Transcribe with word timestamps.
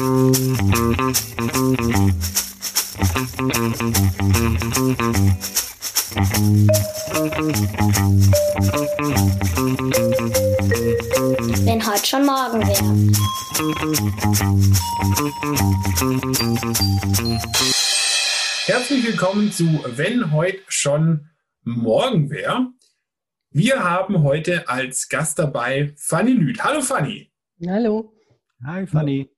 Wenn 0.00 0.08
heute 11.86 12.06
schon 12.06 12.24
morgen 12.24 12.62
wäre. 12.66 13.12
Herzlich 18.64 19.06
willkommen 19.06 19.52
zu 19.52 19.64
Wenn 19.96 20.32
heute 20.32 20.60
schon 20.68 21.28
morgen 21.64 22.30
wäre. 22.30 22.68
Wir 23.50 23.84
haben 23.84 24.22
heute 24.22 24.66
als 24.66 25.10
Gast 25.10 25.38
dabei 25.38 25.92
Fanny 25.98 26.32
Lüth. 26.32 26.64
Hallo 26.64 26.80
Fanny. 26.80 27.30
Hallo. 27.66 28.14
Hi 28.64 28.86
Fanny. 28.86 29.30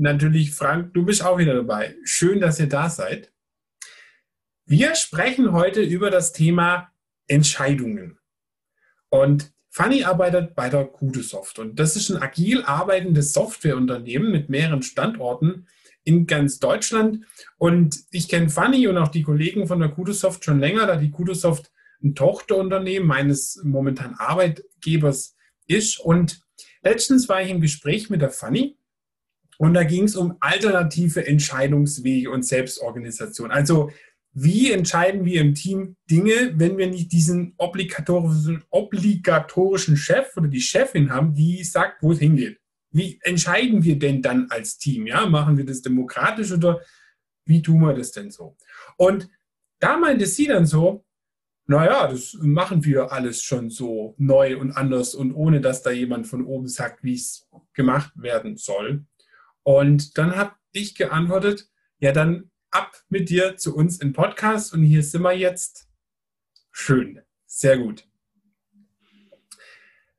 Natürlich 0.00 0.52
Frank, 0.52 0.94
du 0.94 1.04
bist 1.04 1.22
auch 1.22 1.36
wieder 1.36 1.52
dabei. 1.52 1.94
Schön, 2.04 2.40
dass 2.40 2.58
ihr 2.58 2.70
da 2.70 2.88
seid. 2.88 3.30
Wir 4.64 4.94
sprechen 4.94 5.52
heute 5.52 5.82
über 5.82 6.10
das 6.10 6.32
Thema 6.32 6.90
Entscheidungen. 7.26 8.18
Und 9.10 9.52
Fanny 9.68 10.04
arbeitet 10.04 10.54
bei 10.54 10.70
der 10.70 10.86
Kudesoft 10.86 11.58
und 11.58 11.78
das 11.78 11.96
ist 11.96 12.08
ein 12.08 12.22
agil 12.22 12.62
arbeitendes 12.62 13.34
Softwareunternehmen 13.34 14.32
mit 14.32 14.48
mehreren 14.48 14.80
Standorten 14.80 15.66
in 16.02 16.26
ganz 16.26 16.60
Deutschland. 16.60 17.26
Und 17.58 18.00
ich 18.10 18.30
kenne 18.30 18.48
Fanny 18.48 18.88
und 18.88 18.96
auch 18.96 19.08
die 19.08 19.22
Kollegen 19.22 19.66
von 19.66 19.80
der 19.80 19.90
Kudesoft 19.90 20.46
schon 20.46 20.60
länger, 20.60 20.86
da 20.86 20.96
die 20.96 21.10
Kudesoft 21.10 21.70
ein 22.02 22.14
Tochterunternehmen 22.14 23.06
meines 23.06 23.60
momentan 23.64 24.14
Arbeitgebers 24.14 25.36
ist. 25.66 26.00
Und 26.00 26.40
letztens 26.82 27.28
war 27.28 27.42
ich 27.42 27.50
im 27.50 27.60
Gespräch 27.60 28.08
mit 28.08 28.22
der 28.22 28.30
Fanny 28.30 28.79
und 29.60 29.74
da 29.74 29.84
ging 29.84 30.04
es 30.04 30.16
um 30.16 30.38
alternative 30.40 31.26
Entscheidungswege 31.26 32.30
und 32.30 32.46
Selbstorganisation. 32.46 33.50
Also 33.50 33.90
wie 34.32 34.72
entscheiden 34.72 35.26
wir 35.26 35.42
im 35.42 35.54
Team 35.54 35.96
Dinge, 36.10 36.54
wenn 36.54 36.78
wir 36.78 36.86
nicht 36.86 37.12
diesen 37.12 37.52
obligatorischen, 37.58 38.64
obligatorischen 38.70 39.98
Chef 39.98 40.34
oder 40.34 40.48
die 40.48 40.62
Chefin 40.62 41.12
haben, 41.12 41.34
die 41.34 41.62
sagt, 41.62 42.02
wo 42.02 42.12
es 42.12 42.20
hingeht? 42.20 42.58
Wie 42.90 43.18
entscheiden 43.20 43.84
wir 43.84 43.98
denn 43.98 44.22
dann 44.22 44.46
als 44.48 44.78
Team? 44.78 45.06
Ja, 45.06 45.26
machen 45.26 45.58
wir 45.58 45.66
das 45.66 45.82
demokratisch 45.82 46.52
oder 46.52 46.80
wie 47.44 47.60
tun 47.60 47.80
wir 47.80 47.92
das 47.92 48.12
denn 48.12 48.30
so? 48.30 48.56
Und 48.96 49.28
da 49.78 49.98
meinte 49.98 50.24
sie 50.24 50.46
dann 50.46 50.64
so, 50.64 51.04
naja, 51.66 52.08
das 52.08 52.32
machen 52.40 52.82
wir 52.82 53.12
alles 53.12 53.42
schon 53.42 53.68
so 53.68 54.14
neu 54.16 54.58
und 54.58 54.72
anders 54.72 55.14
und 55.14 55.34
ohne 55.34 55.60
dass 55.60 55.82
da 55.82 55.90
jemand 55.90 56.26
von 56.26 56.46
oben 56.46 56.66
sagt, 56.66 57.04
wie 57.04 57.14
es 57.14 57.46
gemacht 57.74 58.12
werden 58.14 58.56
soll. 58.56 59.04
Und 59.70 60.18
dann 60.18 60.34
habe 60.34 60.56
ich 60.72 60.96
geantwortet, 60.96 61.68
ja, 62.00 62.10
dann 62.10 62.50
ab 62.72 62.92
mit 63.08 63.28
dir 63.28 63.56
zu 63.56 63.76
uns 63.76 64.00
im 64.00 64.12
Podcast 64.12 64.74
und 64.74 64.82
hier 64.82 65.04
sind 65.04 65.22
wir 65.22 65.32
jetzt. 65.32 65.86
Schön, 66.72 67.20
sehr 67.46 67.78
gut. 67.78 68.04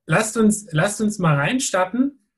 Lasst 0.05 0.38
uns, 0.38 0.67
lasst 0.72 1.02
uns 1.02 1.19
mal 1.19 1.35
reinstarten. 1.35 2.29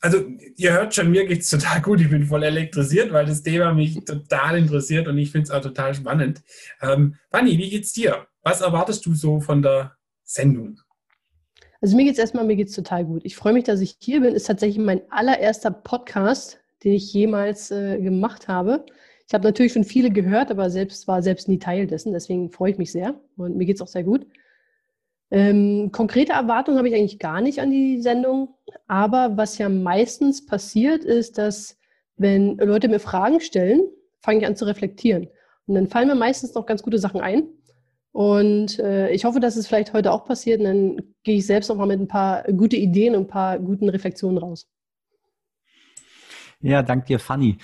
Also, 0.00 0.28
ihr 0.56 0.72
hört 0.72 0.92
schon, 0.92 1.12
mir 1.12 1.24
geht 1.26 1.42
es 1.42 1.50
total 1.50 1.80
gut. 1.80 2.00
Ich 2.00 2.10
bin 2.10 2.26
voll 2.26 2.42
elektrisiert, 2.42 3.12
weil 3.12 3.26
das 3.26 3.44
Thema 3.44 3.72
mich 3.72 4.04
total 4.04 4.58
interessiert 4.58 5.06
und 5.06 5.18
ich 5.18 5.30
finde 5.30 5.44
es 5.44 5.50
auch 5.52 5.62
total 5.62 5.94
spannend. 5.94 6.42
Ähm, 6.82 7.14
Fanny, 7.30 7.58
wie 7.58 7.70
geht's 7.70 7.92
dir? 7.92 8.26
Was 8.42 8.60
erwartest 8.60 9.06
du 9.06 9.14
so 9.14 9.40
von 9.40 9.62
der 9.62 9.96
Sendung? 10.24 10.80
Also 11.80 11.96
mir 11.96 12.04
geht 12.04 12.14
es 12.14 12.18
erstmal, 12.18 12.44
mir 12.44 12.56
geht 12.56 12.68
es 12.68 12.74
total 12.74 13.04
gut. 13.04 13.22
Ich 13.24 13.36
freue 13.36 13.52
mich, 13.52 13.64
dass 13.64 13.80
ich 13.80 13.96
hier 14.00 14.20
bin. 14.20 14.34
Ist 14.34 14.46
tatsächlich 14.46 14.84
mein 14.84 15.02
allererster 15.10 15.70
Podcast, 15.70 16.58
den 16.84 16.92
ich 16.92 17.12
jemals 17.12 17.70
äh, 17.70 18.00
gemacht 18.00 18.48
habe. 18.48 18.86
Ich 19.28 19.34
habe 19.34 19.44
natürlich 19.44 19.72
schon 19.72 19.84
viele 19.84 20.10
gehört, 20.10 20.50
aber 20.50 20.70
selbst 20.70 21.08
war 21.08 21.22
selbst 21.22 21.48
nie 21.48 21.58
Teil 21.58 21.86
dessen. 21.86 22.12
Deswegen 22.12 22.50
freue 22.50 22.72
ich 22.72 22.78
mich 22.78 22.92
sehr 22.92 23.14
und 23.36 23.56
mir 23.56 23.66
geht 23.66 23.76
es 23.76 23.82
auch 23.82 23.88
sehr 23.88 24.04
gut. 24.04 24.26
Ähm, 25.30 25.90
konkrete 25.92 26.32
Erwartungen 26.32 26.78
habe 26.78 26.88
ich 26.88 26.94
eigentlich 26.94 27.18
gar 27.18 27.40
nicht 27.40 27.60
an 27.60 27.70
die 27.70 28.00
Sendung. 28.00 28.54
Aber 28.86 29.36
was 29.36 29.58
ja 29.58 29.68
meistens 29.68 30.46
passiert, 30.46 31.04
ist, 31.04 31.38
dass 31.38 31.76
wenn 32.16 32.56
Leute 32.58 32.88
mir 32.88 33.00
Fragen 33.00 33.40
stellen, 33.40 33.82
fange 34.20 34.40
ich 34.40 34.46
an 34.46 34.56
zu 34.56 34.64
reflektieren. 34.64 35.28
Und 35.66 35.74
dann 35.74 35.88
fallen 35.88 36.08
mir 36.08 36.14
meistens 36.14 36.54
noch 36.54 36.66
ganz 36.66 36.82
gute 36.82 36.98
Sachen 36.98 37.20
ein. 37.20 37.48
Und 38.16 38.78
äh, 38.78 39.10
ich 39.10 39.26
hoffe, 39.26 39.40
dass 39.40 39.56
es 39.56 39.66
vielleicht 39.66 39.92
heute 39.92 40.10
auch 40.10 40.24
passiert. 40.24 40.60
Und 40.60 40.64
dann 40.64 41.14
gehe 41.22 41.36
ich 41.36 41.44
selbst 41.44 41.68
noch 41.68 41.76
mal 41.76 41.84
mit 41.84 42.00
ein 42.00 42.08
paar 42.08 42.44
gute 42.44 42.76
Ideen 42.76 43.14
und 43.14 43.24
ein 43.24 43.26
paar 43.26 43.58
guten 43.58 43.90
Reflexionen 43.90 44.38
raus. 44.38 44.66
Ja, 46.62 46.82
danke 46.82 47.08
dir, 47.08 47.18
Fanny. 47.18 47.58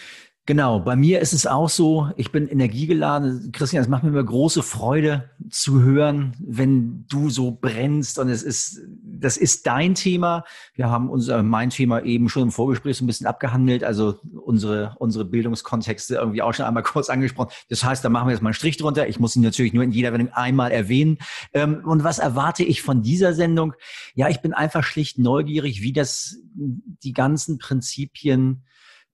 Genau, 0.45 0.81
bei 0.81 0.97
mir 0.97 1.21
ist 1.21 1.33
es 1.33 1.47
auch 1.47 1.69
so, 1.69 2.11
ich 2.17 2.33
bin 2.33 2.49
energiegeladen. 2.49 3.53
Christian, 3.53 3.81
es 3.81 3.89
macht 3.89 4.03
mir 4.03 4.09
immer 4.09 4.25
große 4.25 4.65
Freude 4.65 5.31
zu 5.51 5.83
hören, 5.83 6.35
wenn 6.41 7.07
du 7.09 7.31
so 7.31 7.53
brennst 7.53 8.19
und 8.19 8.29
es 8.29 8.43
ist, 8.43 8.81
das 9.05 9.37
ist 9.37 9.69
dein 9.69 9.95
Thema. 9.95 10.45
Wir 10.75 10.91
haben 10.91 11.09
unser, 11.11 11.45
mein 11.45 11.71
Thema 11.71 12.03
eben 12.03 12.29
schon 12.29 12.43
im 12.43 12.51
Vorgespräch 12.51 12.97
so 12.97 13.05
ein 13.05 13.07
bisschen 13.07 13.29
abgehandelt, 13.29 13.85
also 13.85 14.19
unsere, 14.45 14.97
unsere 14.99 15.25
Bildungskontexte 15.25 16.17
irgendwie 16.17 16.43
auch 16.43 16.55
schon 16.55 16.67
einmal 16.67 16.83
kurz 16.83 17.09
angesprochen. 17.09 17.53
Das 17.69 17.85
heißt, 17.85 18.05
da 18.05 18.09
machen 18.09 18.27
wir 18.27 18.33
jetzt 18.33 18.43
mal 18.43 18.49
einen 18.49 18.55
Strich 18.55 18.79
drunter. 18.79 19.07
Ich 19.07 19.21
muss 19.21 19.37
ihn 19.37 19.43
natürlich 19.43 19.75
nur 19.75 19.85
in 19.85 19.93
jeder 19.93 20.13
Wendung 20.13 20.33
einmal 20.33 20.73
erwähnen. 20.73 21.19
Ähm, 21.53 21.85
und 21.85 22.03
was 22.03 22.19
erwarte 22.19 22.65
ich 22.65 22.83
von 22.83 23.01
dieser 23.01 23.33
Sendung? 23.33 23.75
Ja, 24.17 24.29
ich 24.29 24.41
bin 24.41 24.55
einfach 24.55 24.83
schlicht 24.83 25.21
neugierig, 25.21 25.83
wie 25.83 25.93
das, 25.93 26.39
die 26.53 27.13
ganzen 27.13 27.59
Prinzipien, 27.59 28.65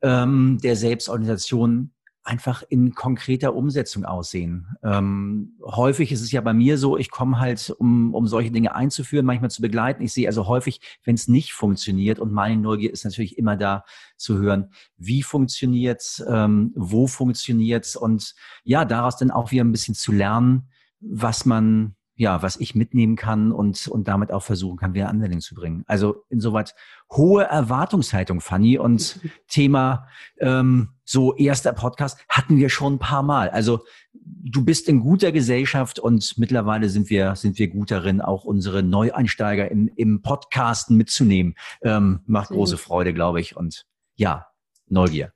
ähm, 0.03 0.59
der 0.63 0.77
Selbstorganisation 0.77 1.93
einfach 2.29 2.63
in 2.69 2.95
konkreter 2.95 3.55
Umsetzung 3.55 4.05
aussehen. 4.05 4.67
Ähm, 4.83 5.57
häufig 5.65 6.13
ist 6.13 6.21
es 6.21 6.31
ja 6.31 6.43
bei 6.43 6.53
mir 6.53 6.77
so, 6.77 6.99
ich 6.99 7.11
komme 7.11 7.41
halt, 7.41 7.71
um, 7.79 8.15
um 8.15 8.27
solche 8.27 8.51
Dinge 8.51 8.75
einzuführen, 8.75 9.25
manchmal 9.25 9.51
zu 9.51 9.63
begleiten. 9.63 10.03
Ich 10.03 10.13
sehe 10.13 10.29
also 10.29 10.47
häufig, 10.47 10.81
wenn 11.05 11.15
es 11.15 11.27
nicht 11.27 11.55
funktioniert 11.55 12.19
und 12.19 12.31
meine 12.31 12.61
Neugier 12.61 12.93
ist 12.93 13.05
natürlich 13.05 13.39
immer 13.39 13.57
da 13.57 13.83
zu 14.19 14.37
hören, 14.37 14.71
wie 14.99 15.23
funktioniert's, 15.23 16.23
ähm, 16.29 16.73
wo 16.77 17.07
funktioniert's 17.07 17.97
und 17.97 18.35
ja, 18.63 18.85
daraus 18.85 19.17
dann 19.17 19.31
auch 19.31 19.51
wieder 19.51 19.65
ein 19.65 19.73
bisschen 19.73 19.95
zu 19.95 20.13
lernen, 20.13 20.69
was 21.01 21.47
man 21.47 21.97
ja, 22.19 22.43
was 22.43 22.57
ich 22.57 22.75
mitnehmen 22.75 23.15
kann 23.15 23.53
und, 23.53 23.87
und 23.87 24.09
damit 24.09 24.33
auch 24.33 24.43
versuchen 24.43 24.77
kann, 24.77 24.93
wieder 24.93 25.09
Anwendung 25.09 25.41
zu 25.41 25.55
bringen. 25.55 25.85
Also 25.87 26.25
insoweit 26.29 26.75
hohe 27.13 27.45
Erwartungshaltung, 27.45 28.41
Fanny. 28.41 28.77
Und 28.77 29.21
Thema 29.49 30.09
ähm, 30.39 30.89
so 31.05 31.37
erster 31.37 31.73
Podcast 31.73 32.19
hatten 32.29 32.57
wir 32.57 32.71
schon 32.71 32.95
ein 32.95 32.99
paar 32.99 33.23
Mal. 33.23 33.51
Also 33.51 33.85
du 34.13 34.65
bist 34.65 34.89
in 34.89 34.99
guter 34.99 35.31
Gesellschaft 35.31 36.01
und 36.01 36.37
mittlerweile 36.39 36.89
sind 36.89 37.09
wir, 37.09 37.37
sind 37.37 37.57
wir 37.61 37.69
gut 37.69 37.93
darin, 37.93 38.21
auch 38.21 38.43
unsere 38.43 38.83
Neueinsteiger 38.83 39.71
im, 39.71 39.89
im 39.95 40.21
Podcasten 40.21 40.97
mitzunehmen. 40.97 41.55
Ähm, 41.83 42.21
macht 42.27 42.49
große 42.49 42.79
Freude, 42.79 43.15
glaube 43.15 43.41
ich. 43.41 43.57
Und 43.57 43.87
ja, 44.17 44.49
Neugier. 44.89 45.33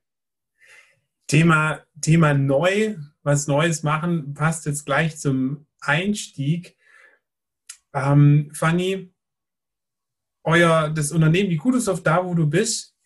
Thema, 1.28 1.78
Thema 2.00 2.34
neu, 2.34 2.96
was 3.22 3.46
Neues 3.46 3.84
machen, 3.84 4.34
passt 4.34 4.66
jetzt 4.66 4.84
gleich 4.84 5.16
zum 5.20 5.66
Einstieg. 5.82 6.76
Ähm, 7.92 8.50
Fanny, 8.54 9.12
euer, 10.44 10.90
das 10.90 11.12
Unternehmen, 11.12 11.50
die 11.50 11.56
Kudosoft, 11.56 12.06
da 12.06 12.24
wo 12.24 12.34
du 12.34 12.46
bist, 12.46 12.96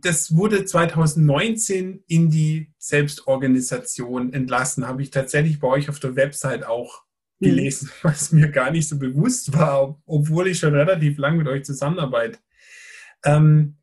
das 0.00 0.34
wurde 0.34 0.64
2019 0.64 2.04
in 2.06 2.30
die 2.30 2.72
Selbstorganisation 2.78 4.32
entlassen. 4.32 4.86
Habe 4.86 5.02
ich 5.02 5.10
tatsächlich 5.10 5.60
bei 5.60 5.68
euch 5.68 5.88
auf 5.88 6.00
der 6.00 6.16
Website 6.16 6.64
auch 6.64 7.02
mhm. 7.40 7.46
gelesen, 7.46 7.88
mhm. 7.88 7.98
was 8.08 8.32
mir 8.32 8.48
gar 8.48 8.70
nicht 8.70 8.88
so 8.88 8.98
bewusst 8.98 9.52
war, 9.52 10.00
obwohl 10.06 10.48
ich 10.48 10.58
schon 10.58 10.74
relativ 10.74 11.18
lang 11.18 11.36
mit 11.36 11.48
euch 11.48 11.64
zusammenarbeite. 11.64 12.38
Ähm, 13.24 13.76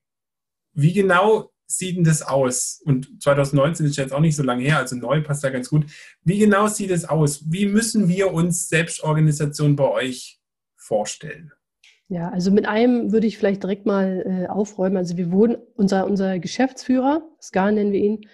wie 0.74 0.94
genau 0.94 1.52
sieht 1.70 1.98
denn 1.98 2.04
das 2.04 2.22
aus? 2.22 2.82
Und 2.84 3.22
2019 3.22 3.86
ist 3.86 3.98
jetzt 3.98 4.14
auch 4.14 4.20
nicht 4.20 4.36
so 4.36 4.44
lange 4.44 4.64
her, 4.64 4.78
also 4.78 4.96
neu 4.96 5.22
passt 5.22 5.44
da 5.44 5.50
ganz 5.50 5.70
gut. 5.70 5.86
Wie 6.24 6.40
genau 6.40 6.68
sieht 6.68 6.92
es 6.92 7.06
aus? 7.06 7.44
Wie 7.50 7.68
müssen 7.68 8.08
wir 8.08 8.34
uns 8.34 8.68
Selbstorganisation 8.70 9.76
bei 9.76 9.90
euch 9.90 10.40
vorstellen? 10.76 11.52
Ja, 12.08 12.30
also 12.30 12.50
mit 12.50 12.68
einem 12.68 13.12
würde 13.12 13.28
ich 13.28 13.38
vielleicht 13.38 13.62
direkt 13.62 13.86
mal 13.86 14.24
äh, 14.26 14.48
aufräumen. 14.48 14.98
Also 14.98 15.16
wir 15.16 15.32
wurden, 15.32 15.58
unser, 15.76 16.08
unser 16.08 16.40
Geschäftsführer, 16.40 17.22
Ska 17.40 17.72
nennen 17.72 17.92
wir 17.92 18.00
ihn, 18.00 18.28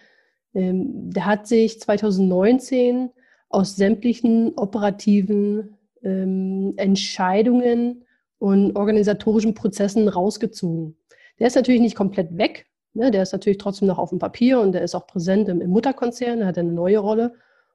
ähm, 0.53 1.11
der 1.11 1.25
hat 1.25 1.45
sich 1.45 1.81
2019 1.81 3.09
aus 3.49 3.75
sämtlichen 3.75 4.53
operativen 4.55 5.77
ähm, 6.03 6.73
Entscheidungen 6.77 8.05
und 8.37 8.77
organisatorischen 8.77 9.53
Prozessen 9.55 10.07
rausgezogen. 10.07 10.95
Der 11.39 11.47
ist 11.47 11.55
natürlich 11.55 11.81
nicht 11.81 11.95
komplett 11.95 12.37
weg, 12.37 12.67
Ne, 12.95 13.11
der 13.11 13.23
ist 13.23 13.33
natürlich 13.33 13.57
trotzdem 13.57 13.89
noch 13.89 13.97
auf 13.97 14.11
dem 14.11 14.19
Papier 14.19 14.61
und 14.61 14.71
der 14.71 14.81
ist 14.81 14.95
auch 14.95 15.05
präsent 15.05 15.49
im, 15.49 15.59
im 15.59 15.69
Mutterkonzern, 15.69 16.39
der 16.39 16.47
hat 16.47 16.57
eine 16.57 16.71
neue 16.71 16.99
Rolle 16.99 17.33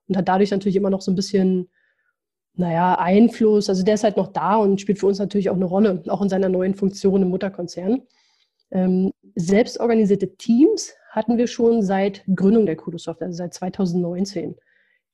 und 0.08 0.16
hat 0.16 0.26
dadurch 0.26 0.50
natürlich 0.50 0.76
immer 0.76 0.88
noch 0.88 1.02
so 1.02 1.12
ein 1.12 1.14
bisschen, 1.14 1.68
naja, 2.54 2.98
Einfluss. 2.98 3.68
Also 3.68 3.82
der 3.82 3.94
ist 3.94 4.04
halt 4.04 4.16
noch 4.16 4.32
da 4.32 4.56
und 4.56 4.80
spielt 4.80 4.98
für 4.98 5.06
uns 5.06 5.18
natürlich 5.18 5.50
auch 5.50 5.56
eine 5.56 5.66
Rolle, 5.66 6.02
auch 6.08 6.22
in 6.22 6.30
seiner 6.30 6.48
neuen 6.48 6.74
Funktion 6.74 7.20
im 7.20 7.28
Mutterkonzern. 7.28 8.00
Ähm, 8.70 9.12
selbstorganisierte 9.34 10.36
Teams 10.38 10.94
hatten 11.10 11.36
wir 11.36 11.48
schon 11.48 11.82
seit 11.82 12.24
Gründung 12.34 12.64
der 12.64 12.76
Kudosoft, 12.76 13.20
also 13.20 13.36
seit 13.36 13.52
2019. 13.52 14.56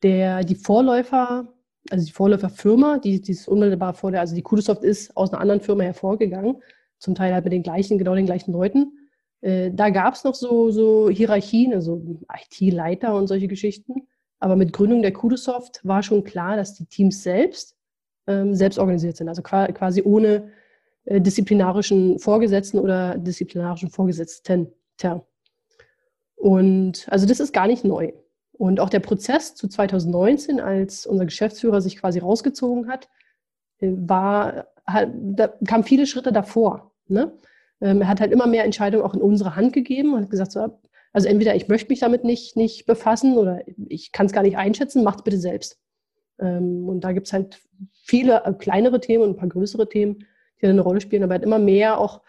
Der, 0.04 0.44
die 0.44 0.54
Vorläufer, 0.54 1.52
also 1.90 2.06
die 2.06 2.12
Vorläuferfirma, 2.12 2.98
die, 2.98 3.20
die 3.20 3.32
ist 3.32 3.48
unmittelbar 3.48 3.94
vor 3.94 4.12
der, 4.12 4.20
also 4.20 4.36
die 4.36 4.42
Kudosoft 4.42 4.84
ist 4.84 5.16
aus 5.16 5.32
einer 5.32 5.40
anderen 5.40 5.62
Firma 5.62 5.82
hervorgegangen, 5.82 6.62
zum 6.98 7.16
Teil 7.16 7.34
halt 7.34 7.42
mit 7.42 7.52
den 7.52 7.64
gleichen, 7.64 7.98
genau 7.98 8.14
den 8.14 8.26
gleichen 8.26 8.52
Leuten. 8.52 9.05
Äh, 9.40 9.70
da 9.72 9.90
gab 9.90 10.14
es 10.14 10.24
noch 10.24 10.34
so, 10.34 10.70
so 10.70 11.08
Hierarchien, 11.10 11.74
also 11.74 12.02
IT-Leiter 12.32 13.14
und 13.14 13.26
solche 13.26 13.48
Geschichten. 13.48 14.06
Aber 14.38 14.56
mit 14.56 14.72
Gründung 14.72 15.02
der 15.02 15.12
Kudosoft 15.12 15.80
war 15.82 16.02
schon 16.02 16.24
klar, 16.24 16.56
dass 16.56 16.74
die 16.74 16.86
Teams 16.86 17.22
selbst 17.22 17.76
ähm, 18.26 18.54
selbst 18.54 18.78
organisiert 18.78 19.16
sind, 19.16 19.28
also 19.28 19.42
quasi 19.42 20.02
ohne 20.02 20.50
äh, 21.04 21.20
disziplinarischen 21.20 22.18
Vorgesetzten 22.18 22.78
oder 22.78 23.16
disziplinarischen 23.18 23.90
Vorgesetzten. 23.90 24.72
Tja. 24.96 25.24
Und 26.34 27.06
also 27.08 27.26
das 27.26 27.40
ist 27.40 27.52
gar 27.52 27.66
nicht 27.66 27.84
neu. 27.84 28.12
Und 28.52 28.80
auch 28.80 28.88
der 28.88 29.00
Prozess 29.00 29.54
zu 29.54 29.68
2019, 29.68 30.60
als 30.60 31.06
unser 31.06 31.26
Geschäftsführer 31.26 31.80
sich 31.80 31.98
quasi 31.98 32.18
rausgezogen 32.18 32.88
hat, 32.88 33.08
äh, 33.78 33.92
war, 33.92 34.68
da 34.86 35.48
kamen 35.66 35.84
viele 35.84 36.06
Schritte 36.06 36.32
davor. 36.32 36.92
Ne? 37.08 37.32
Ähm, 37.80 38.02
er 38.02 38.08
hat 38.08 38.20
halt 38.20 38.32
immer 38.32 38.46
mehr 38.46 38.64
Entscheidungen 38.64 39.04
auch 39.04 39.14
in 39.14 39.20
unsere 39.20 39.56
Hand 39.56 39.72
gegeben 39.72 40.14
und 40.14 40.22
hat 40.22 40.30
gesagt, 40.30 40.52
so, 40.52 40.78
also 41.12 41.28
entweder 41.28 41.54
ich 41.54 41.68
möchte 41.68 41.90
mich 41.90 42.00
damit 42.00 42.24
nicht, 42.24 42.56
nicht 42.56 42.86
befassen 42.86 43.38
oder 43.38 43.62
ich 43.88 44.12
kann 44.12 44.26
es 44.26 44.32
gar 44.32 44.42
nicht 44.42 44.56
einschätzen, 44.56 45.04
macht 45.04 45.20
es 45.20 45.24
bitte 45.24 45.38
selbst. 45.38 45.78
Ähm, 46.38 46.88
und 46.88 47.00
da 47.00 47.12
gibt 47.12 47.26
es 47.26 47.32
halt 47.32 47.62
viele 47.92 48.44
äh, 48.44 48.52
kleinere 48.52 49.00
Themen 49.00 49.24
und 49.24 49.30
ein 49.30 49.36
paar 49.36 49.48
größere 49.48 49.88
Themen, 49.88 50.26
die 50.60 50.66
eine 50.66 50.80
Rolle 50.80 51.00
spielen, 51.00 51.22
aber 51.22 51.34
er 51.34 51.36
hat 51.36 51.44
immer 51.44 51.58
mehr 51.58 51.98
auch 51.98 52.22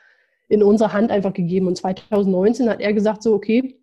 in 0.49 0.63
unsere 0.63 0.93
Hand 0.93 1.11
einfach 1.11 1.33
gegeben. 1.33 1.67
Und 1.67 1.77
2019 1.77 2.69
hat 2.69 2.79
er 2.79 2.93
gesagt, 2.93 3.23
so, 3.23 3.33
okay, 3.33 3.77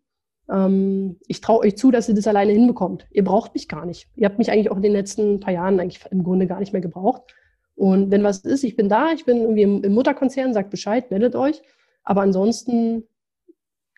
ähm, 0.51 1.19
ich 1.27 1.41
traue 1.41 1.61
euch 1.61 1.77
zu, 1.77 1.91
dass 1.91 2.09
ihr 2.09 2.15
das 2.15 2.27
alleine 2.27 2.53
hinbekommt. 2.53 3.07
Ihr 3.11 3.25
braucht 3.25 3.55
mich 3.55 3.69
gar 3.69 3.87
nicht. 3.87 4.09
Ihr 4.17 4.27
habt 4.27 4.39
mich 4.39 4.51
eigentlich 4.51 4.71
auch 4.71 4.77
in 4.77 4.83
den 4.83 4.93
letzten 4.93 5.41
paar 5.41 5.53
Jahren 5.53 5.81
eigentlich 5.81 6.05
im 6.11 6.23
Grunde 6.23 6.47
gar 6.47 6.61
nicht 6.61 6.73
mehr 6.73 6.83
gebraucht. 6.83 7.35
Und 7.77 8.11
wenn 8.11 8.23
was 8.23 8.41
ist, 8.41 8.65
ich 8.65 8.77
bin 8.77 8.89
da, 8.89 9.13
ich 9.13 9.25
bin 9.25 9.39
irgendwie 9.39 9.63
im, 9.63 9.93
Mutterkonzern, 9.93 10.55
sagt 10.55 10.71
Bescheid, 10.71 11.11
meldet 11.11 11.35
euch. 11.35 11.63
Aber 12.05 12.23
ansonsten, 12.23 13.05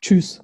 tschüss. 0.01 0.43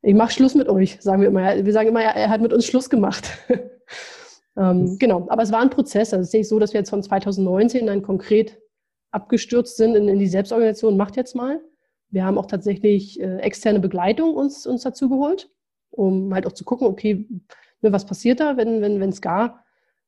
Ich 0.00 0.14
mache 0.14 0.32
Schluss 0.32 0.54
mit 0.54 0.68
euch, 0.68 0.98
sagen 1.00 1.22
wir 1.22 1.28
immer. 1.28 1.64
Wir 1.64 1.72
sagen 1.72 1.88
immer, 1.88 2.02
er 2.02 2.30
hat 2.30 2.40
mit 2.40 2.52
uns 2.52 2.64
Schluss 2.64 2.88
gemacht. 2.88 3.30
ähm, 4.56 4.96
genau, 4.98 5.26
aber 5.28 5.42
es 5.42 5.52
war 5.52 5.60
ein 5.60 5.70
Prozess. 5.70 6.12
Also 6.14 6.22
es 6.22 6.28
ist 6.28 6.34
nicht 6.34 6.48
so, 6.48 6.58
dass 6.58 6.72
wir 6.72 6.80
jetzt 6.80 6.90
von 6.90 7.02
2019 7.02 7.86
dann 7.86 8.02
konkret 8.02 8.58
abgestürzt 9.10 9.76
sind 9.76 9.94
in, 9.94 10.08
in 10.08 10.18
die 10.18 10.26
Selbstorganisation, 10.26 10.96
macht 10.96 11.16
jetzt 11.16 11.34
mal. 11.34 11.60
Wir 12.10 12.24
haben 12.24 12.38
auch 12.38 12.46
tatsächlich 12.46 13.20
äh, 13.20 13.38
externe 13.38 13.80
Begleitung 13.80 14.34
uns, 14.34 14.66
uns 14.66 14.82
dazu 14.82 15.08
geholt, 15.08 15.50
um 15.90 16.32
halt 16.32 16.46
auch 16.46 16.52
zu 16.52 16.64
gucken, 16.64 16.86
okay, 16.86 17.26
ne, 17.82 17.92
was 17.92 18.06
passiert 18.06 18.40
da, 18.40 18.56
wenn, 18.56 18.80
wenn, 18.80 19.00
wenn 19.00 19.12
Ska, 19.12 19.62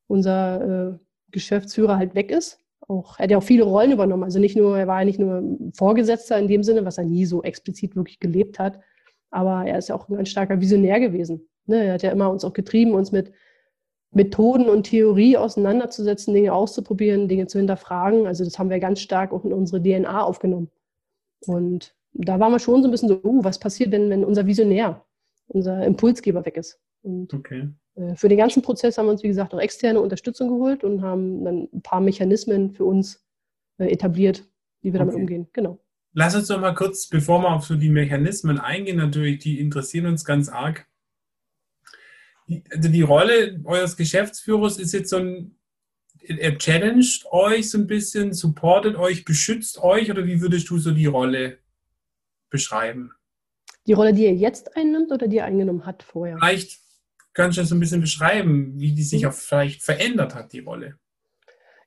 unser 0.06 0.94
äh, 0.94 0.98
Geschäftsführer, 1.30 1.96
halt 1.96 2.14
weg 2.14 2.30
ist. 2.30 2.58
Auch, 2.88 3.18
er 3.18 3.24
hat 3.24 3.30
ja 3.30 3.38
auch 3.38 3.42
viele 3.42 3.64
Rollen 3.64 3.92
übernommen. 3.92 4.24
Also 4.24 4.38
nicht 4.38 4.56
nur, 4.56 4.78
er 4.78 4.86
war 4.86 5.00
ja 5.00 5.04
nicht 5.04 5.18
nur 5.18 5.42
Vorgesetzter 5.74 6.38
in 6.38 6.48
dem 6.48 6.62
Sinne, 6.62 6.84
was 6.84 6.98
er 6.98 7.04
nie 7.04 7.26
so 7.26 7.42
explizit 7.42 7.94
wirklich 7.96 8.18
gelebt 8.20 8.58
hat, 8.58 8.80
aber 9.30 9.64
er 9.66 9.78
ist 9.78 9.88
ja 9.88 9.94
auch 9.94 10.08
ein 10.08 10.16
ganz 10.16 10.28
starker 10.28 10.60
Visionär 10.60 10.98
gewesen. 11.00 11.48
Ne? 11.66 11.84
Er 11.84 11.94
hat 11.94 12.02
ja 12.02 12.10
immer 12.10 12.30
uns 12.30 12.44
auch 12.44 12.52
getrieben, 12.52 12.94
uns 12.94 13.12
mit 13.12 13.32
Methoden 14.12 14.68
und 14.68 14.84
Theorie 14.84 15.36
auseinanderzusetzen, 15.36 16.34
Dinge 16.34 16.52
auszuprobieren, 16.52 17.28
Dinge 17.28 17.46
zu 17.46 17.58
hinterfragen. 17.58 18.26
Also 18.26 18.44
das 18.44 18.58
haben 18.58 18.70
wir 18.70 18.80
ganz 18.80 19.00
stark 19.00 19.32
auch 19.32 19.44
in 19.44 19.52
unsere 19.52 19.80
DNA 19.80 20.22
aufgenommen. 20.22 20.68
Und 21.46 21.94
da 22.12 22.40
waren 22.40 22.52
wir 22.52 22.58
schon 22.58 22.82
so 22.82 22.88
ein 22.88 22.90
bisschen 22.90 23.08
so, 23.08 23.20
uh, 23.22 23.44
was 23.44 23.60
passiert 23.60 23.92
denn, 23.92 24.10
wenn 24.10 24.24
unser 24.24 24.46
Visionär, 24.46 25.04
unser 25.46 25.84
Impulsgeber 25.86 26.44
weg 26.44 26.56
ist? 26.56 26.80
Und 27.02 27.32
okay. 27.32 27.68
Äh, 28.00 28.16
für 28.16 28.28
den 28.28 28.38
ganzen 28.38 28.62
Prozess 28.62 28.98
haben 28.98 29.06
wir 29.06 29.12
uns, 29.12 29.22
wie 29.22 29.28
gesagt, 29.28 29.54
auch 29.54 29.60
externe 29.60 30.00
Unterstützung 30.00 30.48
geholt 30.48 30.84
und 30.84 31.02
haben 31.02 31.44
dann 31.44 31.68
ein 31.72 31.82
paar 31.82 32.00
Mechanismen 32.00 32.72
für 32.72 32.84
uns 32.84 33.24
äh, 33.78 33.90
etabliert, 33.90 34.44
wie 34.82 34.92
wir 34.92 34.98
damit 34.98 35.14
okay. 35.14 35.22
umgehen. 35.22 35.48
Genau. 35.52 35.78
Lass 36.12 36.34
uns 36.34 36.48
doch 36.48 36.60
mal 36.60 36.74
kurz, 36.74 37.08
bevor 37.08 37.40
wir 37.40 37.50
auf 37.50 37.64
so 37.64 37.76
die 37.76 37.88
Mechanismen 37.88 38.58
eingehen, 38.58 38.96
natürlich, 38.96 39.38
die 39.38 39.60
interessieren 39.60 40.06
uns 40.06 40.24
ganz 40.24 40.48
arg. 40.48 40.86
Also 42.70 42.88
die 42.88 43.02
Rolle 43.02 43.60
eures 43.64 43.96
Geschäftsführers 43.96 44.78
ist 44.78 44.92
jetzt 44.92 45.10
so 45.10 45.18
ein, 45.18 45.56
er 46.18 46.58
challenged 46.58 47.26
euch 47.30 47.70
so 47.70 47.78
ein 47.78 47.86
bisschen, 47.86 48.32
supportet 48.32 48.96
euch, 48.96 49.24
beschützt 49.24 49.78
euch 49.78 50.10
oder 50.10 50.26
wie 50.26 50.40
würdest 50.40 50.68
du 50.68 50.78
so 50.78 50.90
die 50.90 51.06
Rolle 51.06 51.58
beschreiben? 52.50 53.12
Die 53.86 53.92
Rolle, 53.92 54.12
die 54.12 54.24
er 54.24 54.34
jetzt 54.34 54.76
einnimmt 54.76 55.12
oder 55.12 55.28
die 55.28 55.38
er 55.38 55.44
eingenommen 55.44 55.86
hat 55.86 56.02
vorher? 56.02 56.38
Vielleicht 56.38 56.80
kannst 57.34 57.56
du 57.56 57.62
das 57.62 57.70
so 57.70 57.74
ein 57.74 57.80
bisschen 57.80 58.00
beschreiben, 58.00 58.74
wie 58.76 58.92
die 58.92 59.02
sich 59.02 59.22
mhm. 59.22 59.28
auch 59.28 59.34
vielleicht 59.34 59.82
verändert 59.82 60.34
hat, 60.34 60.52
die 60.52 60.60
Rolle. 60.60 60.96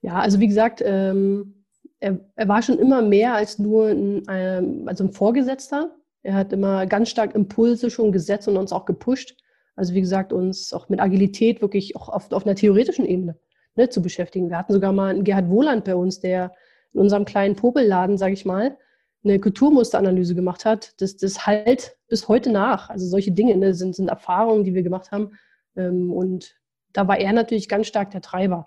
Ja, 0.01 0.19
also 0.19 0.39
wie 0.39 0.47
gesagt, 0.47 0.81
ähm, 0.85 1.65
er, 1.99 2.19
er, 2.35 2.47
war 2.47 2.61
schon 2.61 2.79
immer 2.79 3.01
mehr 3.01 3.33
als 3.35 3.59
nur 3.59 3.87
ein, 3.87 4.23
ähm, 4.29 4.83
also 4.87 5.05
ein 5.05 5.13
Vorgesetzter. 5.13 5.95
Er 6.21 6.33
hat 6.35 6.51
immer 6.51 6.85
ganz 6.85 7.09
stark 7.09 7.35
Impulse 7.35 7.89
schon 7.89 8.11
gesetzt 8.11 8.47
und 8.47 8.57
uns 8.57 8.73
auch 8.73 8.85
gepusht. 8.85 9.37
Also 9.75 9.93
wie 9.93 10.01
gesagt, 10.01 10.33
uns 10.33 10.73
auch 10.73 10.89
mit 10.89 10.99
Agilität 10.99 11.61
wirklich 11.61 11.95
auch 11.95 12.09
oft 12.09 12.33
auf 12.33 12.45
einer 12.45 12.55
theoretischen 12.55 13.05
Ebene 13.05 13.37
ne, 13.75 13.89
zu 13.89 14.01
beschäftigen. 14.01 14.49
Wir 14.49 14.57
hatten 14.57 14.73
sogar 14.73 14.91
mal 14.91 15.09
einen 15.09 15.23
Gerhard 15.23 15.49
Wohland 15.49 15.85
bei 15.85 15.95
uns, 15.95 16.19
der 16.19 16.53
in 16.93 16.99
unserem 16.99 17.25
kleinen 17.25 17.55
Popelladen, 17.55 18.17
sage 18.17 18.33
ich 18.33 18.45
mal, 18.45 18.77
eine 19.23 19.39
Kulturmusteranalyse 19.39 20.35
gemacht 20.35 20.65
hat. 20.65 20.99
Das, 21.01 21.17
das 21.17 21.45
halt 21.45 21.97
bis 22.07 22.27
heute 22.27 22.51
nach. 22.51 22.89
Also 22.89 23.05
solche 23.05 23.31
Dinge 23.31 23.55
ne, 23.55 23.73
sind, 23.73 23.95
sind 23.95 24.09
Erfahrungen, 24.09 24.63
die 24.63 24.73
wir 24.73 24.83
gemacht 24.83 25.11
haben. 25.11 25.31
Ähm, 25.75 26.11
und 26.11 26.55
da 26.91 27.07
war 27.07 27.19
er 27.19 27.33
natürlich 27.33 27.69
ganz 27.69 27.87
stark 27.87 28.11
der 28.11 28.21
Treiber. 28.21 28.65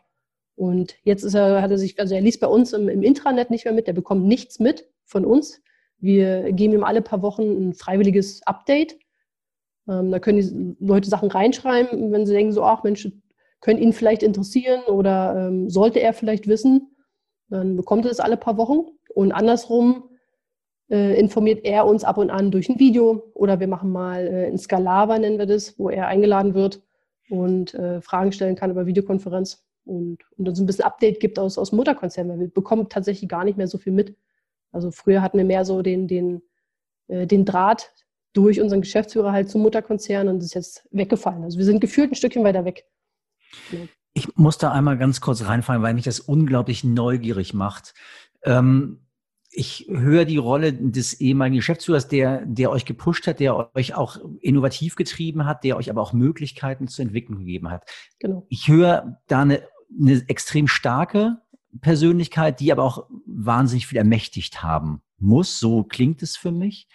Und 0.54 0.96
jetzt 1.02 1.22
ist 1.22 1.34
er, 1.34 1.60
hat 1.62 1.70
er 1.70 1.78
sich, 1.78 2.00
also 2.00 2.14
er 2.14 2.20
liest 2.22 2.40
bei 2.40 2.46
uns 2.46 2.72
im, 2.72 2.88
im 2.88 3.02
Intranet 3.02 3.50
nicht 3.50 3.64
mehr 3.64 3.74
mit, 3.74 3.86
der 3.86 3.92
bekommt 3.92 4.24
nichts 4.26 4.58
mit 4.58 4.88
von 5.04 5.24
uns. 5.24 5.60
Wir 5.98 6.52
geben 6.52 6.74
ihm 6.74 6.84
alle 6.84 7.02
paar 7.02 7.22
Wochen 7.22 7.68
ein 7.68 7.74
freiwilliges 7.74 8.42
Update 8.46 8.96
ähm, 9.88 10.10
da 10.10 10.18
können 10.18 10.38
die 10.38 10.84
Leute 10.84 11.08
Sachen 11.08 11.30
reinschreiben, 11.30 12.12
wenn 12.12 12.26
sie 12.26 12.32
denken, 12.32 12.52
so, 12.52 12.62
ach 12.62 12.82
Mensch, 12.82 13.08
können 13.60 13.80
ihn 13.80 13.92
vielleicht 13.92 14.22
interessieren 14.22 14.82
oder 14.84 15.48
ähm, 15.48 15.70
sollte 15.70 16.00
er 16.00 16.12
vielleicht 16.12 16.46
wissen. 16.46 16.96
Dann 17.48 17.76
bekommt 17.76 18.04
er 18.04 18.10
das 18.10 18.20
alle 18.20 18.36
paar 18.36 18.56
Wochen. 18.56 18.86
Und 19.14 19.32
andersrum 19.32 20.10
äh, 20.90 21.18
informiert 21.18 21.64
er 21.64 21.86
uns 21.86 22.04
ab 22.04 22.18
und 22.18 22.30
an 22.30 22.50
durch 22.50 22.68
ein 22.68 22.78
Video 22.78 23.30
oder 23.34 23.60
wir 23.60 23.68
machen 23.68 23.90
mal 23.90 24.26
äh, 24.26 24.46
ein 24.46 24.58
Scalava, 24.58 25.18
nennen 25.18 25.38
wir 25.38 25.46
das, 25.46 25.78
wo 25.78 25.90
er 25.90 26.06
eingeladen 26.06 26.54
wird 26.54 26.82
und 27.28 27.74
äh, 27.74 28.00
Fragen 28.00 28.32
stellen 28.32 28.56
kann 28.56 28.70
über 28.70 28.86
Videokonferenz 28.86 29.64
und, 29.84 30.18
und 30.36 30.48
uns 30.48 30.60
ein 30.60 30.66
bisschen 30.66 30.84
Update 30.84 31.20
gibt 31.20 31.38
aus, 31.38 31.58
aus 31.58 31.72
Mutterkonzern, 31.72 32.28
weil 32.28 32.40
wir 32.40 32.48
bekommen 32.48 32.88
tatsächlich 32.88 33.28
gar 33.28 33.44
nicht 33.44 33.56
mehr 33.56 33.68
so 33.68 33.78
viel 33.78 33.92
mit. 33.92 34.16
Also 34.72 34.90
früher 34.90 35.22
hatten 35.22 35.38
wir 35.38 35.44
mehr 35.44 35.64
so 35.64 35.82
den, 35.82 36.06
den, 36.08 36.42
äh, 37.08 37.26
den 37.26 37.44
Draht 37.44 37.92
durch 38.32 38.60
unseren 38.60 38.82
Geschäftsführer 38.82 39.32
halt 39.32 39.48
zum 39.48 39.62
Mutterkonzern 39.62 40.28
und 40.28 40.42
ist 40.42 40.54
jetzt 40.54 40.86
weggefallen. 40.90 41.42
Also 41.42 41.58
wir 41.58 41.64
sind 41.64 41.80
gefühlt 41.80 42.12
ein 42.12 42.16
Stückchen 42.16 42.44
weiter 42.44 42.64
weg. 42.64 42.84
Ich 44.12 44.36
muss 44.36 44.58
da 44.58 44.72
einmal 44.72 44.98
ganz 44.98 45.20
kurz 45.20 45.44
reinfallen, 45.44 45.82
weil 45.82 45.94
mich 45.94 46.04
das 46.04 46.20
unglaublich 46.20 46.84
neugierig 46.84 47.54
macht. 47.54 47.94
Ähm, 48.44 49.05
ich 49.50 49.86
höre 49.88 50.24
die 50.24 50.36
Rolle 50.36 50.72
des 50.72 51.14
ehemaligen 51.20 51.56
Geschäftsführers, 51.56 52.08
der, 52.08 52.44
der 52.46 52.70
euch 52.70 52.84
gepusht 52.84 53.26
hat, 53.26 53.40
der 53.40 53.74
euch 53.74 53.94
auch 53.94 54.18
innovativ 54.40 54.96
getrieben 54.96 55.46
hat, 55.46 55.64
der 55.64 55.76
euch 55.76 55.90
aber 55.90 56.02
auch 56.02 56.12
Möglichkeiten 56.12 56.88
zur 56.88 57.04
Entwicklung 57.04 57.38
gegeben 57.38 57.70
hat. 57.70 57.88
Genau. 58.18 58.46
Ich 58.48 58.68
höre 58.68 59.20
da 59.28 59.42
eine, 59.42 59.62
eine 59.98 60.28
extrem 60.28 60.68
starke 60.68 61.38
Persönlichkeit, 61.80 62.60
die 62.60 62.72
aber 62.72 62.84
auch 62.84 63.08
wahnsinnig 63.26 63.86
viel 63.86 63.98
ermächtigt 63.98 64.62
haben 64.62 65.02
muss. 65.18 65.58
So 65.58 65.84
klingt 65.84 66.22
es 66.22 66.36
für 66.36 66.52
mich 66.52 66.88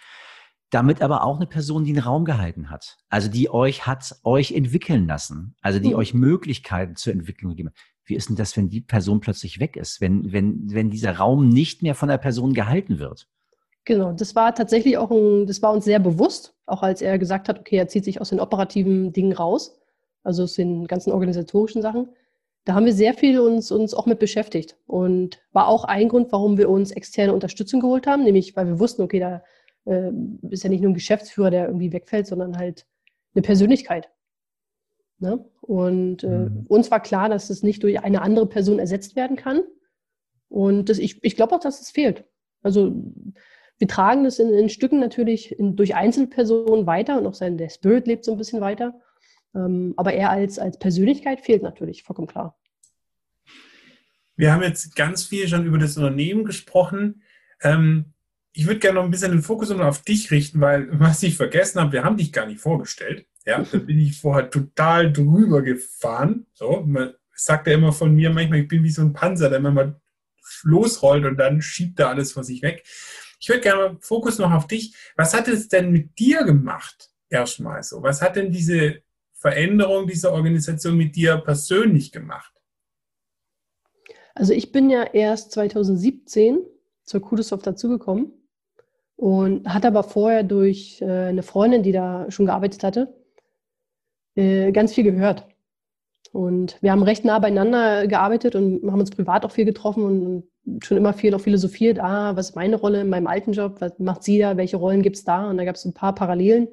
damit 0.72 1.02
aber 1.02 1.22
auch 1.22 1.36
eine 1.36 1.46
Person, 1.46 1.84
die 1.84 1.90
einen 1.90 2.02
Raum 2.02 2.24
gehalten 2.24 2.70
hat. 2.70 2.96
Also 3.10 3.28
die 3.28 3.50
euch 3.50 3.86
hat 3.86 4.16
euch 4.24 4.52
entwickeln 4.52 5.06
lassen. 5.06 5.54
Also 5.60 5.78
die 5.78 5.90
mhm. 5.90 5.96
euch 5.96 6.14
Möglichkeiten 6.14 6.96
zur 6.96 7.12
Entwicklung 7.12 7.50
gegeben 7.50 7.68
hat. 7.68 7.76
Wie 8.12 8.16
ist 8.16 8.28
denn 8.28 8.36
das, 8.36 8.54
wenn 8.58 8.68
die 8.68 8.82
Person 8.82 9.20
plötzlich 9.20 9.58
weg 9.58 9.74
ist? 9.74 10.02
Wenn, 10.02 10.34
wenn, 10.34 10.70
wenn 10.70 10.90
dieser 10.90 11.16
Raum 11.16 11.48
nicht 11.48 11.80
mehr 11.82 11.94
von 11.94 12.10
der 12.10 12.18
Person 12.18 12.52
gehalten 12.52 12.98
wird? 12.98 13.26
Genau, 13.86 14.12
das 14.12 14.34
war 14.34 14.54
tatsächlich 14.54 14.98
auch 14.98 15.10
ein, 15.10 15.46
das 15.46 15.62
war 15.62 15.72
uns 15.72 15.86
sehr 15.86 15.98
bewusst, 15.98 16.54
auch 16.66 16.82
als 16.82 17.00
er 17.00 17.18
gesagt 17.18 17.48
hat, 17.48 17.58
okay, 17.58 17.76
er 17.76 17.88
zieht 17.88 18.04
sich 18.04 18.20
aus 18.20 18.28
den 18.28 18.38
operativen 18.38 19.14
Dingen 19.14 19.32
raus, 19.32 19.80
also 20.24 20.42
aus 20.42 20.52
den 20.52 20.86
ganzen 20.86 21.10
organisatorischen 21.10 21.80
Sachen. 21.80 22.10
Da 22.66 22.74
haben 22.74 22.84
wir 22.84 22.92
sehr 22.92 23.14
viel 23.14 23.40
uns, 23.40 23.72
uns 23.72 23.94
auch 23.94 24.04
mit 24.04 24.18
beschäftigt 24.18 24.76
und 24.86 25.40
war 25.52 25.68
auch 25.68 25.84
ein 25.84 26.10
Grund, 26.10 26.32
warum 26.32 26.58
wir 26.58 26.68
uns 26.68 26.90
externe 26.90 27.32
Unterstützung 27.32 27.80
geholt 27.80 28.06
haben, 28.06 28.24
nämlich 28.24 28.54
weil 28.56 28.66
wir 28.66 28.78
wussten, 28.78 29.00
okay, 29.00 29.20
da 29.20 29.42
äh, 29.86 30.10
ist 30.50 30.64
ja 30.64 30.68
nicht 30.68 30.82
nur 30.82 30.90
ein 30.90 30.94
Geschäftsführer, 30.94 31.50
der 31.50 31.64
irgendwie 31.64 31.94
wegfällt, 31.94 32.26
sondern 32.26 32.58
halt 32.58 32.84
eine 33.34 33.40
Persönlichkeit. 33.40 34.10
Ne? 35.22 35.44
Und 35.60 36.24
äh, 36.24 36.26
mhm. 36.26 36.66
uns 36.68 36.90
war 36.90 37.00
klar, 37.00 37.28
dass 37.28 37.48
es 37.48 37.62
nicht 37.62 37.82
durch 37.84 38.00
eine 38.00 38.22
andere 38.22 38.46
Person 38.46 38.80
ersetzt 38.80 39.14
werden 39.14 39.36
kann. 39.36 39.62
Und 40.48 40.88
das, 40.88 40.98
ich, 40.98 41.22
ich 41.22 41.36
glaube 41.36 41.54
auch, 41.54 41.60
dass 41.60 41.80
es 41.80 41.90
fehlt. 41.90 42.24
Also 42.60 42.92
wir 43.78 43.88
tragen 43.88 44.24
das 44.24 44.40
in, 44.40 44.52
in 44.52 44.68
Stücken 44.68 44.98
natürlich 44.98 45.56
in, 45.56 45.76
durch 45.76 45.94
Einzelpersonen 45.94 46.86
weiter 46.86 47.18
und 47.18 47.26
auch 47.26 47.34
sein, 47.34 47.56
der 47.56 47.70
Spirit 47.70 48.08
lebt 48.08 48.24
so 48.24 48.32
ein 48.32 48.38
bisschen 48.38 48.60
weiter. 48.60 49.00
Ähm, 49.54 49.94
aber 49.96 50.12
er 50.12 50.30
als, 50.30 50.58
als 50.58 50.78
Persönlichkeit 50.78 51.40
fehlt 51.40 51.62
natürlich, 51.62 52.02
vollkommen 52.02 52.28
klar. 52.28 52.58
Wir 54.34 54.52
haben 54.52 54.62
jetzt 54.62 54.96
ganz 54.96 55.24
viel 55.24 55.46
schon 55.46 55.66
über 55.66 55.78
das 55.78 55.96
Unternehmen 55.96 56.44
gesprochen. 56.44 57.22
Ähm, 57.62 58.12
ich 58.52 58.66
würde 58.66 58.80
gerne 58.80 58.96
noch 58.96 59.04
ein 59.04 59.10
bisschen 59.12 59.30
den 59.30 59.42
Fokus 59.42 59.70
auf 59.70 60.02
dich 60.02 60.32
richten, 60.32 60.60
weil 60.60 60.88
was 60.98 61.22
ich 61.22 61.36
vergessen 61.36 61.80
habe, 61.80 61.92
wir 61.92 62.02
haben 62.02 62.16
dich 62.16 62.32
gar 62.32 62.46
nicht 62.46 62.60
vorgestellt. 62.60 63.26
Ja, 63.44 63.62
da 63.62 63.78
bin 63.78 63.98
ich 63.98 64.20
vorher 64.20 64.50
total 64.50 65.12
drüber 65.12 65.62
gefahren. 65.62 66.46
So, 66.52 66.82
man 66.86 67.14
sagt 67.34 67.66
ja 67.66 67.74
immer 67.74 67.92
von 67.92 68.14
mir 68.14 68.30
manchmal, 68.30 68.60
ich 68.60 68.68
bin 68.68 68.84
wie 68.84 68.90
so 68.90 69.02
ein 69.02 69.12
Panzer, 69.12 69.50
der 69.50 69.58
immer 69.58 70.00
losrollt 70.62 71.24
und 71.24 71.36
dann 71.38 71.60
schiebt 71.60 71.98
er 71.98 72.08
alles 72.08 72.32
vor 72.32 72.44
sich 72.44 72.62
weg. 72.62 72.84
Ich 73.40 73.48
würde 73.48 73.60
gerne 73.60 73.98
Fokus 74.00 74.38
noch 74.38 74.52
auf 74.52 74.66
dich. 74.66 74.94
Was 75.16 75.34
hat 75.34 75.48
es 75.48 75.68
denn 75.68 75.90
mit 75.90 76.18
dir 76.18 76.44
gemacht? 76.44 77.10
Erstmal 77.28 77.82
so. 77.82 78.02
Was 78.02 78.22
hat 78.22 78.36
denn 78.36 78.52
diese 78.52 79.02
Veränderung 79.32 80.06
dieser 80.06 80.32
Organisation 80.32 80.96
mit 80.96 81.16
dir 81.16 81.38
persönlich 81.38 82.12
gemacht? 82.12 82.52
Also 84.34 84.52
ich 84.52 84.70
bin 84.70 84.88
ja 84.88 85.02
erst 85.02 85.52
2017 85.52 86.60
zur 87.02 87.20
Kudosoft 87.20 87.66
dazugekommen 87.66 88.32
und 89.16 89.68
hatte 89.68 89.88
aber 89.88 90.04
vorher 90.04 90.42
durch 90.42 91.02
äh, 91.02 91.06
eine 91.06 91.42
Freundin, 91.42 91.82
die 91.82 91.92
da 91.92 92.30
schon 92.30 92.46
gearbeitet 92.46 92.82
hatte, 92.84 93.12
äh, 94.34 94.72
ganz 94.72 94.94
viel 94.94 95.04
gehört. 95.04 95.46
Und 96.32 96.78
wir 96.80 96.92
haben 96.92 97.02
recht 97.02 97.24
nah 97.24 97.38
beieinander 97.38 98.06
gearbeitet 98.06 98.56
und 98.56 98.90
haben 98.90 99.00
uns 99.00 99.10
privat 99.10 99.44
auch 99.44 99.50
viel 99.50 99.66
getroffen 99.66 100.04
und 100.04 100.84
schon 100.84 100.96
immer 100.96 101.12
viel 101.12 101.34
auch 101.34 101.40
philosophiert, 101.40 101.98
ah, 101.98 102.36
was 102.36 102.50
ist 102.50 102.56
meine 102.56 102.76
Rolle 102.76 103.02
in 103.02 103.08
meinem 103.08 103.26
alten 103.26 103.52
Job, 103.52 103.80
was 103.80 103.98
macht 103.98 104.22
sie 104.22 104.38
da, 104.38 104.56
welche 104.56 104.76
Rollen 104.76 105.02
gibt 105.02 105.16
es 105.16 105.24
da? 105.24 105.50
Und 105.50 105.58
da 105.58 105.64
gab 105.64 105.74
es 105.74 105.84
ein 105.84 105.94
paar 105.94 106.14
Parallelen. 106.14 106.68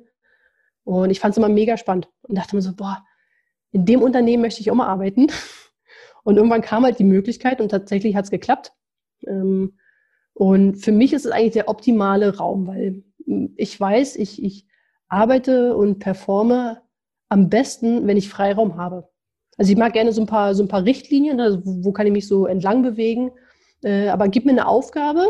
Und 0.83 1.09
ich 1.09 1.19
fand 1.19 1.33
es 1.33 1.37
immer 1.37 1.49
mega 1.49 1.75
spannend 1.75 2.07
und 2.21 2.37
dachte 2.37 2.55
mir 2.55 2.61
so, 2.61 2.73
boah, 2.75 3.03
in 3.71 3.85
dem 3.85 4.01
Unternehmen 4.01 4.41
möchte 4.41 4.61
ich 4.61 4.71
auch 4.71 4.75
mal 4.75 4.87
arbeiten. 4.87 5.27
Und 6.23 6.35
irgendwann 6.35 6.61
kam 6.61 6.83
halt 6.83 6.99
die 6.99 7.05
Möglichkeit 7.05 7.61
und 7.61 7.69
tatsächlich 7.69 8.15
hat 8.15 8.25
es 8.25 8.29
geklappt. 8.29 8.73
Ähm, 9.25 9.79
und 10.33 10.75
für 10.75 10.91
mich 10.91 11.13
ist 11.13 11.25
es 11.25 11.31
eigentlich 11.31 11.53
der 11.53 11.69
optimale 11.69 12.37
Raum, 12.37 12.67
weil 12.67 13.03
ich 13.55 13.79
weiß, 13.79 14.17
ich, 14.17 14.43
ich 14.43 14.67
arbeite 15.07 15.75
und 15.75 15.99
performe 15.99 16.81
am 17.29 17.49
besten, 17.49 18.07
wenn 18.07 18.17
ich 18.17 18.29
Freiraum 18.29 18.75
habe. 18.77 19.07
Also 19.57 19.71
ich 19.71 19.77
mag 19.77 19.93
gerne 19.93 20.11
so 20.11 20.21
ein 20.21 20.27
paar, 20.27 20.55
so 20.55 20.63
ein 20.63 20.67
paar 20.67 20.85
Richtlinien, 20.85 21.39
also 21.39 21.61
wo, 21.63 21.91
kann 21.91 22.07
ich 22.07 22.13
mich 22.13 22.27
so 22.27 22.45
entlang 22.45 22.81
bewegen, 22.81 23.31
äh, 23.83 24.07
aber 24.07 24.27
gib 24.27 24.45
mir 24.45 24.51
eine 24.51 24.67
Aufgabe 24.67 25.29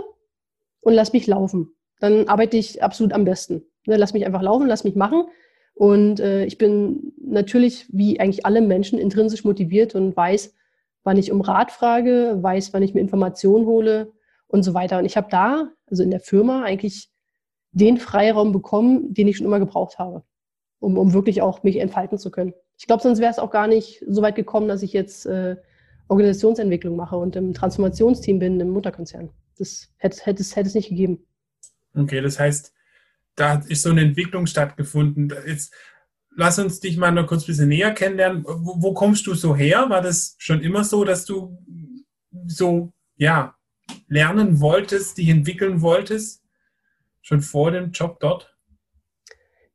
und 0.82 0.94
lass 0.94 1.14
mich 1.14 1.28
laufen. 1.28 1.76
Dann 2.00 2.28
arbeite 2.28 2.58
ich 2.58 2.82
absolut 2.82 3.14
am 3.14 3.26
besten. 3.26 3.64
Ne, 3.86 3.98
lass 3.98 4.14
mich 4.14 4.26
einfach 4.26 4.42
laufen, 4.42 4.68
lass 4.68 4.84
mich 4.84 4.96
machen. 4.96 5.26
Und 5.74 6.20
äh, 6.20 6.46
ich 6.46 6.58
bin 6.58 7.14
natürlich, 7.22 7.88
wie 7.90 8.20
eigentlich 8.20 8.46
alle 8.46 8.62
Menschen, 8.62 9.00
intrinsisch 9.00 9.44
motiviert 9.44 9.96
und 9.96 10.16
weiß, 10.16 10.54
wann 11.04 11.18
ich 11.18 11.32
um 11.32 11.42
Rat 11.42 11.72
frage, 11.72 12.38
weiß, 12.42 12.74
wann 12.74 12.84
ich 12.84 12.94
mir 12.94 13.00
Informationen 13.02 13.66
hole 13.66 14.12
und 14.48 14.64
so 14.64 14.74
weiter. 14.74 15.00
Und 15.00 15.06
ich 15.06 15.18
habe 15.18 15.28
da, 15.32 15.70
also 15.88 16.04
in 16.04 16.12
der 16.12 16.20
Firma, 16.20 16.64
eigentlich 16.64 17.10
den 17.72 17.98
Freiraum 17.98 18.52
bekommen, 18.52 19.14
den 19.14 19.28
ich 19.28 19.38
schon 19.38 19.46
immer 19.46 19.60
gebraucht 19.60 20.00
habe, 20.00 20.24
um, 20.80 20.98
um 20.98 21.14
wirklich 21.14 21.42
auch 21.42 21.64
mich 21.64 21.78
entfalten 21.78 22.18
zu 22.18 22.32
können. 22.32 22.54
Ich 22.78 22.88
glaube, 22.88 23.04
sonst 23.04 23.20
wäre 23.20 23.32
es 23.32 23.40
auch 23.40 23.52
gar 23.52 23.68
nicht 23.68 24.04
so 24.08 24.22
weit 24.22 24.36
gekommen, 24.36 24.68
dass 24.68 24.84
ich 24.84 24.94
jetzt 24.94 25.26
äh, 25.26 25.58
Organisationsentwicklung 26.08 26.96
mache 26.96 27.18
und 27.18 27.36
im 27.36 27.54
Transformationsteam 27.54 28.40
bin 28.40 28.60
im 28.60 28.70
Mutterkonzern. 28.70 29.30
Das 29.58 29.90
hätte, 29.98 30.26
hätte, 30.26 30.42
es, 30.42 30.56
hätte 30.56 30.68
es 30.70 30.76
nicht 30.76 30.90
gegeben. 30.90 31.26
Okay, 31.94 32.22
das 32.22 32.40
heißt, 32.40 32.74
da 33.36 33.62
ist 33.68 33.84
so 33.84 33.90
eine 33.90 34.02
Entwicklung 34.02 34.48
stattgefunden. 34.48 35.34
Jetzt 35.46 35.74
lass 36.36 36.60
uns 36.60 36.80
dich 36.80 36.98
mal 36.98 37.12
noch 37.12 37.28
kurz 37.28 37.44
ein 37.44 37.48
bisschen 37.48 37.70
näher 37.70 37.94
kennenlernen. 37.94 38.44
Wo, 38.46 38.82
wo 38.82 38.94
kommst 38.94 39.28
du 39.28 39.34
so 39.34 39.56
her? 39.56 39.90
War 39.90 40.02
das 40.02 40.36
schon 40.40 40.62
immer 40.62 40.84
so, 40.84 41.04
dass 41.04 41.26
du 41.26 41.58
so, 42.48 42.94
ja, 43.16 43.56
lernen 44.08 44.60
wolltest, 44.60 45.18
dich 45.18 45.30
entwickeln 45.30 45.82
wolltest? 45.82 46.44
Schon 47.22 47.42
vor 47.42 47.72
dem 47.72 47.92
Job 47.92 48.20
dort? 48.20 48.56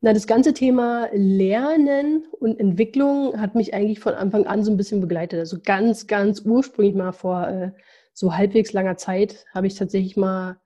Na, 0.04 0.12
das 0.12 0.26
ganze 0.26 0.52
Thema 0.52 1.08
Lernen 1.14 2.26
und 2.38 2.61
Entwicklung 2.61 3.40
hat 3.40 3.54
mich 3.54 3.73
eigentlich 3.73 4.00
von 4.00 4.12
Anfang 4.12 4.46
an 4.46 4.62
so 4.62 4.70
ein 4.70 4.76
bisschen 4.76 5.00
begleitet. 5.00 5.40
Also 5.40 5.56
ganz, 5.64 6.06
ganz 6.06 6.42
ursprünglich 6.44 6.94
mal 6.94 7.12
vor 7.12 7.49
äh, 7.49 7.70
so 8.12 8.37
halbwegs 8.37 8.75
langer 8.75 8.99
Zeit 8.99 9.46
habe 9.54 9.66
ich 9.66 9.76
tatsächlich 9.76 10.18
mal 10.18 10.58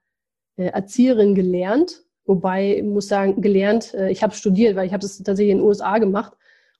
äh, 0.57 0.65
Erzieherin 0.65 1.35
gelernt. 1.35 2.03
Wobei, 2.25 2.79
ich 2.79 2.83
muss 2.83 3.07
sagen, 3.07 3.41
gelernt, 3.41 3.93
äh, 3.93 4.09
ich 4.09 4.23
habe 4.23 4.35
studiert, 4.35 4.75
weil 4.75 4.87
ich 4.87 4.91
habe 4.91 5.03
das 5.03 5.17
tatsächlich 5.19 5.53
in 5.53 5.59
den 5.59 5.67
USA 5.67 5.99
gemacht. 5.99 6.33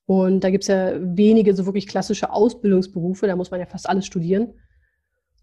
Und 0.05 0.43
da 0.43 0.49
gibt 0.49 0.65
es 0.65 0.67
ja 0.67 0.95
wenige 0.99 1.55
so 1.55 1.65
wirklich 1.65 1.87
klassische 1.87 2.29
Ausbildungsberufe, 2.29 3.25
da 3.25 3.37
muss 3.37 3.51
man 3.51 3.61
ja 3.61 3.67
fast 3.67 3.87
alles 3.87 4.05
studieren. 4.05 4.53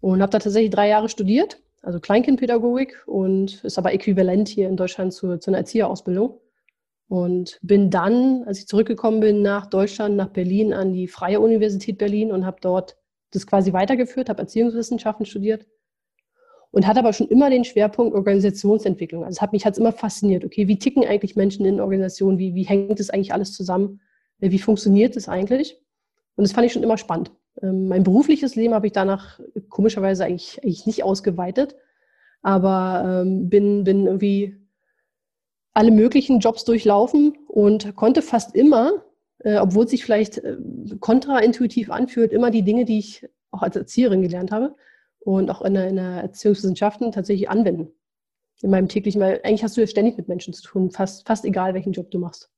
Und 0.01 0.21
habe 0.21 0.31
da 0.31 0.37
tatsächlich 0.37 0.69
drei 0.69 0.89
Jahre 0.89 1.09
studiert, 1.09 1.63
also 1.81 1.99
Kleinkindpädagogik 1.99 3.01
und 3.07 3.63
ist 3.63 3.79
aber 3.79 3.91
äquivalent 3.91 4.49
hier 4.49 4.69
in 4.69 4.77
Deutschland 4.77 5.13
zu, 5.13 5.39
zu 5.39 5.49
einer 5.49 5.57
Erzieherausbildung. 5.57 6.39
Und 7.07 7.57
bin 7.61 7.89
dann, 7.89 8.43
als 8.43 8.59
ich 8.59 8.67
zurückgekommen 8.67 9.21
bin 9.21 9.41
nach 9.41 9.67
Deutschland, 9.67 10.17
nach 10.17 10.29
Berlin, 10.29 10.73
an 10.73 10.91
die 10.91 11.07
Freie 11.07 11.39
Universität 11.39 11.97
Berlin 11.97 12.31
und 12.31 12.45
habe 12.45 12.57
dort 12.61 12.97
das 13.31 13.47
quasi 13.47 13.71
weitergeführt, 13.73 14.29
habe 14.29 14.41
Erziehungswissenschaften 14.41 15.25
studiert 15.25 15.65
und 16.71 16.85
hatte 16.85 16.99
aber 16.99 17.13
schon 17.13 17.27
immer 17.27 17.49
den 17.49 17.63
Schwerpunkt 17.63 18.13
Organisationsentwicklung. 18.13 19.23
Also 19.23 19.41
hat 19.41 19.53
mich 19.53 19.65
hat's 19.65 19.77
immer 19.77 19.93
fasziniert. 19.93 20.43
Okay, 20.43 20.67
wie 20.67 20.79
ticken 20.79 21.05
eigentlich 21.05 21.35
Menschen 21.35 21.65
in 21.65 21.79
Organisationen? 21.79 22.37
Wie, 22.37 22.55
wie 22.55 22.63
hängt 22.63 22.99
das 22.99 23.09
eigentlich 23.09 23.33
alles 23.33 23.53
zusammen? 23.53 24.01
Wie 24.39 24.59
funktioniert 24.59 25.15
das 25.15 25.29
eigentlich? 25.29 25.81
Und 26.35 26.43
das 26.43 26.51
fand 26.51 26.67
ich 26.67 26.73
schon 26.73 26.83
immer 26.83 26.97
spannend. 26.97 27.31
Ähm, 27.61 27.87
mein 27.87 28.03
berufliches 28.03 28.55
Leben 28.55 28.73
habe 28.73 28.87
ich 28.87 28.93
danach 28.93 29.39
komischerweise 29.69 30.25
eigentlich, 30.25 30.61
eigentlich 30.63 30.85
nicht 30.85 31.03
ausgeweitet, 31.03 31.75
aber 32.41 33.23
ähm, 33.23 33.49
bin, 33.49 33.83
bin 33.83 34.05
irgendwie 34.05 34.57
alle 35.77 35.91
möglichen 35.91 36.39
Jobs 36.39 36.65
durchlaufen 36.65 37.37
und 37.47 37.95
konnte 37.95 38.23
fast 38.23 38.55
immer, 38.55 39.03
äh, 39.43 39.59
obwohl 39.59 39.85
es 39.85 39.91
sich 39.91 40.03
vielleicht 40.03 40.39
äh, 40.39 40.57
kontraintuitiv 40.99 41.91
anfühlt, 41.91 42.31
immer 42.31 42.49
die 42.49 42.63
Dinge, 42.63 42.83
die 42.83 42.97
ich 42.97 43.29
auch 43.51 43.61
als 43.61 43.75
Erzieherin 43.75 44.23
gelernt 44.23 44.51
habe 44.51 44.75
und 45.19 45.51
auch 45.51 45.61
in 45.61 45.75
der, 45.75 45.87
in 45.87 45.97
der 45.97 46.23
Erziehungswissenschaften 46.23 47.11
tatsächlich 47.11 47.47
anwenden. 47.47 47.91
In 48.63 48.71
meinem 48.71 48.87
täglichen, 48.87 49.21
weil 49.21 49.39
eigentlich 49.43 49.63
hast 49.63 49.77
du 49.77 49.81
ja 49.81 49.85
ständig 49.85 50.17
mit 50.17 50.27
Menschen 50.27 50.51
zu 50.51 50.63
tun, 50.63 50.89
fast, 50.89 51.27
fast 51.27 51.45
egal, 51.45 51.75
welchen 51.75 51.93
Job 51.93 52.09
du 52.09 52.17
machst. 52.17 52.49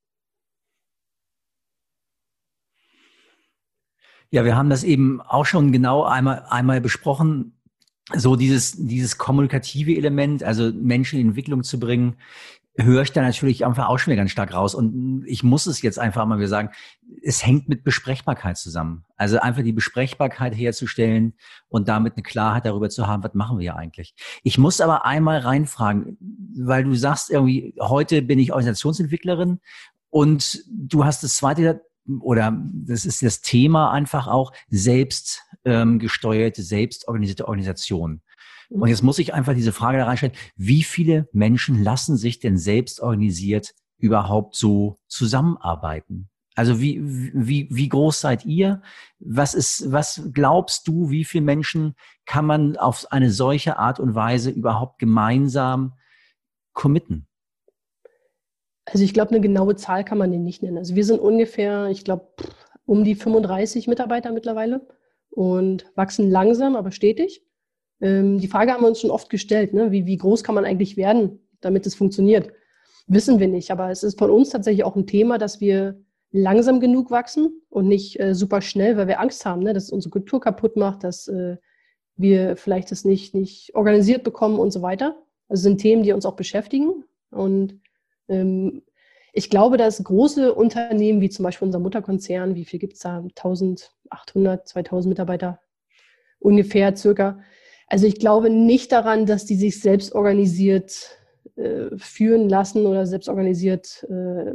Ja, 4.31 4.45
wir 4.45 4.55
haben 4.55 4.69
das 4.69 4.85
eben 4.85 5.19
auch 5.19 5.45
schon 5.45 5.73
genau 5.73 6.03
einmal, 6.03 6.45
einmal 6.47 6.79
besprochen. 6.79 7.59
So 8.15 8.37
dieses, 8.37 8.71
dieses 8.77 9.17
kommunikative 9.17 9.95
Element, 9.95 10.41
also 10.41 10.71
Menschen 10.71 11.19
in 11.19 11.27
Entwicklung 11.27 11.63
zu 11.63 11.79
bringen, 11.79 12.15
höre 12.77 13.01
ich 13.03 13.11
da 13.11 13.21
natürlich 13.21 13.65
einfach 13.65 13.87
auch 13.87 13.99
schon 13.99 14.11
wieder 14.11 14.21
ganz 14.21 14.31
stark 14.31 14.53
raus. 14.53 14.73
Und 14.73 15.23
ich 15.27 15.43
muss 15.43 15.65
es 15.65 15.81
jetzt 15.81 15.99
einfach 15.99 16.25
mal 16.25 16.37
wieder 16.37 16.47
sagen, 16.47 16.69
es 17.21 17.45
hängt 17.45 17.67
mit 17.67 17.83
Besprechbarkeit 17.83 18.57
zusammen. 18.57 19.05
Also 19.17 19.39
einfach 19.39 19.63
die 19.63 19.73
Besprechbarkeit 19.73 20.55
herzustellen 20.55 21.33
und 21.67 21.87
damit 21.87 22.13
eine 22.15 22.23
Klarheit 22.23 22.65
darüber 22.65 22.89
zu 22.89 23.07
haben, 23.07 23.23
was 23.23 23.33
machen 23.33 23.59
wir 23.59 23.75
eigentlich. 23.75 24.15
Ich 24.43 24.57
muss 24.57 24.81
aber 24.81 25.05
einmal 25.05 25.39
reinfragen, 25.39 26.17
weil 26.57 26.83
du 26.83 26.95
sagst 26.95 27.29
irgendwie, 27.29 27.75
heute 27.79 28.21
bin 28.21 28.39
ich 28.39 28.51
Organisationsentwicklerin 28.51 29.59
und 30.09 30.63
du 30.69 31.05
hast 31.05 31.23
das 31.23 31.35
zweite 31.35 31.81
oder 32.21 32.57
das 32.73 33.05
ist 33.05 33.21
das 33.21 33.41
Thema 33.41 33.91
einfach 33.91 34.27
auch 34.27 34.51
selbst 34.69 35.43
ähm, 35.65 35.99
gesteuerte, 35.99 36.63
selbstorganisierte 36.63 37.47
Organisation. 37.47 38.21
Und 38.69 38.87
jetzt 38.87 39.01
muss 39.01 39.19
ich 39.19 39.33
einfach 39.33 39.53
diese 39.53 39.71
Frage 39.71 39.97
da 39.97 40.05
reinstellen, 40.05 40.35
wie 40.55 40.83
viele 40.83 41.27
Menschen 41.31 41.83
lassen 41.83 42.17
sich 42.17 42.39
denn 42.39 42.57
selbst 42.57 43.01
organisiert 43.01 43.73
überhaupt 43.97 44.55
so 44.55 44.97
zusammenarbeiten? 45.07 46.29
Also 46.55 46.81
wie, 46.81 46.99
wie, 47.01 47.67
wie 47.71 47.89
groß 47.89 48.19
seid 48.19 48.45
ihr? 48.45 48.81
Was 49.19 49.53
ist, 49.53 49.91
was 49.91 50.21
glaubst 50.33 50.87
du, 50.87 51.09
wie 51.09 51.23
viele 51.23 51.43
Menschen 51.43 51.95
kann 52.25 52.45
man 52.45 52.77
auf 52.77 53.11
eine 53.11 53.31
solche 53.31 53.79
Art 53.79 53.99
und 53.99 54.13
Weise 54.13 54.49
überhaupt 54.49 54.99
gemeinsam 54.99 55.93
committen? 56.73 57.27
Also 58.85 59.03
ich 59.03 59.13
glaube, 59.13 59.31
eine 59.31 59.41
genaue 59.41 59.75
Zahl 59.75 60.03
kann 60.03 60.17
man 60.17 60.31
den 60.31 60.43
nicht 60.43 60.61
nennen. 60.61 60.77
Also 60.77 60.95
wir 60.95 61.05
sind 61.05 61.19
ungefähr, 61.19 61.87
ich 61.87 62.03
glaube, 62.03 62.27
um 62.85 63.03
die 63.03 63.15
35 63.15 63.87
Mitarbeiter 63.87 64.31
mittlerweile 64.31 64.87
und 65.29 65.85
wachsen 65.95 66.29
langsam, 66.29 66.75
aber 66.75 66.91
stetig. 66.91 67.41
Ähm, 68.01 68.39
die 68.39 68.47
Frage 68.47 68.71
haben 68.71 68.81
wir 68.81 68.87
uns 68.87 69.01
schon 69.01 69.11
oft 69.11 69.29
gestellt, 69.29 69.73
ne? 69.73 69.91
wie, 69.91 70.05
wie 70.05 70.17
groß 70.17 70.43
kann 70.43 70.55
man 70.55 70.65
eigentlich 70.65 70.97
werden, 70.97 71.39
damit 71.61 71.85
es 71.85 71.95
funktioniert? 71.95 72.51
Wissen 73.07 73.39
wir 73.39 73.47
nicht, 73.47 73.71
aber 73.71 73.89
es 73.89 74.03
ist 74.03 74.19
von 74.19 74.29
uns 74.29 74.49
tatsächlich 74.49 74.83
auch 74.83 74.95
ein 74.95 75.07
Thema, 75.07 75.37
dass 75.37 75.59
wir 75.59 75.99
langsam 76.31 76.79
genug 76.79 77.09
wachsen 77.11 77.61
und 77.69 77.87
nicht 77.87 78.19
äh, 78.19 78.35
super 78.35 78.61
schnell, 78.61 78.97
weil 78.97 79.07
wir 79.07 79.19
Angst 79.19 79.45
haben, 79.45 79.63
ne? 79.63 79.73
dass 79.73 79.89
unsere 79.89 80.11
Kultur 80.11 80.39
kaputt 80.39 80.75
macht, 80.75 81.03
dass 81.03 81.27
äh, 81.27 81.57
wir 82.15 82.55
vielleicht 82.55 82.91
das 82.91 83.05
nicht, 83.05 83.33
nicht 83.33 83.73
organisiert 83.73 84.23
bekommen 84.23 84.59
und 84.59 84.71
so 84.71 84.81
weiter. 84.81 85.17
Also 85.47 85.63
sind 85.63 85.79
Themen, 85.79 86.03
die 86.03 86.11
uns 86.11 86.25
auch 86.25 86.35
beschäftigen. 86.35 87.03
Und 87.31 87.79
ähm, 88.27 88.83
ich 89.33 89.49
glaube, 89.49 89.77
dass 89.77 90.03
große 90.03 90.53
Unternehmen, 90.53 91.21
wie 91.21 91.29
zum 91.29 91.43
Beispiel 91.43 91.65
unser 91.65 91.79
Mutterkonzern, 91.79 92.55
wie 92.55 92.65
viel 92.65 92.79
gibt 92.79 92.93
es 92.93 92.99
da? 92.99 93.17
1800, 93.19 94.67
2000 94.67 95.09
Mitarbeiter 95.09 95.59
ungefähr, 96.39 96.95
circa. 96.95 97.39
Also 97.89 98.05
ich 98.05 98.19
glaube 98.19 98.49
nicht 98.49 98.91
daran, 98.91 99.25
dass 99.25 99.45
die 99.45 99.55
sich 99.55 99.81
selbst 99.81 100.13
organisiert 100.13 101.17
äh, 101.55 101.97
führen 101.97 102.47
lassen 102.47 102.85
oder 102.85 103.05
selbst 103.05 103.27
organisiert 103.27 104.05
äh, 104.09 104.53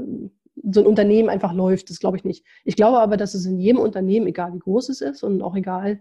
so 0.70 0.80
ein 0.80 0.86
Unternehmen 0.86 1.28
einfach 1.28 1.52
läuft. 1.52 1.90
Das 1.90 1.98
glaube 1.98 2.16
ich 2.16 2.24
nicht. 2.24 2.46
Ich 2.64 2.76
glaube 2.76 3.00
aber, 3.00 3.16
dass 3.16 3.34
es 3.34 3.44
in 3.44 3.58
jedem 3.58 3.80
Unternehmen, 3.80 4.28
egal 4.28 4.54
wie 4.54 4.60
groß 4.60 4.88
es 4.88 5.00
ist 5.00 5.24
und 5.24 5.42
auch 5.42 5.56
egal, 5.56 6.00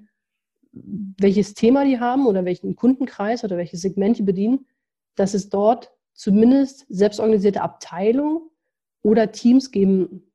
welches 0.71 1.55
Thema 1.55 1.85
die 1.85 1.99
haben 1.99 2.27
oder 2.27 2.45
welchen 2.45 2.75
Kundenkreis 2.75 3.43
oder 3.43 3.57
welches 3.57 3.81
Segment 3.81 4.17
die 4.17 4.23
bedienen, 4.23 4.67
dass 5.15 5.33
es 5.33 5.49
dort 5.49 5.91
zumindest 6.13 6.85
selbstorganisierte 6.89 7.61
Abteilungen 7.61 8.41
oder 9.01 9.31
Teams 9.31 9.71
geben 9.71 10.31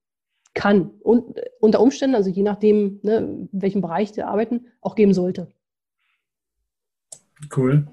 kann 0.54 0.90
und 1.00 1.40
unter 1.60 1.80
Umständen, 1.80 2.16
also 2.16 2.30
je 2.30 2.42
nachdem, 2.42 2.98
ne, 3.02 3.48
welchen 3.52 3.80
Bereich 3.80 4.10
die 4.12 4.22
arbeiten, 4.22 4.66
auch 4.80 4.96
geben 4.96 5.14
sollte. 5.14 5.48
Cool. 7.54 7.86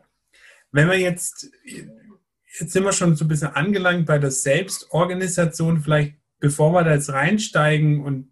Wenn 0.71 0.89
wir 0.89 0.99
jetzt, 0.99 1.49
jetzt 1.63 2.71
sind 2.71 2.83
wir 2.83 2.91
schon 2.91 3.15
so 3.15 3.25
ein 3.25 3.27
bisschen 3.27 3.49
angelangt 3.49 4.05
bei 4.05 4.17
der 4.17 4.31
Selbstorganisation, 4.31 5.81
vielleicht 5.81 6.15
bevor 6.39 6.73
wir 6.73 6.83
da 6.83 6.93
jetzt 6.93 7.11
reinsteigen 7.11 8.03
und, 8.03 8.31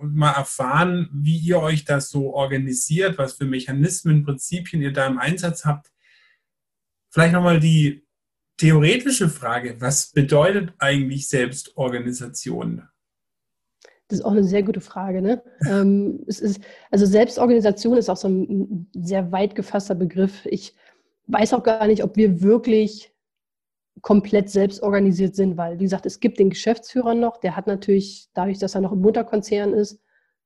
mal 0.00 0.32
erfahren, 0.32 1.08
wie 1.12 1.38
ihr 1.38 1.60
euch 1.60 1.86
das 1.86 2.10
so 2.10 2.34
organisiert, 2.34 3.16
was 3.16 3.34
für 3.34 3.46
Mechanismen, 3.46 4.22
Prinzipien 4.22 4.82
ihr 4.82 4.92
da 4.92 5.06
im 5.06 5.18
Einsatz 5.18 5.64
habt, 5.64 5.90
vielleicht 7.10 7.32
nochmal 7.32 7.60
die 7.60 8.06
theoretische 8.58 9.30
Frage, 9.30 9.80
was 9.80 10.12
bedeutet 10.12 10.74
eigentlich 10.78 11.28
Selbstorganisation? 11.28 12.86
Das 14.08 14.18
ist 14.18 14.24
auch 14.24 14.32
eine 14.32 14.44
sehr 14.44 14.62
gute 14.62 14.80
Frage. 14.80 15.22
Ne? 15.22 15.42
ähm, 15.68 16.22
ist, 16.26 16.60
also 16.90 17.06
Selbstorganisation 17.06 17.96
ist 17.96 18.10
auch 18.10 18.16
so 18.16 18.28
ein 18.28 18.88
sehr 18.94 19.32
weit 19.32 19.54
gefasster 19.54 19.94
Begriff. 19.94 20.46
Ich 20.46 20.74
weiß 21.26 21.54
auch 21.54 21.62
gar 21.62 21.86
nicht, 21.86 22.04
ob 22.04 22.16
wir 22.16 22.42
wirklich 22.42 23.14
komplett 24.02 24.50
selbst 24.50 24.82
organisiert 24.82 25.34
sind, 25.34 25.56
weil, 25.56 25.78
wie 25.78 25.84
gesagt, 25.84 26.04
es 26.04 26.20
gibt 26.20 26.38
den 26.38 26.50
Geschäftsführer 26.50 27.14
noch, 27.14 27.38
der 27.38 27.56
hat 27.56 27.66
natürlich, 27.66 28.28
dadurch, 28.34 28.58
dass 28.58 28.74
er 28.74 28.82
noch 28.82 28.92
im 28.92 29.00
Mutterkonzern 29.00 29.72
ist 29.72 30.00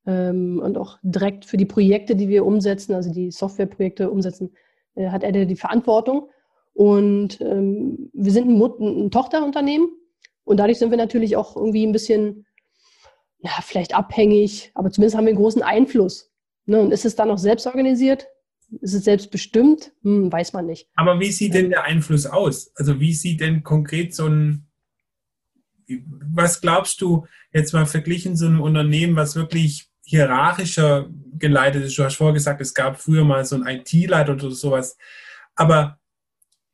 ähm, 0.07 0.61
und 0.63 0.79
auch 0.79 0.99
direkt 1.03 1.45
für 1.45 1.57
die 1.57 1.65
Projekte, 1.65 2.15
die 2.15 2.29
wir 2.29 2.47
umsetzen, 2.47 2.95
also 2.95 3.13
die 3.13 3.31
Softwareprojekte 3.31 4.11
umsetzen, 4.11 4.53
äh, 4.95 5.09
hat 5.09 5.25
er 5.25 5.33
die 5.45 5.57
Verantwortung. 5.57 6.29
Und 6.75 7.41
ähm, 7.41 8.11
wir 8.13 8.31
sind 8.31 8.49
ein, 8.49 8.61
ein 8.61 9.11
Tochterunternehmen 9.11 9.89
und 10.45 10.59
dadurch 10.59 10.79
sind 10.79 10.91
wir 10.91 10.99
natürlich 10.99 11.37
auch 11.37 11.57
irgendwie 11.57 11.85
ein 11.85 11.93
bisschen, 11.93 12.47
ja, 13.41 13.53
vielleicht 13.63 13.95
abhängig, 13.95 14.71
aber 14.75 14.91
zumindest 14.91 15.17
haben 15.17 15.25
wir 15.25 15.31
einen 15.31 15.39
großen 15.39 15.63
Einfluss. 15.63 16.31
Ne? 16.67 16.81
Und 16.81 16.93
ist 16.93 17.05
es 17.05 17.17
dann 17.17 17.29
noch 17.29 17.39
selbst 17.39 17.67
organisiert? 17.67 18.27
Ist 18.81 18.95
es 18.95 19.05
selbstbestimmt? 19.05 19.93
Hm, 20.03 20.31
weiß 20.31 20.53
man 20.53 20.67
nicht. 20.67 20.89
Aber 20.95 21.21
wie 21.21 21.33
sieht 21.33 21.55
denn 21.55 21.71
der 21.71 21.85
Einfluss 21.85 22.27
aus? 22.27 22.71
Also 22.77 23.01
wie 23.01 23.15
sieht 23.15 23.41
denn 23.41 23.63
konkret 23.63 24.15
so 24.15 24.27
ein, 24.27 24.67
was 25.87 26.61
glaubst 26.61 27.01
du 27.01 27.27
jetzt 27.53 27.73
mal 27.73 27.87
verglichen 27.87 28.37
so 28.37 28.47
ein 28.47 28.61
Unternehmen, 28.61 29.17
was 29.17 29.37
wirklich 29.37 29.89
hierarchischer 30.03 31.09
geleitet 31.39 31.85
ist? 31.85 31.97
Du 31.97 32.05
hast 32.05 32.17
vorher 32.17 32.35
gesagt, 32.35 32.61
es 32.61 32.75
gab 32.75 33.01
früher 33.01 33.25
mal 33.25 33.45
so 33.45 33.57
ein 33.57 33.67
IT-Leiter 33.67 34.35
oder 34.35 34.51
sowas. 34.51 34.99
Aber 35.55 35.99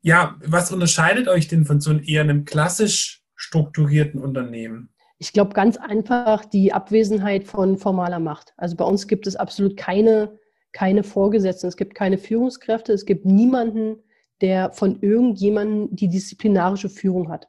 ja, 0.02 0.37
was 0.44 0.73
unterscheidet 0.73 1.28
euch 1.28 1.47
denn 1.47 1.64
von 1.64 1.80
so 1.80 1.90
einem 1.90 2.02
eher 2.04 2.23
einem 2.23 2.44
klassisch 2.44 3.23
strukturierten 3.37 4.21
Unternehmen? 4.21 4.94
Ich 5.18 5.33
glaube 5.33 5.54
ganz 5.54 5.76
einfach 5.76 6.44
die 6.44 6.73
Abwesenheit 6.73 7.44
von 7.44 7.79
formaler 7.79 8.18
Macht. 8.18 8.53
Also 8.57 8.77
bei 8.77 8.85
uns 8.85 9.07
gibt 9.07 9.27
es 9.27 9.37
absolut 9.37 9.77
keine, 9.77 10.38
keine 10.72 11.03
Vorgesetzten, 11.03 11.68
es 11.68 11.77
gibt 11.77 11.94
keine 11.94 12.18
Führungskräfte, 12.18 12.92
es 12.92 13.07
gibt 13.07 13.24
niemanden, 13.24 14.03
der 14.40 14.72
von 14.72 15.00
irgendjemandem 15.00 15.94
die 15.94 16.09
disziplinarische 16.09 16.88
Führung 16.88 17.29
hat. 17.29 17.48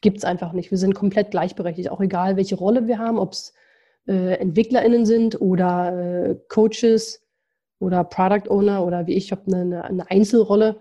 Gibt 0.00 0.18
es 0.18 0.24
einfach 0.24 0.52
nicht. 0.52 0.70
Wir 0.70 0.78
sind 0.78 0.94
komplett 0.94 1.30
gleichberechtigt, 1.30 1.90
auch 1.90 2.00
egal, 2.00 2.36
welche 2.36 2.56
Rolle 2.56 2.86
wir 2.86 2.98
haben, 2.98 3.18
ob 3.18 3.32
es 3.32 3.54
äh, 4.06 4.34
EntwicklerInnen 4.38 5.06
sind 5.06 5.40
oder 5.40 6.30
äh, 6.30 6.36
Coaches 6.48 7.24
oder 7.78 8.04
Product 8.04 8.50
Owner 8.50 8.84
oder 8.84 9.06
wie 9.06 9.14
ich, 9.14 9.26
ich 9.26 9.32
habe 9.32 9.52
eine, 9.52 9.84
eine 9.84 10.10
Einzelrolle 10.10 10.80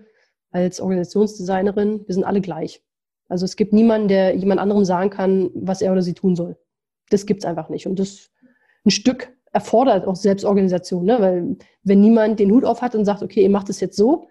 als 0.52 0.80
Organisationsdesignerin, 0.80 2.04
wir 2.08 2.13
sind 2.13 2.23
alle 2.23 2.41
gleich. 2.41 2.82
Also 3.30 3.46
es 3.46 3.56
gibt 3.56 3.74
niemanden, 3.74 4.08
der 4.08 4.36
jemand 4.36 4.60
anderem 4.60 4.86
sagen 4.86 5.10
kann, 5.10 5.50
was 5.54 5.82
er 5.82 5.92
oder 5.92 6.02
sie 6.02 6.13
tun 6.13 6.36
soll. 6.36 6.58
Das 7.10 7.26
gibt 7.26 7.42
es 7.42 7.46
einfach 7.46 7.70
nicht. 7.70 7.88
Und 7.88 8.00
das 8.00 8.30
ein 8.86 8.92
Stück 8.92 9.34
erfordert 9.52 10.08
auch 10.08 10.16
Selbstorganisation, 10.16 11.06
ne? 11.06 11.18
weil 11.20 11.58
wenn 11.84 12.02
niemand 12.02 12.40
den 12.40 12.52
Hut 12.52 12.63
auf 12.63 12.82
hat 12.82 12.96
und 12.96 13.06
sagt, 13.06 13.24
okay, 13.24 13.42
ihr 13.42 13.50
macht 13.50 13.70
es 13.70 13.80
jetzt 13.80 13.98
so, 13.98 14.28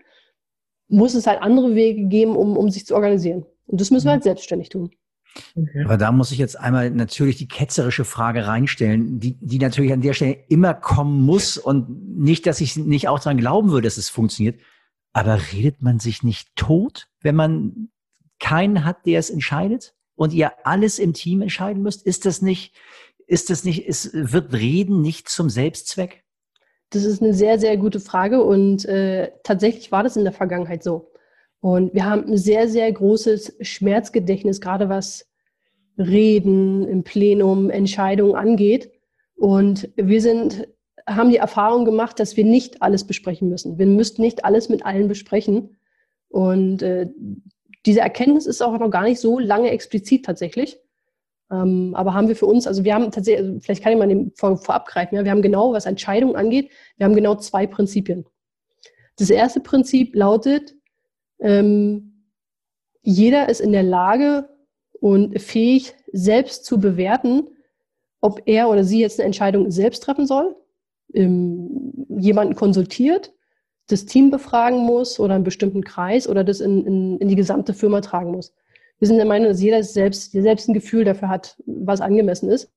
muss 0.89 1.15
es 1.15 1.27
halt 1.27 1.43
andere 1.43 1.75
Wege 1.75 2.07
geben, 2.07 2.37
um, 2.37 2.57
um 2.57 2.71
sich 2.71 2.87
zu 2.87 2.95
organisieren. 2.95 3.45
Und 3.67 3.81
das 3.81 3.91
müssen 3.91 4.07
wir 4.07 4.13
halt 4.13 4.23
selbstständig 4.23 4.69
tun. 4.69 4.91
Okay. 5.55 5.85
Aber 5.85 5.97
da 5.97 6.13
muss 6.13 6.33
ich 6.33 6.39
jetzt 6.39 6.59
einmal 6.59 6.91
natürlich 6.91 7.37
die 7.37 7.49
ketzerische 7.49 8.05
Frage 8.05 8.47
reinstellen, 8.47 9.21
die, 9.21 9.37
die 9.41 9.59
natürlich 9.59 9.93
an 9.93 10.01
der 10.01 10.13
Stelle 10.13 10.39
immer 10.49 10.75
kommen 10.75 11.23
muss 11.23 11.59
und 11.59 12.19
nicht, 12.19 12.47
dass 12.47 12.61
ich 12.61 12.77
nicht 12.77 13.09
auch 13.09 13.19
daran 13.19 13.37
glauben 13.37 13.71
würde, 13.71 13.87
dass 13.87 13.99
es 13.99 14.09
funktioniert. 14.09 14.61
Aber 15.13 15.39
redet 15.53 15.83
man 15.83 15.99
sich 15.99 16.23
nicht 16.23 16.55
tot, 16.57 17.09
wenn 17.21 17.35
man 17.35 17.89
keinen 18.47 18.85
hat, 18.85 19.07
der 19.07 19.19
es 19.19 19.31
entscheidet 19.31 19.95
und 20.15 20.33
ihr 20.33 20.53
alles 20.65 20.99
im 20.99 21.15
Team 21.15 21.43
entscheiden 21.43 21.83
müsst? 21.83 22.07
Ist 22.07 22.27
das 22.27 22.43
nicht, 22.43 22.75
ist 23.27 23.51
das 23.51 23.65
nicht, 23.65 23.87
ist, 23.87 24.11
wird 24.13 24.53
Reden 24.53 25.01
nicht 25.01 25.29
zum 25.29 25.51
Selbstzweck? 25.51 26.23
Das 26.91 27.05
ist 27.05 27.21
eine 27.21 27.35
sehr, 27.35 27.59
sehr 27.59 27.77
gute 27.77 27.99
Frage 27.99 28.45
und 28.45 28.85
äh, 28.85 29.33
tatsächlich 29.43 29.91
war 29.91 30.05
das 30.05 30.17
in 30.17 30.23
der 30.23 30.33
Vergangenheit 30.33 30.85
so. 30.85 31.11
Und 31.61 31.93
wir 31.93 32.05
haben 32.05 32.25
ein 32.27 32.37
sehr, 32.37 32.69
sehr 32.69 32.91
großes 32.93 33.57
Schmerzgedächtnis, 33.61 34.61
gerade 34.61 34.89
was 34.89 35.27
Reden 35.99 36.87
im 36.87 37.03
Plenum, 37.03 37.71
Entscheidungen 37.71 38.37
angeht. 38.37 38.93
Und 39.35 39.91
wir 39.97 40.21
sind 40.21 40.69
haben 41.09 41.31
die 41.31 41.37
Erfahrung 41.37 41.85
gemacht, 41.85 42.19
dass 42.19 42.37
wir 42.37 42.45
nicht 42.45 42.83
alles 42.83 43.05
besprechen 43.05 43.49
müssen. 43.49 43.79
Wir 43.79 43.87
müssten 43.87 44.23
nicht 44.23 44.45
alles 44.45 44.69
mit 44.69 44.85
allen 44.85 45.07
besprechen. 45.09 45.77
Und 46.29 46.83
äh, 46.83 47.09
diese 47.87 48.01
Erkenntnis 48.01 48.46
ist 48.46 48.62
auch 48.62 48.79
noch 48.79 48.90
gar 48.90 49.05
nicht 49.05 49.20
so 49.20 49.38
lange 49.38 49.70
explizit 49.70 50.25
tatsächlich. 50.25 50.79
Ähm, 51.51 51.94
aber 51.94 52.12
haben 52.12 52.29
wir 52.29 52.37
für 52.37 52.46
uns, 52.46 52.66
also 52.66 52.85
wir 52.85 52.94
haben 52.94 53.11
tatsächlich, 53.11 53.46
also 53.46 53.61
vielleicht 53.61 53.83
kann 53.83 53.92
ich 53.92 53.99
mal 53.99 54.09
den 54.09 54.33
vor, 54.35 54.57
vorab 54.57 54.87
greifen, 54.87 55.14
ja, 55.14 55.25
wir 55.25 55.31
haben 55.31 55.42
genau, 55.42 55.72
was 55.72 55.87
Entscheidungen 55.87 56.35
angeht, 56.35 56.70
wir 56.96 57.07
haben 57.07 57.14
genau 57.14 57.37
zwei 57.37 57.66
Prinzipien. 57.66 58.27
Das 59.16 59.31
erste 59.31 59.61
Prinzip 59.61 60.14
lautet, 60.14 60.75
ähm, 61.38 62.33
jeder 63.03 63.49
ist 63.49 63.61
in 63.61 63.72
der 63.72 63.85
Lage 63.85 64.49
und 65.01 65.40
fähig, 65.40 65.94
selbst 66.12 66.64
zu 66.64 66.81
bewerten, 66.81 67.49
ob 68.20 68.42
er 68.46 68.68
oder 68.68 68.83
sie 68.83 69.01
jetzt 69.01 69.20
eine 69.20 69.27
Entscheidung 69.27 69.70
selbst 69.70 70.03
treffen 70.03 70.27
soll 70.27 70.57
ähm, 71.14 71.92
jemanden 72.09 72.55
konsultiert, 72.55 73.33
das 73.88 74.05
Team 74.05 74.31
befragen 74.31 74.79
muss 74.79 75.20
oder 75.20 75.35
einen 75.35 75.44
bestimmten 75.44 75.85
Kreis 75.85 76.29
oder 76.29 76.44
das 76.44 76.61
in, 76.61 76.85
in, 76.87 77.18
in 77.18 77.29
die 77.29 77.37
gesamte 77.37 77.75
Firma 77.75 78.01
tragen 78.01 78.33
muss. 78.33 78.55
Wir 78.99 79.09
sind 79.09 79.18
der 79.18 79.27
Meinung, 79.27 79.49
dass 79.49 79.62
jeder 79.62 79.83
selbst, 79.83 80.33
selbst 80.33 80.68
ein 80.68 80.75
Gefühl 80.75 81.05
dafür 81.05 81.29
hat, 81.29 81.57
was 81.66 82.01
angemessen 82.01 82.49
ist. 82.51 82.72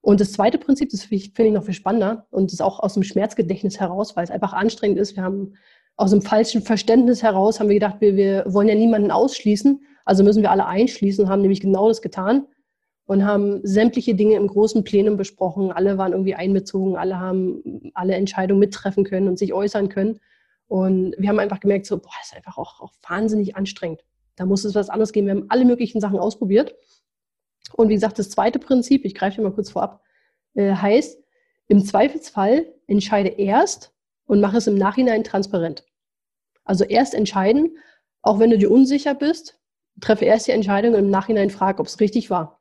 Und 0.00 0.20
das 0.20 0.32
zweite 0.32 0.58
Prinzip, 0.58 0.90
das 0.90 1.02
finde 1.02 1.46
ich, 1.46 1.52
noch 1.52 1.64
viel 1.64 1.74
spannender 1.74 2.26
und 2.30 2.52
ist 2.52 2.62
auch 2.62 2.78
aus 2.78 2.94
dem 2.94 3.02
Schmerzgedächtnis 3.02 3.80
heraus, 3.80 4.14
weil 4.14 4.24
es 4.24 4.30
einfach 4.30 4.52
anstrengend 4.52 4.98
ist. 4.98 5.16
Wir 5.16 5.24
haben 5.24 5.54
aus 5.96 6.12
dem 6.12 6.22
falschen 6.22 6.62
Verständnis 6.62 7.22
heraus, 7.22 7.58
haben 7.58 7.68
wir 7.68 7.74
gedacht, 7.74 8.00
wir, 8.00 8.16
wir 8.16 8.44
wollen 8.46 8.68
ja 8.68 8.74
niemanden 8.74 9.10
ausschließen, 9.10 9.80
also 10.04 10.22
müssen 10.22 10.42
wir 10.42 10.52
alle 10.52 10.66
einschließen, 10.66 11.28
haben 11.28 11.42
nämlich 11.42 11.60
genau 11.60 11.88
das 11.88 12.02
getan 12.02 12.46
und 13.06 13.24
haben 13.24 13.60
sämtliche 13.64 14.14
Dinge 14.14 14.36
im 14.36 14.46
großen 14.46 14.84
Plenum 14.84 15.16
besprochen. 15.16 15.72
Alle 15.72 15.98
waren 15.98 16.12
irgendwie 16.12 16.34
einbezogen, 16.34 16.96
alle 16.96 17.18
haben 17.18 17.90
alle 17.94 18.14
Entscheidungen 18.14 18.60
mittreffen 18.60 19.04
können 19.04 19.26
und 19.26 19.38
sich 19.38 19.52
äußern 19.52 19.88
können. 19.88 20.20
Und 20.68 21.14
wir 21.18 21.28
haben 21.28 21.38
einfach 21.38 21.60
gemerkt, 21.60 21.86
so, 21.86 21.98
boah, 21.98 22.10
ist 22.22 22.34
einfach 22.34 22.58
auch, 22.58 22.80
auch 22.80 22.92
wahnsinnig 23.08 23.56
anstrengend. 23.56 24.04
Da 24.34 24.46
muss 24.46 24.64
es 24.64 24.74
was 24.74 24.90
anderes 24.90 25.12
geben. 25.12 25.26
Wir 25.26 25.34
haben 25.34 25.46
alle 25.48 25.64
möglichen 25.64 26.00
Sachen 26.00 26.18
ausprobiert. 26.18 26.74
Und 27.74 27.88
wie 27.88 27.94
gesagt, 27.94 28.18
das 28.18 28.30
zweite 28.30 28.58
Prinzip, 28.58 29.04
ich 29.04 29.14
greife 29.14 29.36
hier 29.36 29.44
mal 29.44 29.52
kurz 29.52 29.70
vorab, 29.70 30.02
äh, 30.54 30.74
heißt, 30.74 31.18
im 31.68 31.84
Zweifelsfall 31.84 32.72
entscheide 32.86 33.28
erst 33.28 33.92
und 34.26 34.40
mache 34.40 34.58
es 34.58 34.66
im 34.66 34.76
Nachhinein 34.76 35.24
transparent. 35.24 35.84
Also 36.64 36.84
erst 36.84 37.14
entscheiden, 37.14 37.78
auch 38.22 38.38
wenn 38.38 38.50
du 38.50 38.58
dir 38.58 38.70
unsicher 38.70 39.14
bist, 39.14 39.58
treffe 40.00 40.24
erst 40.24 40.46
die 40.46 40.52
Entscheidung 40.52 40.94
und 40.94 41.00
im 41.00 41.10
Nachhinein 41.10 41.50
frage, 41.50 41.80
ob 41.80 41.86
es 41.86 42.00
richtig 42.00 42.30
war. 42.30 42.60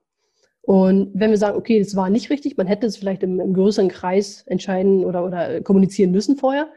Und 0.62 1.12
wenn 1.14 1.30
wir 1.30 1.38
sagen, 1.38 1.58
okay, 1.58 1.80
das 1.80 1.96
war 1.96 2.10
nicht 2.10 2.30
richtig, 2.30 2.58
man 2.58 2.66
hätte 2.66 2.88
es 2.88 2.98
vielleicht 2.98 3.22
im, 3.22 3.40
im 3.40 3.54
größeren 3.54 3.90
Kreis 3.90 4.44
entscheiden 4.48 5.06
oder, 5.06 5.24
oder 5.24 5.62
kommunizieren 5.62 6.12
müssen 6.12 6.38
vorher, 6.38 6.70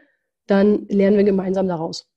dann 0.49 0.87
lernen 0.87 1.17
wir 1.17 1.23
gemeinsam 1.23 1.67
daraus. 1.67 2.07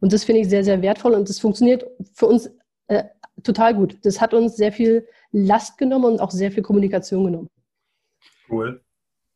Und 0.00 0.12
das 0.12 0.24
finde 0.24 0.40
ich 0.42 0.48
sehr, 0.48 0.64
sehr 0.64 0.80
wertvoll 0.82 1.14
und 1.14 1.28
das 1.28 1.40
funktioniert 1.40 1.84
für 2.14 2.26
uns 2.26 2.50
äh, 2.86 3.04
total 3.42 3.74
gut. 3.74 3.98
Das 4.02 4.20
hat 4.20 4.32
uns 4.34 4.56
sehr 4.56 4.72
viel 4.72 5.06
Last 5.32 5.78
genommen 5.78 6.04
und 6.04 6.20
auch 6.20 6.30
sehr 6.30 6.52
viel 6.52 6.62
Kommunikation 6.62 7.24
genommen. 7.24 7.48
Cool. 8.48 8.82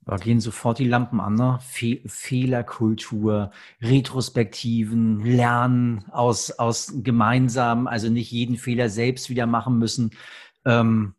Da 0.05 0.17
gehen 0.17 0.41
sofort 0.41 0.79
die 0.79 0.89
Lampen 0.89 1.21
an. 1.21 1.35
Ne? 1.35 1.59
Fe 1.61 2.01
Fehlerkultur, 2.07 3.53
Retrospektiven, 3.81 5.25
Lernen 5.25 6.05
aus, 6.11 6.51
aus 6.53 6.93
gemeinsam, 7.03 7.87
also 7.87 8.09
nicht 8.09 8.33
jeden 8.33 8.57
Fehler 8.57 8.89
selbst 8.89 9.31
wieder 9.31 9.47
machen 9.47 9.79
müssen. 9.79 10.11
Ähm, 10.65 11.15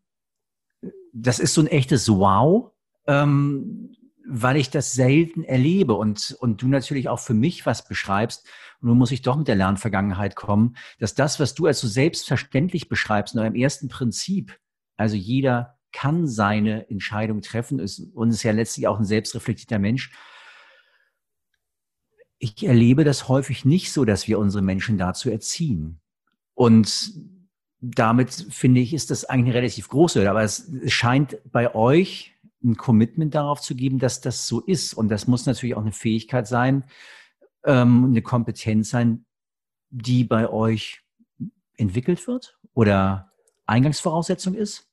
das 1.14 1.40
ist 1.40 1.54
so 1.54 1.62
ein 1.62 1.68
echtes 1.68 2.10
Wow, 2.10 2.72
ähm, 3.08 3.96
weil 4.26 4.58
ich 4.58 4.70
das 4.70 4.94
selten 4.94 5.44
erlebe 5.44 5.94
und, 5.94 6.36
und 6.40 6.62
du 6.62 6.68
natürlich 6.68 7.10
auch 7.10 7.20
für 7.20 7.34
mich 7.34 7.66
was 7.66 7.86
beschreibst. 7.86 8.48
Und 8.82 8.90
nun 8.90 8.98
muss 8.98 9.12
ich 9.12 9.22
doch 9.22 9.36
mit 9.36 9.48
der 9.48 9.56
Lernvergangenheit 9.56 10.36
kommen, 10.36 10.76
dass 11.00 11.14
das, 11.14 11.40
was 11.40 11.54
du 11.54 11.66
als 11.66 11.80
so 11.80 11.88
selbstverständlich 11.88 12.90
beschreibst, 12.90 13.36
nur 13.36 13.46
im 13.46 13.56
ersten 13.56 13.90
Prinzip, 13.90 14.58
also 14.98 15.16
jeder 15.16 15.78
kann 15.92 16.28
seine 16.28 16.90
Entscheidung 16.90 17.42
treffen 17.42 17.80
ist, 17.80 18.00
und 18.14 18.30
ist 18.30 18.44
ja 18.44 18.52
letztlich 18.52 18.88
auch 18.88 19.00
ein 19.00 19.06
selbstreflektierter 19.06 19.80
Mensch. 19.80 20.12
Ich 22.40 22.66
erlebe 22.66 23.04
das 23.04 23.28
häufig 23.28 23.64
nicht 23.64 23.92
so, 23.92 24.04
dass 24.06 24.28
wir 24.28 24.40
unsere 24.40 24.64
Menschen 24.64 24.98
dazu 24.98 25.30
erziehen. 25.30 26.02
Und 26.56 27.14
damit 27.80 28.34
finde 28.50 28.82
ich, 28.82 28.94
ist 28.94 29.12
das 29.12 29.26
eigentlich 29.26 29.54
eine 29.54 29.64
relativ 29.64 29.90
große, 29.90 30.30
aber 30.30 30.44
es 30.44 30.72
scheint 30.88 31.38
bei 31.52 31.76
euch 31.76 32.33
ein 32.64 32.78
Commitment 32.78 33.36
darauf 33.36 33.62
zu 33.62 33.76
geben, 33.76 34.00
dass 34.00 34.22
das 34.22 34.48
so 34.48 34.62
ist. 34.62 34.94
Und 34.94 35.10
das 35.10 35.28
muss 35.28 35.46
natürlich 35.46 35.76
auch 35.76 35.82
eine 35.82 35.92
Fähigkeit 35.92 36.48
sein, 36.48 36.86
ähm, 37.66 38.06
eine 38.06 38.22
Kompetenz 38.22 38.90
sein, 38.90 39.26
die 39.90 40.24
bei 40.24 40.50
euch 40.50 41.02
entwickelt 41.78 42.28
wird 42.28 42.58
oder 42.74 43.32
Eingangsvoraussetzung 43.66 44.56
ist? 44.56 44.88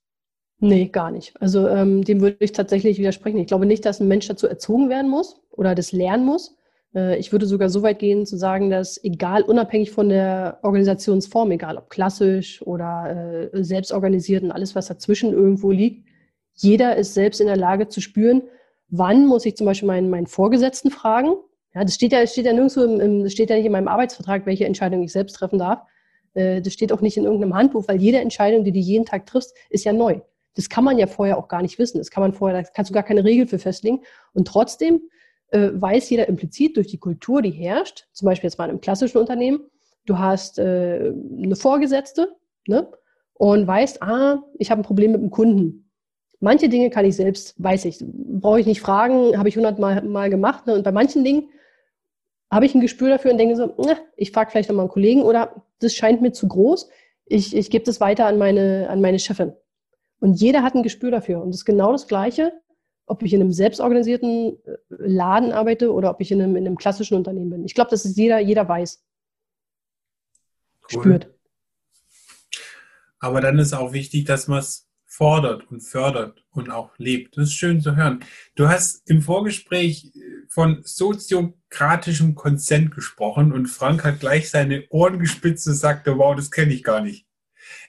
Nee, 0.58 0.88
gar 0.88 1.10
nicht. 1.10 1.40
Also 1.40 1.68
ähm, 1.68 2.04
dem 2.04 2.20
würde 2.20 2.36
ich 2.40 2.52
tatsächlich 2.52 2.98
widersprechen. 2.98 3.38
Ich 3.38 3.46
glaube 3.46 3.66
nicht, 3.66 3.84
dass 3.86 4.00
ein 4.00 4.08
Mensch 4.08 4.28
dazu 4.28 4.46
erzogen 4.46 4.90
werden 4.90 5.10
muss 5.10 5.40
oder 5.50 5.74
das 5.74 5.92
lernen 5.92 6.26
muss. 6.26 6.54
Äh, 6.94 7.18
ich 7.18 7.32
würde 7.32 7.46
sogar 7.46 7.70
so 7.70 7.82
weit 7.82 7.98
gehen 7.98 8.26
zu 8.26 8.36
sagen, 8.36 8.68
dass 8.68 9.02
egal, 9.02 9.42
unabhängig 9.42 9.90
von 9.90 10.10
der 10.10 10.58
Organisationsform, 10.62 11.52
egal 11.52 11.78
ob 11.78 11.88
klassisch 11.88 12.60
oder 12.62 13.50
äh, 13.54 13.64
selbst 13.64 13.92
organisiert 13.92 14.42
und 14.42 14.52
alles, 14.52 14.74
was 14.74 14.88
dazwischen 14.88 15.32
irgendwo 15.32 15.70
liegt, 15.70 16.06
jeder 16.62 16.96
ist 16.96 17.14
selbst 17.14 17.40
in 17.40 17.46
der 17.46 17.56
Lage 17.56 17.88
zu 17.88 18.00
spüren, 18.00 18.42
wann 18.88 19.26
muss 19.26 19.46
ich 19.46 19.56
zum 19.56 19.66
Beispiel 19.66 19.86
meinen, 19.86 20.10
meinen 20.10 20.26
Vorgesetzten 20.26 20.90
fragen. 20.90 21.34
Ja, 21.74 21.84
das 21.84 21.94
steht 21.94 22.12
ja, 22.12 22.26
steht 22.26 22.46
ja 22.46 22.52
nirgendwo 22.52 22.82
im, 22.82 23.00
im, 23.00 23.28
steht 23.28 23.50
ja 23.50 23.56
nicht 23.56 23.66
in 23.66 23.72
meinem 23.72 23.88
Arbeitsvertrag, 23.88 24.46
welche 24.46 24.64
Entscheidung 24.64 25.02
ich 25.02 25.12
selbst 25.12 25.34
treffen 25.34 25.58
darf. 25.58 25.82
Äh, 26.34 26.60
das 26.60 26.72
steht 26.72 26.92
auch 26.92 27.00
nicht 27.00 27.16
in 27.16 27.24
irgendeinem 27.24 27.54
Handbuch, 27.54 27.86
weil 27.88 28.00
jede 28.00 28.18
Entscheidung, 28.18 28.64
die 28.64 28.72
du 28.72 28.78
jeden 28.78 29.06
Tag 29.06 29.26
triffst, 29.26 29.54
ist 29.70 29.84
ja 29.84 29.92
neu. 29.92 30.20
Das 30.54 30.68
kann 30.68 30.84
man 30.84 30.98
ja 30.98 31.06
vorher 31.06 31.38
auch 31.38 31.48
gar 31.48 31.62
nicht 31.62 31.78
wissen. 31.78 31.98
Das 31.98 32.10
kann 32.10 32.22
man 32.22 32.32
vorher, 32.32 32.60
da 32.60 32.68
kannst 32.74 32.90
du 32.90 32.94
gar 32.94 33.04
keine 33.04 33.24
Regel 33.24 33.46
für 33.46 33.58
festlegen. 33.58 34.02
Und 34.32 34.48
trotzdem 34.48 35.00
äh, 35.50 35.70
weiß 35.72 36.10
jeder 36.10 36.28
implizit 36.28 36.76
durch 36.76 36.88
die 36.88 36.98
Kultur, 36.98 37.42
die 37.42 37.50
herrscht, 37.50 38.08
zum 38.12 38.26
Beispiel 38.26 38.48
jetzt 38.48 38.58
mal 38.58 38.64
in 38.64 38.70
einem 38.70 38.80
klassischen 38.80 39.18
Unternehmen, 39.18 39.60
du 40.06 40.18
hast 40.18 40.58
äh, 40.58 41.12
eine 41.36 41.56
Vorgesetzte 41.56 42.36
ne, 42.66 42.90
und 43.34 43.66
weißt, 43.66 44.02
ah, 44.02 44.42
ich 44.58 44.70
habe 44.70 44.80
ein 44.80 44.84
Problem 44.84 45.12
mit 45.12 45.20
dem 45.20 45.30
Kunden. 45.30 45.89
Manche 46.40 46.70
Dinge 46.70 46.88
kann 46.88 47.04
ich 47.04 47.16
selbst, 47.16 47.54
weiß 47.62 47.84
ich, 47.84 47.98
brauche 48.00 48.60
ich 48.60 48.66
nicht 48.66 48.80
fragen, 48.80 49.38
habe 49.38 49.48
ich 49.48 49.56
hundertmal 49.56 50.02
mal 50.02 50.30
gemacht. 50.30 50.66
Ne, 50.66 50.74
und 50.74 50.82
bei 50.82 50.92
manchen 50.92 51.22
Dingen 51.22 51.50
habe 52.50 52.66
ich 52.66 52.74
ein 52.74 52.80
Gespür 52.80 53.10
dafür 53.10 53.32
und 53.32 53.38
denke 53.38 53.56
so, 53.56 53.66
ne, 53.66 53.98
ich 54.16 54.32
frage 54.32 54.50
vielleicht 54.50 54.70
nochmal 54.70 54.84
einen 54.84 54.92
Kollegen 54.92 55.22
oder 55.22 55.62
das 55.78 55.94
scheint 55.94 56.22
mir 56.22 56.32
zu 56.32 56.48
groß. 56.48 56.88
Ich, 57.26 57.54
ich 57.54 57.70
gebe 57.70 57.84
das 57.84 58.00
weiter 58.00 58.26
an 58.26 58.38
meine, 58.38 58.88
an 58.88 59.00
meine 59.00 59.18
Chefin. 59.18 59.52
Und 60.18 60.40
jeder 60.40 60.62
hat 60.62 60.74
ein 60.74 60.82
Gespür 60.82 61.10
dafür. 61.10 61.42
Und 61.42 61.50
das 61.50 61.58
ist 61.58 61.64
genau 61.64 61.92
das 61.92 62.08
Gleiche, 62.08 62.52
ob 63.06 63.22
ich 63.22 63.32
in 63.32 63.40
einem 63.40 63.52
selbstorganisierten 63.52 64.58
äh, 64.64 64.76
Laden 64.88 65.52
arbeite 65.52 65.92
oder 65.92 66.10
ob 66.10 66.20
ich 66.20 66.32
in 66.32 66.40
einem, 66.40 66.56
in 66.56 66.66
einem 66.66 66.76
klassischen 66.76 67.16
Unternehmen 67.16 67.50
bin. 67.50 67.64
Ich 67.64 67.74
glaube, 67.74 67.90
dass 67.90 68.04
es 68.04 68.16
jeder, 68.16 68.38
jeder 68.38 68.68
weiß. 68.68 69.04
Cool. 70.92 71.02
Spürt. 71.02 71.34
Aber 73.18 73.40
dann 73.40 73.58
ist 73.58 73.74
auch 73.74 73.92
wichtig, 73.92 74.24
dass 74.24 74.48
man 74.48 74.60
es 74.60 74.89
fordert 75.10 75.68
und 75.70 75.80
fördert 75.80 76.44
und 76.52 76.70
auch 76.70 76.96
lebt. 76.96 77.36
Das 77.36 77.48
ist 77.48 77.54
schön 77.54 77.80
zu 77.80 77.96
hören. 77.96 78.20
Du 78.54 78.68
hast 78.68 79.10
im 79.10 79.22
Vorgespräch 79.22 80.12
von 80.48 80.82
soziokratischem 80.84 82.36
Konsent 82.36 82.94
gesprochen 82.94 83.52
und 83.52 83.66
Frank 83.66 84.04
hat 84.04 84.20
gleich 84.20 84.50
seine 84.50 84.84
Ohren 84.88 85.18
gespitzt 85.18 85.66
und 85.66 85.74
sagte, 85.74 86.16
wow, 86.16 86.36
das 86.36 86.52
kenne 86.52 86.72
ich 86.72 86.84
gar 86.84 87.00
nicht. 87.00 87.26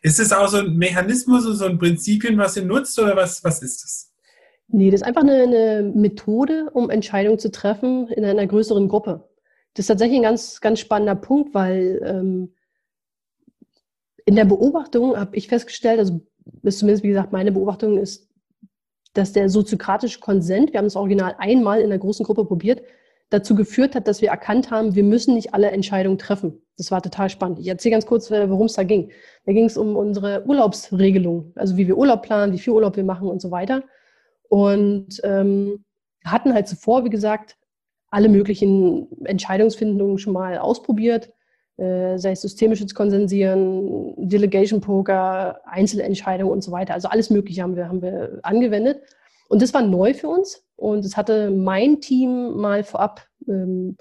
Ist 0.02 0.20
es 0.20 0.34
auch 0.34 0.48
so 0.48 0.58
ein 0.58 0.76
Mechanismus 0.76 1.46
und 1.46 1.56
so 1.56 1.66
ein 1.66 1.78
Prinzipien, 1.78 2.40
was 2.40 2.58
ihr 2.58 2.66
nutzt 2.66 2.98
oder 2.98 3.16
was, 3.16 3.44
was 3.44 3.62
ist 3.62 3.84
das? 3.84 4.12
Nee, 4.68 4.90
das 4.90 5.02
ist 5.02 5.08
einfach 5.08 5.22
eine, 5.22 5.44
eine 5.44 5.92
Methode, 5.96 6.72
um 6.74 6.90
Entscheidungen 6.90 7.38
zu 7.38 7.52
treffen 7.52 8.08
in 8.08 8.26
einer 8.26 8.48
größeren 8.48 8.88
Gruppe. 8.88 9.30
Das 9.76 9.84
ist 9.84 9.88
tatsächlich 9.88 10.18
ein 10.18 10.24
ganz, 10.24 10.60
ganz 10.60 10.80
spannender 10.80 11.16
Punkt, 11.16 11.54
weil 11.54 12.02
ähm, 12.04 12.56
in 14.26 14.36
der 14.36 14.46
Beobachtung 14.46 15.16
habe 15.18 15.36
ich 15.36 15.48
festgestellt, 15.48 16.00
also 16.00 16.22
ist 16.64 16.80
zumindest, 16.80 17.04
wie 17.04 17.10
gesagt, 17.10 17.32
meine 17.32 17.52
Beobachtung 17.52 17.98
ist, 17.98 18.30
dass 19.14 19.34
der 19.34 19.50
soziokratische 19.50 20.20
Konsent, 20.20 20.72
wir 20.72 20.78
haben 20.78 20.86
das 20.86 20.96
Original 20.96 21.36
einmal 21.38 21.80
in 21.80 21.86
einer 21.86 21.98
großen 21.98 22.26
Gruppe 22.26 22.46
probiert, 22.46 22.82
dazu 23.30 23.56
geführt 23.56 23.96
hat, 23.96 24.08
dass 24.08 24.22
wir 24.22 24.30
erkannt 24.30 24.72
haben, 24.72 24.96
wir 24.96 25.04
müssen 25.04 25.34
nicht 25.34 25.54
alle 25.54 25.72
Entscheidungen 25.72 26.18
treffen. 26.18 26.62
Das 26.78 26.92
war 26.92 27.02
total 27.02 27.30
spannend. 27.30 27.60
Ich 27.60 27.68
erzähle 27.68 27.94
ganz 27.94 28.06
kurz, 28.06 28.30
äh, 28.30 28.50
worum 28.50 28.66
es 28.66 28.74
da 28.74 28.84
ging. 28.84 29.12
Da 29.46 29.54
ging 29.54 29.66
es 29.66 29.78
um 29.78 29.96
unsere 29.96 30.46
Urlaubsregelung, 30.46 31.54
also 31.56 31.78
wie 31.78 31.88
wir 31.88 31.98
Urlaub 31.98 32.24
planen, 32.24 32.54
wie 32.54 32.60
viel 32.60 32.74
Urlaub 32.74 32.96
wir 32.98 33.04
machen 33.04 33.28
und 33.28 33.42
so 33.42 33.52
weiter. 33.52 33.84
Und 34.50 35.22
ähm, 35.24 35.86
hatten 36.26 36.54
halt 36.54 36.68
zuvor, 36.68 37.06
wie 37.06 37.10
gesagt, 37.10 37.58
alle 38.10 38.28
möglichen 38.28 39.08
Entscheidungsfindungen 39.24 40.18
schon 40.18 40.34
mal 40.34 40.58
ausprobiert, 40.58 41.32
sei 42.18 42.32
es 42.32 42.42
systemisches 42.42 42.94
Konsensieren, 42.94 44.14
Delegation 44.18 44.82
Poker, 44.82 45.62
Einzelentscheidungen 45.66 46.54
und 46.54 46.64
so 46.64 46.72
weiter. 46.72 46.94
Also 46.94 47.08
alles 47.08 47.30
Mögliche 47.30 47.64
haben 47.64 47.76
wir, 47.76 47.88
haben 47.88 48.02
wir 48.02 48.40
angewendet. 48.44 49.02
Und 49.50 49.62
das 49.62 49.74
war 49.74 49.82
neu 49.82 50.14
für 50.14 50.30
uns. 50.30 50.64
Und 50.76 51.04
das 51.04 51.18
hatte 51.18 51.50
mein 51.50 52.00
Team 52.02 52.54
mal 52.54 52.84
vorab 52.84 53.26
ähm, 53.48 53.98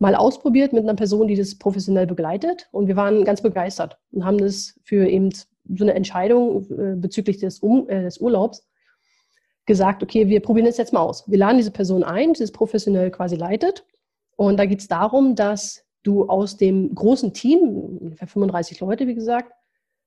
mal 0.00 0.14
ausprobiert 0.14 0.72
mit 0.72 0.82
einer 0.82 0.94
Person, 0.94 1.28
die 1.28 1.36
das 1.36 1.56
professionell 1.56 2.06
begleitet. 2.06 2.68
Und 2.72 2.88
wir 2.88 2.96
waren 2.96 3.24
ganz 3.24 3.42
begeistert 3.42 3.98
und 4.10 4.24
haben 4.24 4.38
das 4.38 4.74
für 4.82 5.06
eben 5.06 5.30
so 5.32 5.84
eine 5.84 5.94
Entscheidung 5.94 6.66
äh, 6.70 6.96
bezüglich 6.96 7.38
des, 7.38 7.60
um, 7.60 7.88
äh, 7.88 8.02
des 8.02 8.18
Urlaubs 8.18 8.66
gesagt, 9.66 10.02
okay, 10.02 10.28
wir 10.28 10.40
probieren 10.40 10.66
das 10.66 10.78
jetzt 10.78 10.92
mal 10.92 11.00
aus. 11.00 11.30
Wir 11.30 11.38
laden 11.38 11.58
diese 11.58 11.70
Person 11.70 12.02
ein, 12.02 12.32
die 12.32 12.40
das 12.40 12.50
professionell 12.50 13.10
quasi 13.10 13.36
leitet. 13.36 13.84
Und 14.36 14.56
da 14.56 14.64
geht 14.64 14.80
es 14.80 14.88
darum, 14.88 15.34
dass 15.34 15.84
du 16.02 16.28
aus 16.28 16.56
dem 16.56 16.94
großen 16.94 17.32
Team, 17.32 17.60
ungefähr 18.00 18.28
35 18.28 18.80
Leute, 18.80 19.06
wie 19.06 19.14
gesagt, 19.14 19.52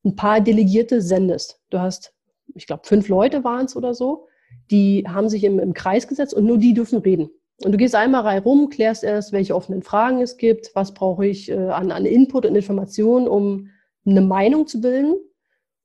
ein 0.03 0.15
paar 0.15 0.41
Delegierte 0.41 1.01
sendest. 1.01 1.59
Du 1.69 1.79
hast, 1.79 2.13
ich 2.55 2.67
glaube, 2.67 2.83
fünf 2.85 3.07
Leute 3.07 3.43
waren 3.43 3.65
es 3.65 3.75
oder 3.75 3.93
so, 3.93 4.27
die 4.71 5.05
haben 5.07 5.29
sich 5.29 5.43
im, 5.43 5.59
im 5.59 5.73
Kreis 5.73 6.07
gesetzt 6.07 6.33
und 6.33 6.45
nur 6.45 6.57
die 6.57 6.73
dürfen 6.73 6.99
reden. 6.99 7.29
Und 7.63 7.71
du 7.71 7.77
gehst 7.77 7.95
einmal 7.95 8.21
rein 8.21 8.41
rum, 8.41 8.69
klärst 8.69 9.03
erst, 9.03 9.31
welche 9.31 9.55
offenen 9.55 9.83
Fragen 9.83 10.21
es 10.21 10.37
gibt, 10.37 10.71
was 10.75 10.93
brauche 10.93 11.25
ich 11.25 11.49
äh, 11.49 11.55
an, 11.55 11.91
an 11.91 12.05
Input 12.05 12.45
und 12.45 12.55
Informationen, 12.55 13.27
um 13.27 13.69
eine 14.05 14.21
Meinung 14.21 14.67
zu 14.67 14.81
bilden. 14.81 15.15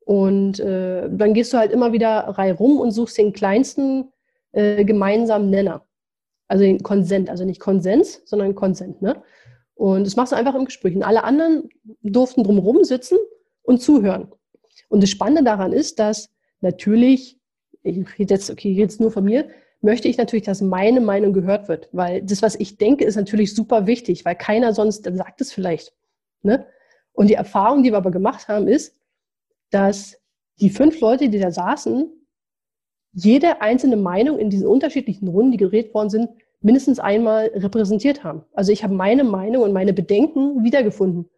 Und 0.01 0.59
äh, 0.59 1.09
dann 1.11 1.35
gehst 1.35 1.53
du 1.53 1.59
halt 1.59 1.71
immer 1.71 1.92
wieder 1.92 2.11
rein 2.11 2.55
rum 2.55 2.81
und 2.81 2.92
suchst 2.92 3.18
den 3.18 3.33
kleinsten 3.33 4.11
äh, 4.53 4.85
gemeinsamen 4.85 5.51
Nenner. 5.51 5.85
Also 6.49 6.64
den 6.64 6.83
Konsent, 6.83 7.29
also 7.29 7.44
nicht 7.44 7.61
Konsens, 7.61 8.23
sondern 8.25 8.55
Konsent. 8.55 9.03
Ne? 9.03 9.23
Und 9.79 10.05
das 10.05 10.17
machst 10.17 10.33
du 10.33 10.37
einfach 10.37 10.55
im 10.55 10.64
Gespräch. 10.64 10.97
Und 10.97 11.05
alle 11.05 11.25
anderen 11.25 11.69
durften 12.03 12.43
drumherum 12.43 12.83
sitzen 12.85 13.17
und 13.62 13.81
zuhören. 13.81 14.33
Und 14.88 15.03
das 15.03 15.11
Spannende 15.11 15.45
daran 15.45 15.73
ist, 15.73 15.99
dass 15.99 16.31
natürlich 16.61 17.38
ich 17.83 18.19
rede 18.19 18.35
jetzt, 18.35 18.51
okay, 18.51 18.73
jetzt 18.73 19.01
nur 19.01 19.11
von 19.11 19.25
mir, 19.25 19.49
möchte 19.81 20.09
ich 20.09 20.19
natürlich, 20.19 20.45
dass 20.45 20.61
meine 20.61 21.01
Meinung 21.01 21.33
gehört 21.33 21.69
wird, 21.69 21.88
weil 21.93 22.23
das, 22.23 22.43
was 22.43 22.57
ich 22.57 22.79
denke, 22.79 23.05
ist 23.05 23.17
natürlich 23.17 23.55
super 23.55 23.87
wichtig, 23.87 24.25
weil 24.25 24.35
keiner 24.35 24.75
sonst 24.75 25.05
sagt 25.05 25.41
es 25.41 25.53
vielleicht. 25.53 25.95
Ne? 26.43 26.67
Und 27.12 27.29
die 27.29 27.35
Erfahrung, 27.35 27.83
die 27.83 27.93
wir 27.93 27.99
aber 27.99 28.11
gemacht 28.11 28.49
haben, 28.49 28.67
ist, 28.67 28.97
dass 29.71 30.21
die 30.61 30.71
fünf 30.71 31.01
Leute, 31.01 31.29
die 31.29 31.38
da 31.38 31.51
saßen, 31.51 32.11
jede 33.12 33.61
einzelne 33.61 33.97
Meinung 33.97 34.38
in 34.38 34.51
diesen 34.51 34.67
unterschiedlichen 34.67 35.29
Runden, 35.29 35.53
die 35.53 35.59
geredet 35.59 35.95
worden 35.95 36.11
sind, 36.11 36.31
mindestens 36.61 36.99
einmal 36.99 37.47
repräsentiert 37.55 38.25
haben. 38.25 38.44
Also 38.53 38.73
ich 38.73 38.83
habe 38.83 38.94
meine 38.94 39.25
Meinung 39.25 39.62
und 39.62 39.73
meine 39.73 39.92
Bedenken 39.92 40.64
wiedergefunden. 40.64 41.29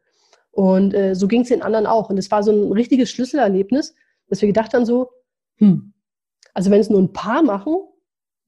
Und 0.51 0.95
äh, 0.95 1.15
so 1.15 1.29
ging 1.29 1.43
es 1.43 1.49
den 1.49 1.63
anderen 1.63 1.87
auch. 1.87 2.11
Und 2.11 2.19
es 2.19 2.31
war 2.31 2.43
so 2.43 2.51
ein 2.51 2.73
richtiges 2.73 3.11
Schlüsselerlebnis, 3.11 3.95
dass 4.29 4.41
wir 4.41 4.49
gedacht 4.49 4.75
haben 4.75 4.87
so, 4.87 5.11
hm, 5.57 5.93
also 6.55 6.71
wenn 6.71 6.81
es 6.81 6.91
nur 6.91 7.01
ein 7.01 7.13
paar 7.13 7.43
machen, 7.43 7.77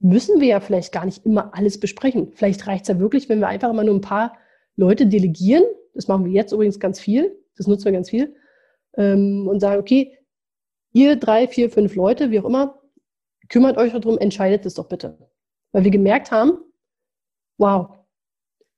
müssen 0.00 0.40
wir 0.40 0.48
ja 0.48 0.60
vielleicht 0.60 0.92
gar 0.92 1.04
nicht 1.04 1.24
immer 1.24 1.54
alles 1.54 1.78
besprechen. 1.78 2.32
Vielleicht 2.34 2.66
reicht 2.66 2.82
es 2.82 2.88
ja 2.88 2.98
wirklich, 2.98 3.28
wenn 3.28 3.38
wir 3.38 3.48
einfach 3.48 3.70
immer 3.70 3.84
nur 3.84 3.94
ein 3.94 4.00
paar 4.00 4.36
Leute 4.76 5.06
delegieren 5.06 5.64
Das 5.94 6.08
machen 6.08 6.24
wir 6.24 6.32
jetzt 6.32 6.52
übrigens 6.52 6.80
ganz 6.80 6.98
viel. 6.98 7.38
Das 7.56 7.66
nutzen 7.66 7.84
wir 7.84 7.92
ganz 7.92 8.10
viel. 8.10 8.34
Ähm, 8.96 9.46
und 9.46 9.60
sagen, 9.60 9.80
okay, 9.80 10.18
ihr 10.92 11.16
drei, 11.16 11.46
vier, 11.46 11.70
fünf 11.70 11.94
Leute, 11.94 12.30
wie 12.30 12.40
auch 12.40 12.44
immer, 12.44 12.80
kümmert 13.48 13.76
euch 13.76 13.92
darum, 13.92 14.18
entscheidet 14.18 14.66
es 14.66 14.74
doch 14.74 14.88
bitte. 14.88 15.18
Weil 15.72 15.84
wir 15.84 15.90
gemerkt 15.90 16.30
haben, 16.30 16.58
wow, 17.58 17.88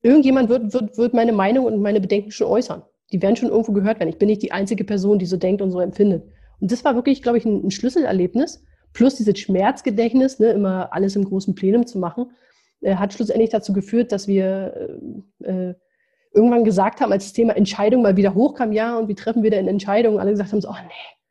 irgendjemand 0.02 0.48
wird, 0.48 0.72
wird, 0.72 0.96
wird 0.96 1.14
meine 1.14 1.32
Meinung 1.32 1.66
und 1.66 1.80
meine 1.80 2.00
Bedenken 2.00 2.30
schon 2.30 2.46
äußern. 2.46 2.82
Die 3.12 3.20
werden 3.20 3.36
schon 3.36 3.50
irgendwo 3.50 3.72
gehört 3.72 3.98
werden. 3.98 4.08
Ich 4.08 4.18
bin 4.18 4.28
nicht 4.28 4.42
die 4.42 4.52
einzige 4.52 4.84
Person, 4.84 5.18
die 5.18 5.26
so 5.26 5.36
denkt 5.36 5.62
und 5.62 5.70
so 5.70 5.80
empfindet. 5.80 6.24
Und 6.60 6.72
das 6.72 6.84
war 6.84 6.94
wirklich, 6.94 7.22
glaube 7.22 7.38
ich, 7.38 7.44
ein, 7.44 7.66
ein 7.66 7.70
Schlüsselerlebnis. 7.70 8.64
Plus 8.92 9.16
dieses 9.16 9.38
Schmerzgedächtnis, 9.38 10.38
ne, 10.38 10.50
immer 10.50 10.92
alles 10.92 11.16
im 11.16 11.24
großen 11.24 11.54
Plenum 11.54 11.86
zu 11.86 11.98
machen, 11.98 12.30
äh, 12.80 12.94
hat 12.94 13.12
schlussendlich 13.12 13.50
dazu 13.50 13.72
geführt, 13.72 14.12
dass 14.12 14.28
wir 14.28 15.00
äh, 15.42 15.50
äh, 15.50 15.74
irgendwann 16.32 16.64
gesagt 16.64 17.00
haben, 17.00 17.12
als 17.12 17.24
das 17.24 17.32
Thema 17.32 17.56
Entscheidung 17.56 18.02
mal 18.02 18.16
wieder 18.16 18.34
hochkam, 18.34 18.72
ja, 18.72 18.98
und 18.98 19.08
wie 19.08 19.14
treffen 19.14 19.42
wir 19.42 19.50
denn 19.50 19.68
Entscheidungen? 19.68 20.18
Alle 20.18 20.32
gesagt 20.32 20.52
haben 20.52 20.60
so, 20.60 20.68
oh 20.68 20.82
nee, 20.82 21.24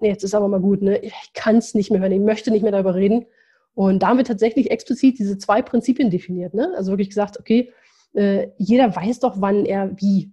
nee, 0.00 0.08
jetzt 0.08 0.24
ist 0.24 0.34
aber 0.34 0.48
mal 0.48 0.60
gut, 0.60 0.82
ne? 0.82 0.98
ich 0.98 1.12
kann 1.34 1.56
es 1.56 1.74
nicht 1.74 1.90
mehr 1.90 2.00
hören, 2.00 2.12
ich 2.12 2.20
möchte 2.20 2.50
nicht 2.50 2.62
mehr 2.62 2.72
darüber 2.72 2.94
reden. 2.94 3.26
Und 3.74 4.02
da 4.02 4.08
haben 4.08 4.18
wir 4.18 4.24
tatsächlich 4.24 4.70
explizit 4.70 5.18
diese 5.18 5.38
zwei 5.38 5.62
Prinzipien 5.62 6.10
definiert. 6.10 6.54
Ne? 6.54 6.72
Also 6.76 6.92
wirklich 6.92 7.08
gesagt, 7.08 7.38
okay, 7.38 7.72
äh, 8.14 8.48
jeder 8.58 8.94
weiß 8.94 9.20
doch, 9.20 9.40
wann 9.40 9.64
er 9.64 9.98
wie 10.00 10.32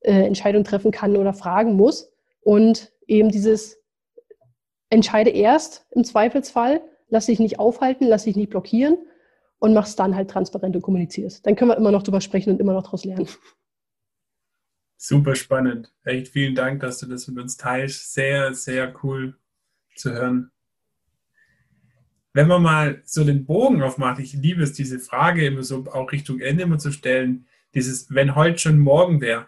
äh, 0.00 0.26
Entscheidungen 0.26 0.64
treffen 0.64 0.90
kann 0.90 1.16
oder 1.16 1.32
fragen 1.32 1.74
muss. 1.74 2.12
Und 2.40 2.92
eben 3.06 3.30
dieses 3.30 3.78
entscheide 4.90 5.30
erst 5.30 5.86
im 5.90 6.04
Zweifelsfall, 6.04 6.82
lass 7.08 7.26
dich 7.26 7.40
nicht 7.40 7.58
aufhalten, 7.58 8.06
lass 8.06 8.24
dich 8.24 8.36
nicht 8.36 8.50
blockieren 8.50 8.98
und 9.58 9.72
mach's 9.72 9.96
dann 9.96 10.14
halt 10.14 10.30
transparent 10.30 10.76
und 10.76 10.82
kommunizierst. 10.82 11.46
Dann 11.46 11.56
können 11.56 11.70
wir 11.70 11.76
immer 11.76 11.90
noch 11.90 12.02
drüber 12.02 12.20
sprechen 12.20 12.50
und 12.50 12.60
immer 12.60 12.74
noch 12.74 12.82
daraus 12.82 13.04
lernen. 13.04 13.28
Super 14.96 15.34
spannend. 15.34 15.92
Echt 16.04 16.28
vielen 16.28 16.54
Dank, 16.54 16.80
dass 16.80 16.98
du 16.98 17.06
das 17.06 17.26
mit 17.28 17.38
uns 17.38 17.56
teilst. 17.56 18.12
Sehr, 18.12 18.54
sehr 18.54 18.94
cool 19.02 19.38
zu 19.96 20.12
hören. 20.12 20.50
Wenn 22.34 22.48
man 22.48 22.62
mal 22.62 23.00
so 23.04 23.24
den 23.24 23.46
Bogen 23.46 23.80
aufmacht, 23.82 24.18
ich 24.18 24.34
liebe 24.34 24.62
es, 24.62 24.72
diese 24.72 24.98
Frage 24.98 25.46
immer 25.46 25.62
so 25.62 25.86
auch 25.92 26.12
Richtung 26.12 26.40
Ende 26.40 26.64
immer 26.64 26.78
zu 26.78 26.90
stellen, 26.92 27.46
dieses, 27.74 28.12
wenn 28.12 28.34
heute 28.34 28.58
schon 28.58 28.78
morgen 28.80 29.20
wäre, 29.20 29.46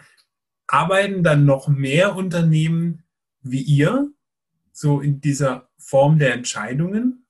arbeiten 0.69 1.23
dann 1.23 1.45
noch 1.45 1.69
mehr 1.69 2.17
Unternehmen 2.17 3.03
wie 3.43 3.61
ihr, 3.61 4.11
so 4.73 5.01
in 5.01 5.21
dieser 5.21 5.69
Form 5.79 6.19
der 6.19 6.35
Entscheidungen? 6.35 7.27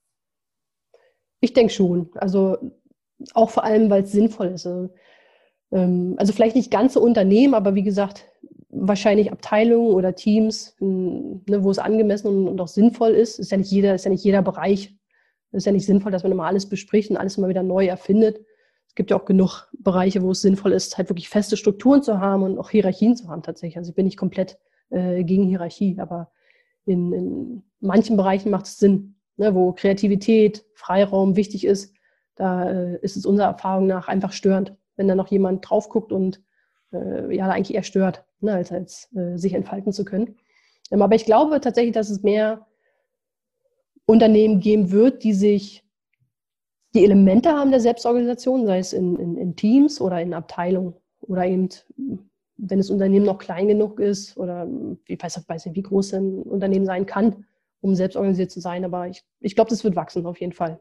Ich 1.41 1.53
denke 1.53 1.73
schon. 1.73 2.11
Also 2.15 2.73
auch 3.35 3.51
vor 3.51 3.65
allem, 3.65 3.89
weil 3.89 4.03
es 4.03 4.13
sinnvoll 4.13 4.49
ist. 4.49 4.67
Also, 4.67 4.93
ähm, 5.73 6.15
also 6.19 6.33
vielleicht 6.33 6.57
nicht 6.57 6.71
ganze 6.71 7.01
Unternehmen, 7.01 7.55
aber 7.55 7.75
wie 7.75 7.83
gesagt, 7.83 8.27
wahrscheinlich 8.69 9.33
Abteilungen 9.33 9.95
oder 9.95 10.15
Teams, 10.15 10.77
ne, 10.81 11.63
wo 11.63 11.71
es 11.71 11.79
angemessen 11.79 12.29
und, 12.29 12.49
und, 12.49 12.61
auch 12.61 12.69
sinnvoll 12.69 13.13
ist. 13.13 13.39
Ist 13.39 13.53
ja 13.53 13.59
nicht 13.59 13.71
jeder, 13.71 13.95
ist 13.95 14.05
ja 14.05 14.11
nicht 14.11 14.25
jeder 14.25 14.43
Bereich. 14.43 14.96
Es 15.53 15.59
ist 15.59 15.67
ja 15.67 15.73
nicht 15.73 15.87
sinnvoll, 15.87 16.13
dass 16.13 16.23
man 16.23 16.33
immer 16.33 16.47
alles 16.47 16.69
bespricht 16.69 17.11
und 17.11 17.17
alles 17.17 17.39
immer 17.39 17.49
wieder 17.49 17.63
neu 17.63 17.87
erfindet. 17.87 18.41
Es 18.89 18.95
gibt 18.95 19.11
ja 19.11 19.17
auch 19.19 19.25
genug 19.25 19.69
Bereiche, 19.79 20.23
wo 20.23 20.31
es 20.31 20.43
sinnvoll 20.43 20.73
ist, 20.73 20.97
halt 20.97 21.09
wirklich 21.09 21.29
feste 21.29 21.57
Strukturen 21.57 22.03
zu 22.03 22.21
haben 22.21 22.43
und 22.43 22.59
auch 22.59 22.71
Hierarchien 22.71 23.17
zu 23.17 23.29
haben 23.29 23.43
tatsächlich. 23.43 23.77
Also 23.77 23.91
ich 23.91 23.95
bin 23.95 24.07
nicht 24.07 24.17
komplett 24.17 24.59
äh, 24.91 25.25
gegen 25.25 25.45
Hierarchie, 25.45 25.99
aber 25.99 26.31
in, 26.85 27.13
in 27.13 27.63
manchen 27.81 28.17
Bereichen 28.17 28.51
macht 28.51 28.67
es 28.67 28.79
Sinn, 28.79 29.17
ne, 29.37 29.55
wo 29.55 29.73
Kreativität, 29.73 30.65
Freiraum 30.75 31.37
wichtig 31.37 31.67
ist. 31.67 31.95
Da 32.37 32.71
äh, 32.71 32.99
ist 33.01 33.17
es 33.17 33.27
unserer 33.27 33.49
Erfahrung 33.49 33.87
nach 33.87 34.09
einfach 34.09 34.33
störend, 34.33 34.75
wenn 34.97 35.09
da 35.09 35.15
noch 35.15 35.29
jemand 35.29 35.69
drauf 35.69 35.89
guckt 35.89 36.13
und 36.13 36.43
äh, 36.93 37.35
ja, 37.35 37.49
eigentlich 37.49 37.75
eher 37.75 37.83
stört, 37.83 38.25
ne, 38.41 38.53
als, 38.53 38.73
als 38.73 39.15
äh, 39.15 39.37
sich 39.37 39.55
entfalten 39.55 39.93
zu 39.93 40.05
können. 40.05 40.37
Ähm, 40.91 41.03
aber 41.03 41.15
ich 41.15 41.25
glaube 41.25 41.61
tatsächlich, 41.61 41.95
dass 41.95 42.11
es 42.11 42.23
mehr 42.23 42.67
Unternehmen 44.07 44.61
geben 44.61 44.91
wird, 44.91 45.25
die 45.25 45.35
sich 45.35 45.85
die 46.95 47.05
Elemente 47.05 47.51
haben 47.51 47.71
der 47.71 47.81
Selbstorganisation, 47.81 48.67
sei 48.67 48.79
es 48.79 48.93
in, 48.93 49.17
in, 49.17 49.37
in 49.37 49.57
Teams 49.57 50.01
oder 50.01 50.21
in 50.23 50.33
Abteilungen 50.33 50.95
oder 51.21 51.45
eben 51.45 51.69
wenn 52.59 52.79
das 52.79 52.91
Unternehmen 52.91 53.27
noch 53.27 53.39
klein 53.39 53.69
genug 53.69 54.01
ist 54.01 54.37
oder 54.37 54.67
ich 55.07 55.23
weiß, 55.23 55.45
weiß 55.47 55.67
nicht, 55.67 55.77
wie 55.77 55.83
groß 55.83 56.15
ein 56.15 56.43
Unternehmen 56.43 56.87
sein 56.87 57.07
kann, 57.07 57.45
um 57.81 57.95
selbst 57.95 58.17
organisiert 58.17 58.51
zu 58.51 58.61
sein. 58.61 58.85
Aber 58.85 59.09
ich, 59.09 59.23
ich 59.41 59.55
glaube, 59.55 59.71
das 59.71 59.85
wird 59.85 59.97
wachsen 59.97 60.25
auf 60.27 60.41
jeden 60.41 60.53
Fall. 60.53 60.81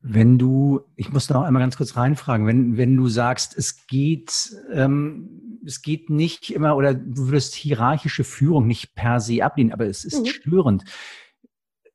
Wenn 0.00 0.38
du, 0.38 0.80
ich 0.96 1.12
muss 1.12 1.28
noch 1.28 1.42
einmal 1.42 1.62
ganz 1.62 1.76
kurz 1.76 1.96
reinfragen, 1.96 2.46
wenn, 2.46 2.76
wenn 2.76 2.96
du 2.96 3.08
sagst, 3.08 3.56
es 3.56 3.86
geht, 3.86 4.56
ähm, 4.72 5.60
es 5.64 5.82
geht 5.82 6.10
nicht 6.10 6.50
immer 6.50 6.76
oder 6.76 6.94
du 6.94 7.28
würdest 7.28 7.54
hierarchische 7.54 8.24
Führung 8.24 8.66
nicht 8.66 8.94
per 8.94 9.20
se 9.20 9.44
ablehnen, 9.44 9.72
aber 9.72 9.86
es 9.86 10.04
ist 10.04 10.20
mhm. 10.20 10.26
störend. 10.26 10.84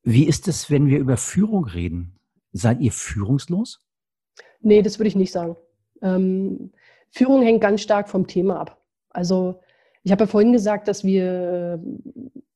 Wie 0.09 0.25
ist 0.25 0.47
es, 0.47 0.71
wenn 0.71 0.87
wir 0.87 0.99
über 0.99 1.17
Führung 1.17 1.65
reden? 1.65 2.17
Seid 2.53 2.79
ihr 2.79 2.93
führungslos? 2.93 3.81
Nee, 4.61 4.81
das 4.81 4.99
würde 4.99 5.09
ich 5.09 5.17
nicht 5.17 5.33
sagen. 5.33 5.57
Ähm, 6.01 6.71
Führung 7.11 7.41
hängt 7.41 7.59
ganz 7.59 7.81
stark 7.81 8.07
vom 8.07 8.25
Thema 8.25 8.57
ab. 8.57 8.81
Also 9.09 9.59
ich 10.03 10.13
habe 10.13 10.23
ja 10.23 10.27
vorhin 10.27 10.53
gesagt, 10.53 10.87
dass 10.87 11.03
wir 11.03 11.83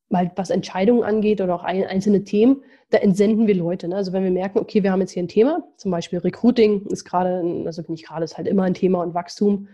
mal 0.07 0.31
was 0.37 0.49
Entscheidungen 0.49 1.03
angeht 1.03 1.41
oder 1.41 1.53
auch 1.53 1.65
einzelne 1.65 2.23
Themen, 2.23 2.63
da 2.89 2.99
entsenden 2.99 3.47
wir 3.47 3.55
Leute. 3.55 3.89
Ne? 3.89 3.97
Also 3.97 4.13
wenn 4.13 4.23
wir 4.23 4.31
merken, 4.31 4.59
okay, 4.59 4.81
wir 4.81 4.93
haben 4.93 5.01
jetzt 5.01 5.11
hier 5.11 5.23
ein 5.23 5.27
Thema, 5.27 5.61
zum 5.75 5.91
Beispiel 5.91 6.19
Recruiting 6.19 6.85
ist 6.85 7.03
gerade, 7.03 7.63
also 7.65 7.83
nicht 7.89 8.07
gerade, 8.07 8.23
ist 8.23 8.37
halt 8.37 8.47
immer 8.47 8.63
ein 8.63 8.75
Thema 8.75 9.03
und 9.03 9.13
Wachstum. 9.13 9.67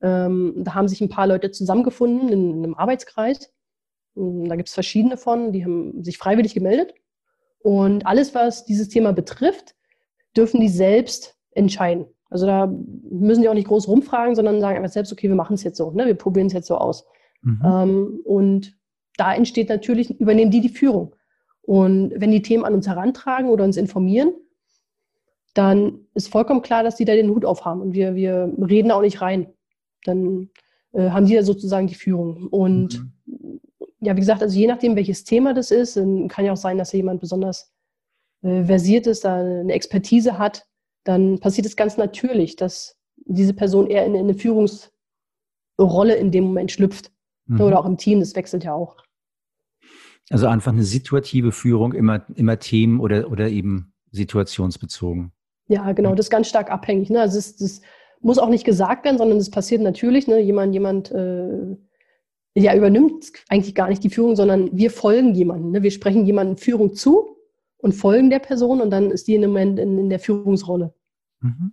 Ähm, 0.00 0.54
da 0.56 0.74
haben 0.74 0.88
sich 0.88 1.02
ein 1.02 1.10
paar 1.10 1.26
Leute 1.26 1.50
zusammengefunden 1.50 2.30
in, 2.30 2.50
in 2.52 2.64
einem 2.64 2.74
Arbeitskreis. 2.74 3.52
Da 4.14 4.56
gibt 4.56 4.70
es 4.70 4.74
verschiedene 4.74 5.18
von, 5.18 5.52
die 5.52 5.62
haben 5.62 6.02
sich 6.02 6.16
freiwillig 6.16 6.54
gemeldet. 6.54 6.94
Und 7.60 8.06
alles, 8.06 8.34
was 8.34 8.64
dieses 8.64 8.88
Thema 8.88 9.12
betrifft, 9.12 9.74
dürfen 10.36 10.60
die 10.60 10.68
selbst 10.68 11.36
entscheiden. 11.52 12.06
Also 12.30 12.46
da 12.46 12.72
müssen 13.10 13.42
die 13.42 13.48
auch 13.48 13.54
nicht 13.54 13.68
groß 13.68 13.88
rumfragen, 13.88 14.34
sondern 14.34 14.60
sagen 14.60 14.76
einfach 14.76 14.92
selbst, 14.92 15.12
okay, 15.12 15.28
wir 15.28 15.34
machen 15.34 15.54
es 15.54 15.62
jetzt 15.62 15.78
so, 15.78 15.90
ne? 15.90 16.06
wir 16.06 16.14
probieren 16.14 16.48
es 16.48 16.52
jetzt 16.52 16.68
so 16.68 16.76
aus. 16.76 17.06
Mhm. 17.42 17.62
Ähm, 17.64 18.20
und 18.24 18.78
da 19.16 19.34
entsteht 19.34 19.68
natürlich, 19.68 20.20
übernehmen 20.20 20.50
die 20.50 20.60
die 20.60 20.68
Führung. 20.68 21.14
Und 21.62 22.12
wenn 22.16 22.30
die 22.30 22.42
Themen 22.42 22.64
an 22.64 22.74
uns 22.74 22.86
herantragen 22.86 23.50
oder 23.50 23.64
uns 23.64 23.76
informieren, 23.76 24.32
dann 25.54 26.00
ist 26.14 26.28
vollkommen 26.28 26.62
klar, 26.62 26.82
dass 26.82 26.96
die 26.96 27.04
da 27.04 27.14
den 27.14 27.30
Hut 27.30 27.44
aufhaben 27.44 27.80
und 27.80 27.92
wir, 27.92 28.14
wir 28.14 28.52
reden 28.58 28.90
auch 28.90 29.00
nicht 29.00 29.20
rein. 29.20 29.48
Dann 30.04 30.50
äh, 30.92 31.10
haben 31.10 31.26
die 31.26 31.34
da 31.34 31.42
sozusagen 31.42 31.86
die 31.86 31.94
Führung. 31.94 32.46
Und 32.46 33.00
mhm. 33.00 33.12
Ja, 34.00 34.14
wie 34.14 34.20
gesagt, 34.20 34.42
also 34.42 34.56
je 34.58 34.66
nachdem, 34.66 34.96
welches 34.96 35.24
Thema 35.24 35.54
das 35.54 35.70
ist, 35.70 35.94
kann 35.94 36.44
ja 36.44 36.52
auch 36.52 36.56
sein, 36.56 36.78
dass 36.78 36.92
jemand 36.92 37.20
besonders 37.20 37.72
äh, 38.42 38.64
versiert 38.64 39.06
ist, 39.06 39.24
da 39.24 39.36
eine 39.36 39.72
Expertise 39.72 40.38
hat, 40.38 40.66
dann 41.04 41.40
passiert 41.40 41.66
es 41.66 41.76
ganz 41.76 41.96
natürlich, 41.96 42.56
dass 42.56 42.96
diese 43.16 43.54
Person 43.54 43.88
eher 43.88 44.06
in, 44.06 44.14
in 44.14 44.20
eine 44.22 44.34
Führungsrolle 44.34 46.14
in 46.14 46.30
dem 46.30 46.44
Moment 46.44 46.70
schlüpft. 46.70 47.10
Mhm. 47.46 47.60
Oder 47.60 47.80
auch 47.80 47.86
im 47.86 47.96
Team, 47.96 48.20
das 48.20 48.36
wechselt 48.36 48.64
ja 48.64 48.74
auch. 48.74 48.96
Also 50.30 50.46
einfach 50.46 50.72
eine 50.72 50.84
situative 50.84 51.52
Führung, 51.52 51.94
immer, 51.94 52.26
immer 52.34 52.58
Themen 52.58 53.00
oder, 53.00 53.30
oder 53.30 53.48
eben 53.48 53.94
situationsbezogen. 54.12 55.32
Ja, 55.68 55.92
genau, 55.92 56.14
das 56.14 56.26
ist 56.26 56.30
ganz 56.30 56.48
stark 56.48 56.70
abhängig. 56.70 57.10
Ne? 57.10 57.20
Also 57.20 57.36
das, 57.36 57.56
das 57.56 57.80
muss 58.20 58.38
auch 58.38 58.48
nicht 58.48 58.64
gesagt 58.64 59.04
werden, 59.04 59.18
sondern 59.18 59.38
das 59.38 59.50
passiert 59.50 59.80
natürlich. 59.80 60.26
Ne? 60.26 60.40
Jemand, 60.40 60.74
jemand 60.74 61.10
äh, 61.10 61.76
ja, 62.54 62.74
übernimmt 62.74 63.32
eigentlich 63.48 63.74
gar 63.74 63.88
nicht 63.88 64.02
die 64.02 64.10
Führung, 64.10 64.36
sondern 64.36 64.76
wir 64.76 64.90
folgen 64.90 65.34
jemandem. 65.34 65.70
Ne? 65.72 65.82
Wir 65.82 65.90
sprechen 65.90 66.26
jemandem 66.26 66.56
Führung 66.56 66.94
zu 66.94 67.36
und 67.76 67.92
folgen 67.92 68.30
der 68.30 68.40
Person 68.40 68.80
und 68.80 68.90
dann 68.90 69.10
ist 69.10 69.28
die 69.28 69.34
in 69.34 69.42
dem 69.42 69.50
Moment 69.50 69.78
in, 69.78 69.98
in 69.98 70.10
der 70.10 70.18
Führungsrolle. 70.18 70.94
Mhm. 71.40 71.72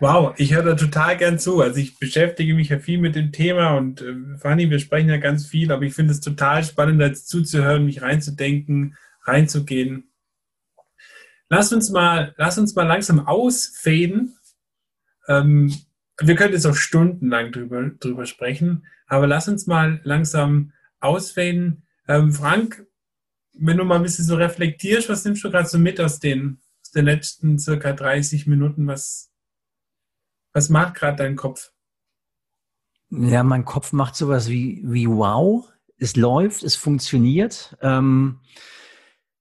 Wow, 0.00 0.34
ich 0.36 0.54
höre 0.54 0.62
da 0.62 0.74
total 0.74 1.16
gern 1.16 1.40
zu. 1.40 1.60
Also 1.60 1.80
ich 1.80 1.98
beschäftige 1.98 2.54
mich 2.54 2.68
ja 2.68 2.78
viel 2.78 2.98
mit 2.98 3.16
dem 3.16 3.32
Thema 3.32 3.76
und 3.76 4.00
äh, 4.00 4.14
Fanny, 4.38 4.70
wir 4.70 4.78
sprechen 4.78 5.08
ja 5.08 5.16
ganz 5.16 5.46
viel, 5.46 5.72
aber 5.72 5.82
ich 5.82 5.94
finde 5.94 6.12
es 6.12 6.20
total 6.20 6.62
spannend, 6.62 7.00
jetzt 7.00 7.28
zuzuhören, 7.28 7.84
mich 7.84 8.00
reinzudenken, 8.00 8.96
reinzugehen. 9.24 10.12
Lass 11.48 11.72
uns 11.72 11.90
mal, 11.90 12.32
lass 12.36 12.58
uns 12.58 12.76
mal 12.76 12.86
langsam 12.86 13.26
ausfäden. 13.26 14.36
Ähm, 15.26 15.74
wir 16.20 16.34
können 16.34 16.52
jetzt 16.52 16.66
auch 16.66 16.74
stundenlang 16.74 17.52
drüber, 17.52 17.90
drüber 18.00 18.26
sprechen, 18.26 18.86
aber 19.06 19.26
lass 19.26 19.48
uns 19.48 19.66
mal 19.66 20.00
langsam 20.04 20.72
ausfäden. 21.00 21.84
Ähm, 22.08 22.32
Frank, 22.32 22.86
wenn 23.52 23.76
du 23.76 23.84
mal 23.84 23.96
ein 23.96 24.02
bisschen 24.02 24.24
so 24.24 24.36
reflektierst, 24.36 25.08
was 25.08 25.24
nimmst 25.24 25.44
du 25.44 25.50
gerade 25.50 25.68
so 25.68 25.78
mit 25.78 26.00
aus 26.00 26.18
den, 26.18 26.60
aus 26.82 26.90
den 26.90 27.04
letzten 27.04 27.58
circa 27.58 27.92
30 27.92 28.46
Minuten? 28.46 28.86
Was, 28.86 29.30
was 30.52 30.68
macht 30.68 30.94
gerade 30.94 31.16
dein 31.16 31.36
Kopf? 31.36 31.72
Ja, 33.10 33.42
mein 33.42 33.64
Kopf 33.64 33.92
macht 33.92 34.16
sowas 34.16 34.48
wie, 34.48 34.82
wie 34.84 35.08
wow, 35.08 35.66
es 35.98 36.16
läuft, 36.16 36.62
es 36.62 36.76
funktioniert. 36.76 37.76
Ähm, 37.80 38.40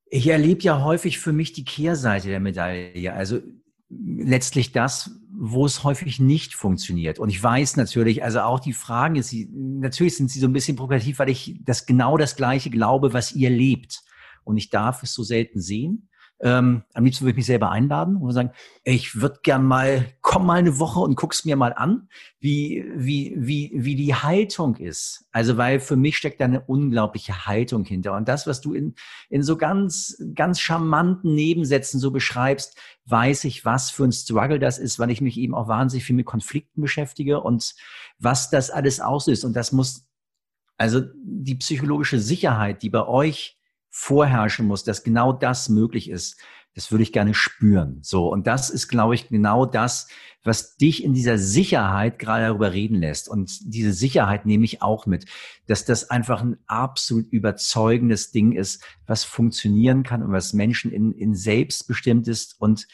ich 0.05 0.27
erlebe 0.27 0.61
ja 0.61 0.83
häufig 0.83 1.19
für 1.19 1.33
mich 1.33 1.53
die 1.53 1.65
Kehrseite 1.65 2.29
der 2.29 2.39
Medaille. 2.39 3.13
Also 3.13 3.41
letztlich 3.89 4.71
das, 4.71 5.11
wo 5.39 5.65
es 5.65 5.83
häufig 5.83 6.19
nicht 6.19 6.55
funktioniert. 6.55 7.19
Und 7.19 7.29
ich 7.29 7.41
weiß 7.41 7.77
natürlich, 7.77 8.23
also 8.23 8.39
auch 8.41 8.59
die 8.59 8.73
Fragen, 8.73 9.15
ist, 9.15 9.33
natürlich 9.51 10.17
sind 10.17 10.31
sie 10.31 10.39
so 10.39 10.47
ein 10.47 10.53
bisschen 10.53 10.75
provokativ, 10.75 11.19
weil 11.19 11.29
ich 11.29 11.59
das 11.63 11.85
genau 11.85 12.17
das 12.17 12.35
Gleiche 12.35 12.71
glaube, 12.71 13.13
was 13.13 13.33
ihr 13.33 13.51
lebt. 13.51 14.01
Und 14.43 14.57
ich 14.57 14.69
darf 14.69 15.03
es 15.03 15.13
so 15.13 15.23
selten 15.23 15.61
sehen. 15.61 16.06
Ähm, 16.39 16.83
am 16.93 17.03
liebsten 17.03 17.23
würde 17.23 17.31
ich 17.31 17.37
mich 17.37 17.45
selber 17.47 17.71
einladen 17.71 18.17
und 18.17 18.31
sagen, 18.31 18.51
ich 18.83 19.19
würde 19.19 19.39
gern 19.41 19.65
mal, 19.65 20.05
komm 20.21 20.45
mal 20.45 20.59
eine 20.59 20.77
Woche 20.77 20.99
und 20.99 21.15
guck's 21.15 21.45
mir 21.45 21.55
mal 21.55 21.73
an, 21.73 22.09
wie, 22.39 22.85
wie, 22.95 23.33
wie, 23.35 23.71
wie 23.73 23.95
die 23.95 24.13
Haltung 24.13 24.75
ist. 24.75 25.25
Also, 25.31 25.57
weil 25.57 25.79
für 25.79 25.95
mich 25.95 26.15
steckt 26.15 26.39
da 26.39 26.45
eine 26.45 26.61
unglaubliche 26.61 27.47
Haltung 27.47 27.85
hinter. 27.85 28.15
Und 28.15 28.27
das, 28.27 28.45
was 28.45 28.61
du 28.61 28.73
in, 28.73 28.93
in 29.29 29.41
so 29.41 29.57
ganz, 29.57 30.23
ganz 30.35 30.59
charmanten 30.59 31.33
Nebensätzen 31.33 31.99
so 31.99 32.11
beschreibst, 32.11 32.77
weiß 33.05 33.45
ich, 33.45 33.65
was 33.65 33.89
für 33.89 34.03
ein 34.03 34.11
Struggle 34.11 34.59
das 34.59 34.77
ist, 34.77 34.99
weil 34.99 35.09
ich 35.09 35.21
mich 35.21 35.37
eben 35.37 35.55
auch 35.55 35.67
wahnsinnig 35.67 36.03
viel 36.03 36.15
mit 36.15 36.27
Konflikten 36.27 36.81
beschäftige 36.81 37.41
und 37.41 37.73
was 38.19 38.51
das 38.51 38.69
alles 38.69 38.99
auslöst. 38.99 39.43
Und 39.43 39.55
das 39.55 39.71
muss, 39.71 40.07
also 40.77 41.01
die 41.23 41.55
psychologische 41.55 42.19
Sicherheit, 42.19 42.83
die 42.83 42.91
bei 42.91 43.07
euch 43.07 43.56
vorherrschen 43.89 44.67
muss, 44.67 44.83
dass 44.83 45.03
genau 45.03 45.33
das 45.33 45.69
möglich 45.69 46.09
ist, 46.09 46.39
das 46.77 46.91
würde 46.91 47.01
ich 47.01 47.11
gerne 47.11 47.33
spüren. 47.33 47.99
So. 48.03 48.31
Und 48.31 48.45
das 48.45 48.69
ist, 48.69 48.87
glaube 48.87 49.15
ich, 49.15 49.29
genau 49.29 49.65
das, 49.65 50.07
was 50.43 50.77
dich 50.77 51.03
in 51.03 51.13
dieser 51.13 51.39
Sicherheit 51.39 52.19
gerade 52.19 52.45
darüber 52.45 52.71
reden 52.71 52.97
lässt. 52.97 53.27
Und 53.29 53.73
diese 53.73 53.93
Sicherheit 53.93 54.45
nehme 54.45 54.63
ich 54.63 54.83
auch 54.83 55.07
mit, 55.07 55.25
dass 55.65 55.85
das 55.85 56.11
einfach 56.11 56.41
ein 56.41 56.57
absolut 56.67 57.25
überzeugendes 57.29 58.31
Ding 58.31 58.51
ist, 58.51 58.83
was 59.07 59.23
funktionieren 59.23 60.03
kann 60.03 60.21
und 60.21 60.31
was 60.31 60.53
Menschen 60.53 60.91
in, 60.91 61.13
in 61.13 61.33
selbstbestimmtes 61.33 62.53
und 62.59 62.87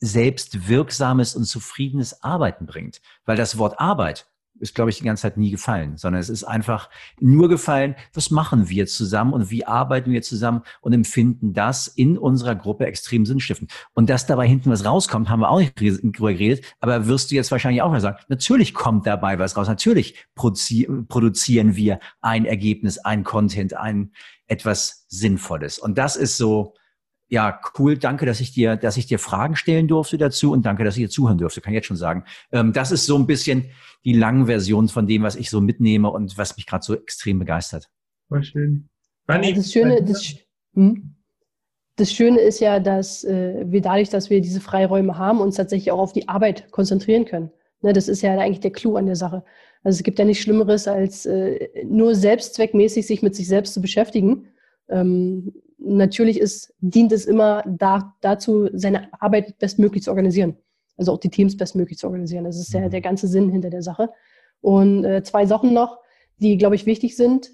selbstwirksames 0.00 1.36
und 1.36 1.44
zufriedenes 1.44 2.24
Arbeiten 2.24 2.66
bringt. 2.66 3.00
Weil 3.24 3.36
das 3.36 3.56
Wort 3.56 3.78
Arbeit 3.78 4.26
ist, 4.60 4.74
glaube 4.74 4.90
ich, 4.90 4.98
die 4.98 5.04
ganze 5.04 5.22
Zeit 5.22 5.36
nie 5.36 5.50
gefallen, 5.50 5.96
sondern 5.96 6.20
es 6.20 6.28
ist 6.28 6.44
einfach 6.44 6.90
nur 7.20 7.48
gefallen, 7.48 7.94
was 8.14 8.30
machen 8.30 8.68
wir 8.68 8.86
zusammen 8.86 9.32
und 9.32 9.50
wie 9.50 9.64
arbeiten 9.64 10.12
wir 10.12 10.22
zusammen 10.22 10.62
und 10.80 10.92
empfinden 10.92 11.52
das 11.52 11.88
in 11.88 12.18
unserer 12.18 12.54
Gruppe 12.54 12.86
extrem 12.86 13.26
sinnstiftend. 13.26 13.72
Und 13.94 14.10
dass 14.10 14.26
dabei 14.26 14.46
hinten 14.46 14.70
was 14.70 14.84
rauskommt, 14.84 15.28
haben 15.28 15.40
wir 15.40 15.50
auch 15.50 15.58
nicht 15.58 15.78
drüber 15.78 16.32
geredet, 16.32 16.64
aber 16.80 17.06
wirst 17.06 17.30
du 17.30 17.34
jetzt 17.34 17.50
wahrscheinlich 17.50 17.82
auch 17.82 17.90
mal 17.90 18.00
sagen, 18.00 18.18
natürlich 18.28 18.74
kommt 18.74 19.06
dabei 19.06 19.38
was 19.38 19.56
raus, 19.56 19.68
natürlich 19.68 20.26
produzieren 20.34 21.76
wir 21.76 22.00
ein 22.20 22.44
Ergebnis, 22.44 22.98
ein 22.98 23.24
Content, 23.24 23.74
ein 23.74 24.12
etwas 24.46 25.06
Sinnvolles. 25.08 25.78
Und 25.78 25.98
das 25.98 26.16
ist 26.16 26.36
so, 26.36 26.74
ja, 27.28 27.60
cool, 27.78 27.98
danke, 27.98 28.24
dass 28.24 28.40
ich 28.40 28.52
dir, 28.52 28.76
dass 28.76 28.96
ich 28.96 29.06
dir 29.06 29.18
Fragen 29.18 29.56
stellen 29.56 29.88
durfte 29.88 30.16
dazu 30.16 30.52
und 30.52 30.64
danke, 30.64 30.84
dass 30.84 30.96
ich 30.96 31.04
dir 31.04 31.10
zuhören 31.10 31.38
durfte, 31.38 31.60
kann 31.60 31.72
ich 31.72 31.76
jetzt 31.76 31.86
schon 31.86 31.96
sagen. 31.96 32.24
Ähm, 32.52 32.72
das 32.72 32.92
ist 32.92 33.06
so 33.06 33.16
ein 33.16 33.26
bisschen 33.26 33.66
die 34.04 34.12
lange 34.12 34.46
Version 34.46 34.88
von 34.88 35.06
dem, 35.06 35.22
was 35.22 35.34
ich 35.34 35.50
so 35.50 35.60
mitnehme 35.60 36.10
und 36.10 36.38
was 36.38 36.56
mich 36.56 36.66
gerade 36.66 36.84
so 36.84 36.94
extrem 36.94 37.38
begeistert. 37.40 37.90
Voll 38.28 38.44
schön. 38.44 38.88
Wanni, 39.26 39.54
das 39.54 39.72
Schöne, 39.72 40.04
das, 40.04 40.34
hm? 40.74 41.16
das 41.96 42.12
Schöne 42.12 42.38
ist 42.38 42.60
ja, 42.60 42.78
dass 42.78 43.24
äh, 43.24 43.64
wir 43.66 43.80
dadurch, 43.80 44.08
dass 44.08 44.30
wir 44.30 44.40
diese 44.40 44.60
Freiräume 44.60 45.18
haben, 45.18 45.40
uns 45.40 45.56
tatsächlich 45.56 45.90
auch 45.90 45.98
auf 45.98 46.12
die 46.12 46.28
Arbeit 46.28 46.70
konzentrieren 46.70 47.24
können. 47.24 47.50
Ne, 47.82 47.92
das 47.92 48.06
ist 48.08 48.22
ja 48.22 48.38
eigentlich 48.38 48.60
der 48.60 48.70
Clou 48.70 48.96
an 48.96 49.06
der 49.06 49.16
Sache. 49.16 49.44
Also 49.82 49.96
es 49.96 50.02
gibt 50.04 50.18
ja 50.18 50.24
nichts 50.24 50.44
Schlimmeres, 50.44 50.86
als 50.86 51.26
äh, 51.26 51.68
nur 51.84 52.14
selbstzweckmäßig 52.14 53.06
sich 53.06 53.22
mit 53.22 53.34
sich 53.34 53.48
selbst 53.48 53.74
zu 53.74 53.80
beschäftigen. 53.80 54.48
Ähm, 54.88 55.52
natürlich 55.86 56.40
ist, 56.40 56.74
dient 56.80 57.12
es 57.12 57.24
immer 57.26 57.62
da, 57.66 58.14
dazu, 58.20 58.68
seine 58.72 59.12
Arbeit 59.20 59.58
bestmöglich 59.58 60.02
zu 60.02 60.10
organisieren. 60.10 60.56
Also 60.96 61.12
auch 61.12 61.18
die 61.18 61.28
Teams 61.28 61.56
bestmöglich 61.56 61.98
zu 61.98 62.06
organisieren. 62.06 62.44
Das 62.44 62.58
ist 62.58 62.72
der, 62.72 62.86
mhm. 62.86 62.90
der 62.90 63.00
ganze 63.00 63.28
Sinn 63.28 63.50
hinter 63.50 63.70
der 63.70 63.82
Sache. 63.82 64.10
Und 64.60 65.04
äh, 65.04 65.22
zwei 65.22 65.46
Sachen 65.46 65.72
noch, 65.72 65.98
die, 66.38 66.58
glaube 66.58 66.74
ich, 66.74 66.86
wichtig 66.86 67.16
sind. 67.16 67.52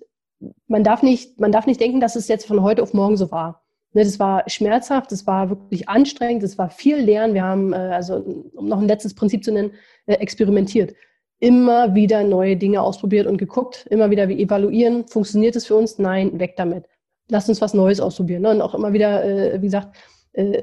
Man 0.67 0.85
darf, 0.85 1.03
nicht, 1.03 1.41
man 1.41 1.53
darf 1.53 1.67
nicht 1.67 1.81
denken, 1.81 2.01
dass 2.01 2.17
es 2.17 2.29
jetzt 2.29 2.47
von 2.47 2.63
heute 2.63 2.83
auf 2.83 2.95
morgen 2.95 3.17
so 3.17 3.31
war. 3.31 3.63
Ne, 3.93 4.05
das 4.05 4.19
war 4.19 4.49
schmerzhaft, 4.49 5.13
das 5.13 5.27
war 5.27 5.51
wirklich 5.51 5.89
anstrengend, 5.89 6.43
das 6.43 6.57
war 6.57 6.71
viel 6.71 6.97
Lernen. 6.97 7.35
Wir 7.35 7.45
haben, 7.45 7.73
äh, 7.73 7.77
also 7.77 8.17
um 8.55 8.69
noch 8.69 8.81
ein 8.81 8.89
letztes 8.89 9.15
Prinzip 9.15 9.45
zu 9.45 9.53
nennen, 9.53 9.73
äh, 10.07 10.15
experimentiert. 10.15 10.95
Immer 11.39 11.95
wieder 11.95 12.23
neue 12.23 12.57
Dinge 12.57 12.81
ausprobiert 12.81 13.27
und 13.27 13.37
geguckt, 13.37 13.87
immer 13.91 14.11
wieder 14.11 14.29
wie 14.29 14.41
evaluieren. 14.41 15.07
Funktioniert 15.09 15.57
es 15.57 15.67
für 15.67 15.75
uns? 15.75 15.99
Nein, 15.99 16.39
weg 16.39 16.55
damit 16.57 16.87
lasst 17.33 17.49
uns 17.49 17.61
was 17.61 17.75
Neues 17.75 18.01
ausprobieren. 18.01 18.43
Ne? 18.43 18.51
Und 18.51 18.61
auch 18.61 18.75
immer 18.75 18.93
wieder, 18.93 19.25
äh, 19.25 19.61
wie 19.61 19.67
gesagt, 19.67 19.97
äh, 20.35 20.63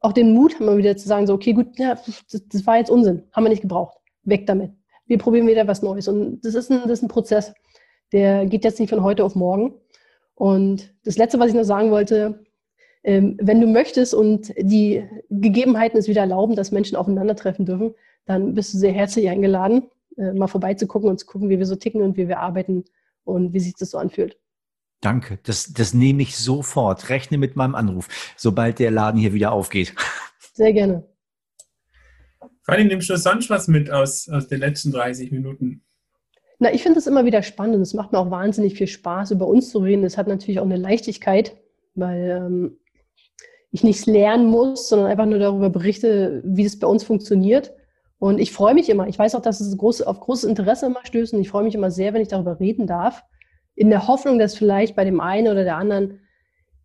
auch 0.00 0.12
den 0.12 0.32
Mut 0.32 0.54
haben 0.54 0.66
wir 0.66 0.76
wieder 0.76 0.96
zu 0.96 1.08
sagen, 1.08 1.26
so, 1.26 1.34
okay, 1.34 1.52
gut, 1.52 1.78
ja, 1.78 1.98
das, 2.30 2.48
das, 2.48 2.66
war 2.66 2.78
jetzt 2.78 2.90
Unsinn, 2.90 3.24
haben 3.32 3.44
wir 3.44 3.50
nicht 3.50 3.62
gebraucht, 3.62 3.98
weg 4.22 4.46
damit. 4.46 4.70
Wir 5.06 5.18
probieren 5.18 5.46
wieder 5.46 5.66
was 5.66 5.82
Neues. 5.82 6.08
Und 6.08 6.40
das 6.42 6.54
ist 6.54 6.70
ein, 6.70 6.82
das 6.82 6.92
ist 6.98 7.02
ein 7.02 7.08
Prozess, 7.08 7.52
der 8.12 8.46
geht 8.46 8.64
jetzt 8.64 8.78
nicht 8.78 8.90
von 8.90 9.02
heute 9.02 9.24
auf 9.24 9.34
morgen. 9.34 9.74
Und 10.34 10.94
das 11.04 11.18
Letzte, 11.18 11.40
was 11.40 11.48
ich 11.48 11.54
noch 11.54 11.64
sagen 11.64 11.90
wollte, 11.90 12.44
ähm, 13.02 13.36
wenn 13.40 13.60
du 13.60 13.66
möchtest 13.66 14.14
und 14.14 14.52
die 14.58 15.04
Gegebenheiten 15.28 15.98
es 15.98 16.08
wieder 16.08 16.20
erlauben, 16.20 16.54
dass 16.54 16.72
Menschen 16.72 16.96
aufeinandertreffen 16.96 17.66
dürfen, 17.66 17.94
dann 18.26 18.54
bist 18.54 18.74
du 18.74 18.78
sehr 18.78 18.92
herzlich 18.92 19.28
eingeladen, 19.28 19.88
äh, 20.16 20.32
mal 20.32 20.46
vorbeizugucken 20.46 21.08
und 21.08 21.18
zu 21.18 21.26
gucken, 21.26 21.48
wie 21.48 21.58
wir 21.58 21.66
so 21.66 21.76
ticken 21.76 22.02
und 22.02 22.16
wie 22.16 22.28
wir 22.28 22.38
arbeiten 22.38 22.84
und 23.24 23.52
wie 23.52 23.60
sich 23.60 23.74
das 23.76 23.90
so 23.90 23.98
anfühlt. 23.98 24.38
Danke, 25.06 25.38
das, 25.44 25.72
das 25.72 25.94
nehme 25.94 26.22
ich 26.22 26.36
sofort. 26.36 27.10
Rechne 27.10 27.38
mit 27.38 27.54
meinem 27.54 27.76
Anruf, 27.76 28.08
sobald 28.36 28.80
der 28.80 28.90
Laden 28.90 29.20
hier 29.20 29.32
wieder 29.32 29.52
aufgeht. 29.52 29.94
Sehr 30.52 30.72
gerne. 30.72 31.04
Fanny, 32.64 32.86
nimmst 32.86 33.08
du 33.08 33.16
sonst 33.16 33.48
was 33.48 33.68
mit 33.68 33.88
aus, 33.88 34.28
aus 34.28 34.48
den 34.48 34.58
letzten 34.58 34.90
30 34.90 35.30
Minuten? 35.30 35.84
Na, 36.58 36.74
ich 36.74 36.82
finde 36.82 36.98
es 36.98 37.06
immer 37.06 37.24
wieder 37.24 37.44
spannend. 37.44 37.80
Es 37.82 37.94
macht 37.94 38.10
mir 38.10 38.18
auch 38.18 38.32
wahnsinnig 38.32 38.74
viel 38.74 38.88
Spaß, 38.88 39.30
über 39.30 39.46
uns 39.46 39.70
zu 39.70 39.78
reden. 39.78 40.02
Es 40.02 40.18
hat 40.18 40.26
natürlich 40.26 40.58
auch 40.58 40.64
eine 40.64 40.76
Leichtigkeit, 40.76 41.56
weil 41.94 42.42
ähm, 42.44 42.76
ich 43.70 43.84
nichts 43.84 44.06
lernen 44.06 44.50
muss, 44.50 44.88
sondern 44.88 45.06
einfach 45.06 45.26
nur 45.26 45.38
darüber 45.38 45.70
berichte, 45.70 46.42
wie 46.44 46.64
es 46.64 46.80
bei 46.80 46.88
uns 46.88 47.04
funktioniert. 47.04 47.72
Und 48.18 48.40
ich 48.40 48.50
freue 48.50 48.74
mich 48.74 48.88
immer. 48.88 49.06
Ich 49.06 49.20
weiß 49.20 49.36
auch, 49.36 49.42
dass 49.42 49.60
es 49.60 49.76
groß, 49.76 50.02
auf 50.02 50.18
großes 50.18 50.50
Interesse 50.50 50.86
immer 50.86 51.06
stößt. 51.06 51.32
Und 51.32 51.42
ich 51.42 51.50
freue 51.50 51.62
mich 51.62 51.76
immer 51.76 51.92
sehr, 51.92 52.12
wenn 52.12 52.22
ich 52.22 52.28
darüber 52.28 52.58
reden 52.58 52.88
darf 52.88 53.22
in 53.76 53.90
der 53.90 54.08
Hoffnung, 54.08 54.38
dass 54.38 54.56
vielleicht 54.56 54.96
bei 54.96 55.04
dem 55.04 55.20
einen 55.20 55.48
oder 55.48 55.62
der 55.62 55.76
anderen 55.76 56.20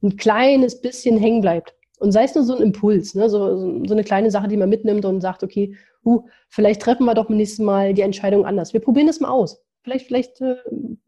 ein 0.04 0.17
kleines 0.17 0.82
bisschen 0.82 1.17
hängen 1.17 1.41
bleibt. 1.41 1.73
Und 1.99 2.12
sei 2.12 2.23
es 2.23 2.36
nur 2.36 2.43
so 2.43 2.56
ein 2.56 2.62
Impuls, 2.62 3.15
ne? 3.15 3.30
so, 3.30 3.86
so 3.86 3.93
eine 3.93 4.04
kleine 4.04 4.32
Sache, 4.32 4.47
die 4.47 4.58
man 4.58 4.69
mitnimmt 4.69 5.06
und 5.06 5.21
sagt, 5.21 5.43
okay, 5.43 5.75
uh, 6.04 6.27
vielleicht 6.49 6.82
treffen 6.82 7.06
wir 7.06 7.13
doch 7.13 7.27
beim 7.27 7.38
nächsten 7.38 7.63
Mal 7.63 7.93
die 7.93 8.01
Entscheidung 8.01 8.45
anders. 8.45 8.73
Wir 8.73 8.80
probieren 8.80 9.08
das 9.08 9.19
mal 9.19 9.30
aus. 9.30 9.63
Vielleicht, 9.84 10.08
vielleicht 10.08 10.41
äh, 10.41 10.58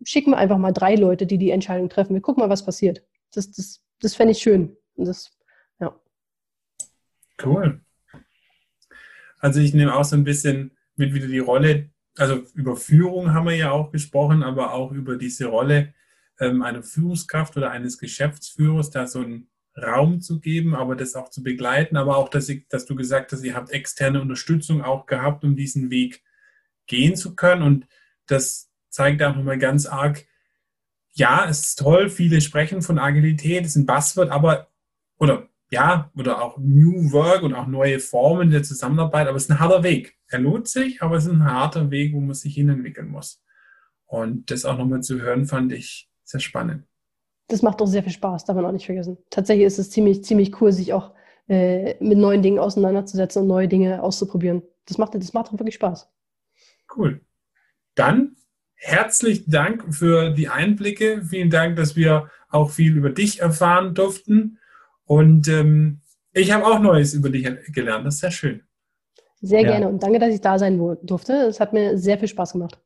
schicken 0.03 0.31
wir 0.31 0.37
einfach 0.37 0.57
mal 0.57 0.71
drei 0.71 0.95
Leute, 0.95 1.25
die 1.25 1.37
die 1.37 1.51
Entscheidung 1.51 1.89
treffen. 1.89 2.13
Wir 2.13 2.21
gucken 2.21 2.41
mal, 2.41 2.49
was 2.49 2.65
passiert. 2.65 3.03
Das, 3.33 3.51
das, 3.51 3.83
das 4.01 4.15
fände 4.15 4.31
ich 4.31 4.39
schön. 4.39 4.77
Das, 4.95 5.31
ja. 5.79 5.99
Cool. 7.43 7.81
Also 9.39 9.59
ich 9.59 9.73
nehme 9.73 9.95
auch 9.95 10.03
so 10.03 10.15
ein 10.15 10.23
bisschen 10.23 10.71
mit 10.95 11.13
wieder 11.13 11.27
die 11.27 11.39
Rolle 11.39 11.89
also 12.17 12.43
über 12.53 12.75
Führung 12.75 13.33
haben 13.33 13.47
wir 13.47 13.55
ja 13.55 13.71
auch 13.71 13.91
gesprochen, 13.91 14.43
aber 14.43 14.73
auch 14.73 14.91
über 14.91 15.17
diese 15.17 15.47
Rolle 15.47 15.93
ähm, 16.39 16.61
einer 16.61 16.83
Führungskraft 16.83 17.57
oder 17.57 17.71
eines 17.71 17.97
Geschäftsführers, 17.97 18.91
da 18.91 19.07
so 19.07 19.19
einen 19.19 19.49
Raum 19.75 20.21
zu 20.21 20.39
geben, 20.39 20.75
aber 20.75 20.95
das 20.95 21.15
auch 21.15 21.29
zu 21.29 21.41
begleiten, 21.41 21.97
aber 21.97 22.17
auch, 22.17 22.29
dass, 22.29 22.49
ich, 22.49 22.67
dass 22.67 22.85
du 22.85 22.95
gesagt 22.95 23.31
hast, 23.31 23.43
ihr 23.43 23.55
habt 23.55 23.71
externe 23.71 24.21
Unterstützung 24.21 24.83
auch 24.83 25.05
gehabt, 25.07 25.43
um 25.43 25.55
diesen 25.55 25.89
Weg 25.89 26.23
gehen 26.85 27.15
zu 27.15 27.35
können. 27.35 27.63
Und 27.63 27.87
das 28.27 28.69
zeigt 28.89 29.23
auch 29.23 29.35
nochmal 29.35 29.57
ganz 29.57 29.85
arg, 29.87 30.25
ja, 31.15 31.47
es 31.47 31.61
ist 31.61 31.79
toll, 31.79 32.09
viele 32.09 32.41
sprechen 32.41 32.81
von 32.81 32.99
Agilität, 32.99 33.65
es 33.65 33.71
ist 33.71 33.75
ein 33.77 33.85
Buzzword, 33.85 34.29
aber, 34.29 34.71
oder 35.17 35.47
ja, 35.73 36.11
oder 36.15 36.41
auch 36.43 36.57
New 36.59 37.11
Work 37.11 37.41
und 37.41 37.55
auch 37.55 37.65
neue 37.65 37.99
Formen 37.99 38.51
der 38.51 38.61
Zusammenarbeit, 38.61 39.27
aber 39.27 39.37
es 39.37 39.45
ist 39.45 39.51
ein 39.51 39.59
harter 39.59 39.81
Weg. 39.81 40.15
Er 40.27 40.39
lohnt 40.39 40.67
sich, 40.67 41.01
aber 41.01 41.17
es 41.17 41.25
ist 41.25 41.31
ein 41.31 41.43
harter 41.43 41.89
Weg, 41.89 42.13
wo 42.13 42.19
man 42.19 42.35
sich 42.35 42.53
hinentwickeln 42.53 43.09
muss. 43.09 43.41
Und 44.05 44.51
das 44.51 44.65
auch 44.65 44.77
nochmal 44.77 45.01
zu 45.01 45.19
hören, 45.19 45.45
fand 45.47 45.73
ich 45.73 46.09
sehr 46.23 46.39
spannend. 46.39 46.83
Das 47.47 47.63
macht 47.63 47.81
auch 47.81 47.87
sehr 47.87 48.03
viel 48.03 48.11
Spaß, 48.11 48.45
darf 48.45 48.55
man 48.55 48.65
auch 48.65 48.71
nicht 48.71 48.85
vergessen. 48.85 49.17
Tatsächlich 49.31 49.65
ist 49.65 49.79
es 49.79 49.89
ziemlich, 49.89 50.23
ziemlich 50.23 50.61
cool, 50.61 50.71
sich 50.71 50.93
auch 50.93 51.11
äh, 51.47 51.95
mit 51.99 52.19
neuen 52.19 52.43
Dingen 52.43 52.59
auseinanderzusetzen 52.59 53.41
und 53.41 53.47
neue 53.47 53.67
Dinge 53.67 54.03
auszuprobieren. 54.03 54.61
Das 54.85 54.99
macht, 54.99 55.15
das 55.15 55.33
macht 55.33 55.47
auch 55.47 55.59
wirklich 55.59 55.75
Spaß. 55.75 56.07
Cool. 56.95 57.21
Dann 57.95 58.35
herzlichen 58.75 59.49
Dank 59.49 59.93
für 59.93 60.29
die 60.29 60.49
Einblicke. 60.49 61.23
Vielen 61.23 61.49
Dank, 61.49 61.77
dass 61.77 61.95
wir 61.95 62.29
auch 62.49 62.69
viel 62.69 62.95
über 62.95 63.09
dich 63.09 63.41
erfahren 63.41 63.95
durften. 63.95 64.59
Und 65.05 65.47
ähm, 65.47 66.01
ich 66.31 66.51
habe 66.51 66.65
auch 66.65 66.79
Neues 66.79 67.13
über 67.13 67.29
dich 67.29 67.47
gelernt. 67.73 68.05
Das 68.05 68.15
ist 68.15 68.21
sehr 68.21 68.31
schön. 68.31 68.63
Sehr 69.41 69.61
ja. 69.61 69.71
gerne 69.71 69.89
und 69.89 70.01
danke, 70.01 70.19
dass 70.19 70.33
ich 70.33 70.41
da 70.41 70.57
sein 70.57 70.77
durfte. 71.03 71.33
Es 71.33 71.59
hat 71.59 71.73
mir 71.73 71.97
sehr 71.97 72.17
viel 72.17 72.29
Spaß 72.29 72.53
gemacht. 72.53 72.79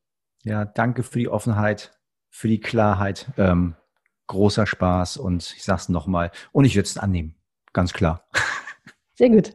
Ja, 0.43 0.65
danke 0.65 1.03
für 1.03 1.19
die 1.19 1.29
Offenheit, 1.29 1.97
für 2.29 2.47
die 2.47 2.59
Klarheit. 2.59 3.27
Ähm, 3.37 3.75
großer 4.27 4.67
Spaß 4.67 5.17
und 5.17 5.53
ich 5.55 5.63
sage 5.63 5.81
es 5.81 5.89
nochmal. 5.89 6.31
Und 6.51 6.65
ich 6.65 6.75
würde 6.75 6.87
es 6.87 6.97
annehmen. 6.97 7.35
Ganz 7.73 7.93
klar. 7.93 8.27
Sehr 9.15 9.29
gut. 9.29 9.53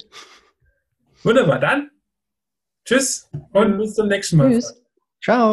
Wunderbar, 1.22 1.60
dann 1.60 1.90
tschüss 2.84 3.30
und 3.52 3.78
bis 3.78 3.94
zum 3.94 4.08
nächsten 4.08 4.36
Mal. 4.38 4.50
Tschüss. 4.50 4.82
Ciao. 5.22 5.52